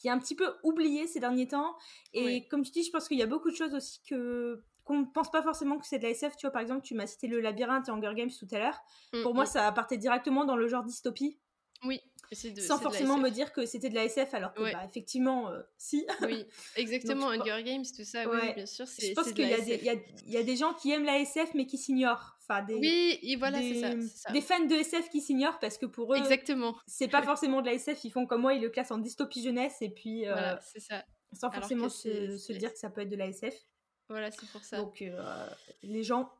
qui 0.00 0.08
est 0.08 0.10
un 0.10 0.18
petit 0.18 0.34
peu 0.34 0.54
oublié 0.64 1.06
ces 1.06 1.20
derniers 1.20 1.46
temps. 1.46 1.76
Et 2.14 2.48
comme 2.48 2.62
tu 2.62 2.70
dis, 2.70 2.82
je 2.82 2.90
pense 2.90 3.06
qu'il 3.06 3.18
y 3.18 3.22
a 3.22 3.26
beaucoup 3.26 3.50
de 3.50 3.56
choses 3.56 3.74
aussi 3.74 4.00
que 4.08 4.64
qu'on 4.84 5.00
ne 5.00 5.04
pense 5.04 5.30
pas 5.30 5.42
forcément 5.42 5.78
que 5.78 5.86
c'est 5.86 5.98
de 5.98 6.04
l'ASF. 6.04 6.36
Tu 6.36 6.46
vois, 6.46 6.50
par 6.50 6.62
exemple, 6.62 6.82
tu 6.82 6.94
m'as 6.94 7.06
cité 7.06 7.28
le 7.28 7.40
labyrinthe 7.40 7.86
et 7.88 7.90
Hunger 7.92 8.12
Games 8.16 8.30
tout 8.36 8.48
à 8.50 8.58
l'heure. 8.58 8.80
Mm, 9.12 9.22
pour 9.22 9.34
moi, 9.34 9.44
mm. 9.44 9.48
ça 9.48 9.72
partait 9.72 9.98
directement 9.98 10.46
dans 10.46 10.56
le 10.56 10.66
genre 10.68 10.82
dystopie. 10.82 11.38
Oui. 11.84 12.00
sans 12.58 12.78
forcément 12.78 13.16
me 13.16 13.30
dire 13.30 13.52
que 13.52 13.64
c'était 13.64 13.88
de 13.88 13.94
la 13.94 14.04
SF 14.04 14.34
alors 14.34 14.52
que 14.52 14.60
bah, 14.60 14.84
effectivement 14.88 15.50
euh, 15.50 15.60
si. 15.78 16.06
Oui 16.22 16.46
exactement 16.76 17.28
Hunger 17.30 17.62
Games 17.64 17.84
tout 17.84 18.04
ça 18.04 18.28
oui 18.28 18.54
bien 18.54 18.66
sûr 18.66 18.86
je 18.86 19.14
pense 19.14 19.32
qu'il 19.32 19.48
y, 19.48 20.32
y, 20.32 20.36
a 20.36 20.42
des 20.42 20.56
gens 20.56 20.74
qui 20.74 20.92
aiment 20.92 21.04
la 21.04 21.18
SF 21.20 21.54
mais 21.54 21.66
qui 21.66 21.78
s'ignorent. 21.78 22.36
Enfin 22.42 22.62
des 22.62 22.74
oui 22.74 23.18
et 23.22 23.36
voilà 23.36 23.58
c'est 23.60 24.08
ça, 24.08 24.32
des 24.32 24.40
fans 24.40 24.64
de 24.64 24.74
SF 24.74 25.08
qui 25.08 25.20
s'ignorent 25.20 25.58
parce 25.58 25.78
que 25.78 25.86
pour 25.86 26.12
eux 26.14 26.18
exactement. 26.18 26.76
c'est 26.86 27.08
pas 27.08 27.22
forcément 27.22 27.62
de 27.62 27.66
la 27.66 27.74
SF 27.74 28.04
ils 28.04 28.10
font 28.10 28.26
comme 28.26 28.42
moi 28.42 28.54
ils 28.54 28.62
le 28.62 28.68
classent 28.68 28.90
en 28.90 28.98
dystopie 28.98 29.42
jeunesse 29.42 29.76
et 29.80 29.90
puis 29.90 30.26
euh, 30.26 30.32
voilà, 30.32 30.60
c'est 30.60 30.80
ça. 30.80 31.04
sans 31.32 31.50
forcément 31.50 31.88
se, 31.88 32.36
se, 32.36 32.52
dire 32.52 32.72
que 32.72 32.78
ça 32.78 32.90
peut 32.90 33.00
être 33.00 33.10
de 33.10 33.16
la 33.16 33.28
SF 33.28 33.54
voilà 34.08 34.30
c'est 34.30 34.48
pour 34.50 34.64
ça. 34.64 34.76
Donc 34.76 35.02
euh, 35.02 35.46
les 35.82 36.02
gens 36.02 36.30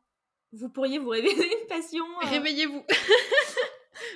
vous 0.51 0.69
pourriez 0.69 0.99
vous 0.99 1.09
réveiller 1.09 1.61
une 1.61 1.67
passion 1.67 2.03
réveillez-vous 2.21 2.85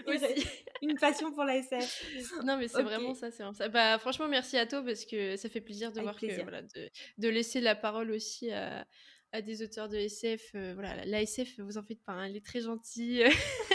une 0.82 0.98
passion 0.98 1.32
pour 1.32 1.44
la 1.44 1.58
SF. 1.58 2.06
Non, 2.44 2.58
mais 2.58 2.68
c'est 2.68 2.84
vraiment 2.84 3.14
ça, 3.14 3.32
c'est 3.32 3.44
ça. 3.54 3.70
Bah, 3.70 3.98
franchement, 4.00 4.28
merci 4.28 4.58
à 4.58 4.66
toi 4.66 4.84
parce 4.84 5.06
que 5.06 5.36
ça 5.36 5.50
fait 5.50 5.62
plaisir 5.62 5.92
de 5.92 6.02
voir 6.02 6.16
que 6.16 6.42
voilà, 6.42 6.62
de, 6.62 6.90
de, 7.18 7.30
laisser 7.30 7.62
la 7.62 7.76
parole 7.76 8.12
aussi 8.12 8.52
à, 8.52 8.86
à 9.32 9.42
des 9.42 9.62
auteurs 9.62 9.90
de 9.90 9.98
SF. 9.98 10.52
Euh, 10.56 10.74
voilà, 10.74 11.06
la 11.06 11.22
SF, 11.22 11.60
vous 11.60 11.78
en 11.78 11.84
faites 11.84 12.04
pas, 12.04 12.14
hein, 12.14 12.26
elle 12.26 12.38
est 12.38 12.46
très 12.46 12.62
gentille. 12.62 13.24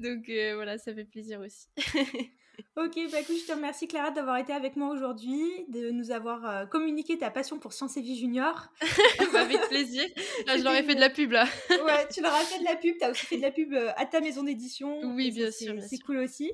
Donc 0.00 0.28
euh, 0.28 0.54
voilà, 0.54 0.78
ça 0.78 0.94
fait 0.94 1.04
plaisir 1.04 1.40
aussi. 1.40 1.68
Ok, 2.76 2.98
bah 3.10 3.20
écoute, 3.20 3.36
je 3.40 3.46
te 3.46 3.52
remercie 3.52 3.88
Clara 3.88 4.10
d'avoir 4.10 4.36
été 4.36 4.52
avec 4.52 4.76
moi 4.76 4.90
aujourd'hui, 4.90 5.42
de 5.68 5.90
nous 5.90 6.10
avoir 6.10 6.48
euh, 6.48 6.66
communiqué 6.66 7.18
ta 7.18 7.30
passion 7.30 7.58
pour 7.58 7.72
Science 7.72 7.96
et 7.96 8.00
Vie 8.00 8.18
Junior. 8.18 8.68
Bah, 9.32 9.42
avec 9.42 9.60
plaisir. 9.68 10.04
Là, 10.46 10.56
je 10.56 10.64
leur 10.64 10.74
ai 10.74 10.82
fait 10.82 10.94
de 10.94 11.00
la 11.00 11.10
pub 11.10 11.30
là. 11.30 11.44
ouais, 11.70 12.08
tu 12.12 12.20
leur 12.20 12.34
as 12.34 12.40
fait 12.40 12.58
de 12.58 12.64
la 12.64 12.74
pub, 12.74 12.96
tu 12.98 13.04
as 13.04 13.10
aussi 13.10 13.26
fait 13.26 13.36
de 13.36 13.42
la 13.42 13.52
pub 13.52 13.72
euh, 13.72 13.90
à 13.96 14.06
ta 14.06 14.20
maison 14.20 14.42
d'édition. 14.42 15.00
Oui, 15.14 15.30
bien 15.30 15.52
sûr. 15.52 15.74
C'est 15.80 15.98
cool 15.98 16.18
aussi. 16.18 16.50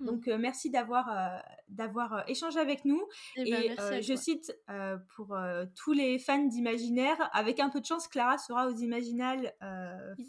Mm. 0.00 0.06
Donc 0.06 0.28
euh, 0.28 0.38
merci 0.38 0.70
d'avoir 0.70 1.06
d'avoir 1.68 2.28
échangé 2.28 2.58
avec 2.58 2.84
nous. 2.84 3.00
Eh 3.36 3.42
et, 3.42 3.74
ben, 3.76 4.02
je 4.02 4.14
cite 4.14 4.52
pour 5.14 5.36
tous 5.76 5.92
les 5.92 6.18
fans 6.18 6.44
d'imaginaire, 6.44 7.30
avec 7.32 7.60
un 7.60 7.68
peu 7.68 7.80
de 7.80 7.86
chance, 7.86 8.08
Clara 8.08 8.38
sera 8.38 8.66
aux 8.66 8.76
Imaginales 8.76 9.52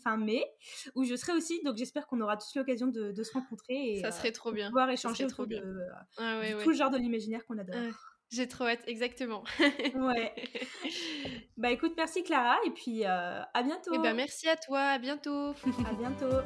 fin 0.03 0.17
mai, 0.17 0.45
où 0.93 1.03
je 1.03 1.15
serai 1.15 1.34
aussi. 1.34 1.62
Donc 1.63 1.77
j'espère 1.77 2.06
qu'on 2.06 2.21
aura 2.21 2.38
tous 2.38 2.57
l'occasion 2.58 2.88
de, 2.88 3.12
de, 3.12 3.24
se 3.24 3.34
rencontrer 3.34 3.93
et 3.93 4.02
ça 4.02 4.12
serait 4.12 4.32
trop 4.32 4.52
bien. 4.52 4.67
pouvoir 4.67 4.89
échanger 4.89 5.28
trop 5.28 5.46
de, 5.46 5.62
ah 6.17 6.41
tout 6.63 6.70
le 6.70 6.76
genre 6.76 6.89
de 6.89 6.98
l'imaginaire 6.98 7.46
qu'on 7.46 7.58
adore. 7.58 7.76
J'ai 8.30 8.48
trop 8.48 8.65
hâte, 8.65 8.84
exactement. 8.88 9.43
ouais. 9.60 10.34
Bah 11.58 11.72
écoute, 11.72 11.93
merci 11.98 12.24
Clara 12.24 12.56
et 12.67 12.70
puis 12.70 13.04
euh, 13.04 13.41
à 13.54 13.63
bientôt. 13.63 13.91
Et 13.93 13.98
eh 13.98 14.04
ben 14.04 14.15
merci 14.15 14.48
à 14.48 14.56
toi, 14.56 14.80
à 14.80 15.00
bientôt. 15.00 15.56
à 15.89 15.93
bientôt. 15.98 16.43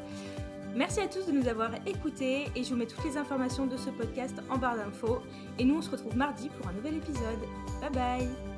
Merci 0.73 1.01
à 1.01 1.07
tous 1.07 1.25
de 1.25 1.33
nous 1.33 1.49
avoir 1.49 1.71
écoutés 1.85 2.45
et 2.55 2.63
je 2.63 2.69
vous 2.69 2.77
mets 2.77 2.87
toutes 2.87 3.03
les 3.03 3.17
informations 3.17 3.67
de 3.67 3.75
ce 3.75 3.89
podcast 3.89 4.37
en 4.49 4.57
barre 4.57 4.77
d'infos. 4.77 5.21
Et 5.59 5.65
nous 5.65 5.75
on 5.75 5.81
se 5.81 5.89
retrouve 5.89 6.15
mardi 6.15 6.47
pour 6.49 6.67
un 6.67 6.73
nouvel 6.73 6.95
épisode. 6.95 7.39
Bye 7.81 7.91
bye 7.91 8.50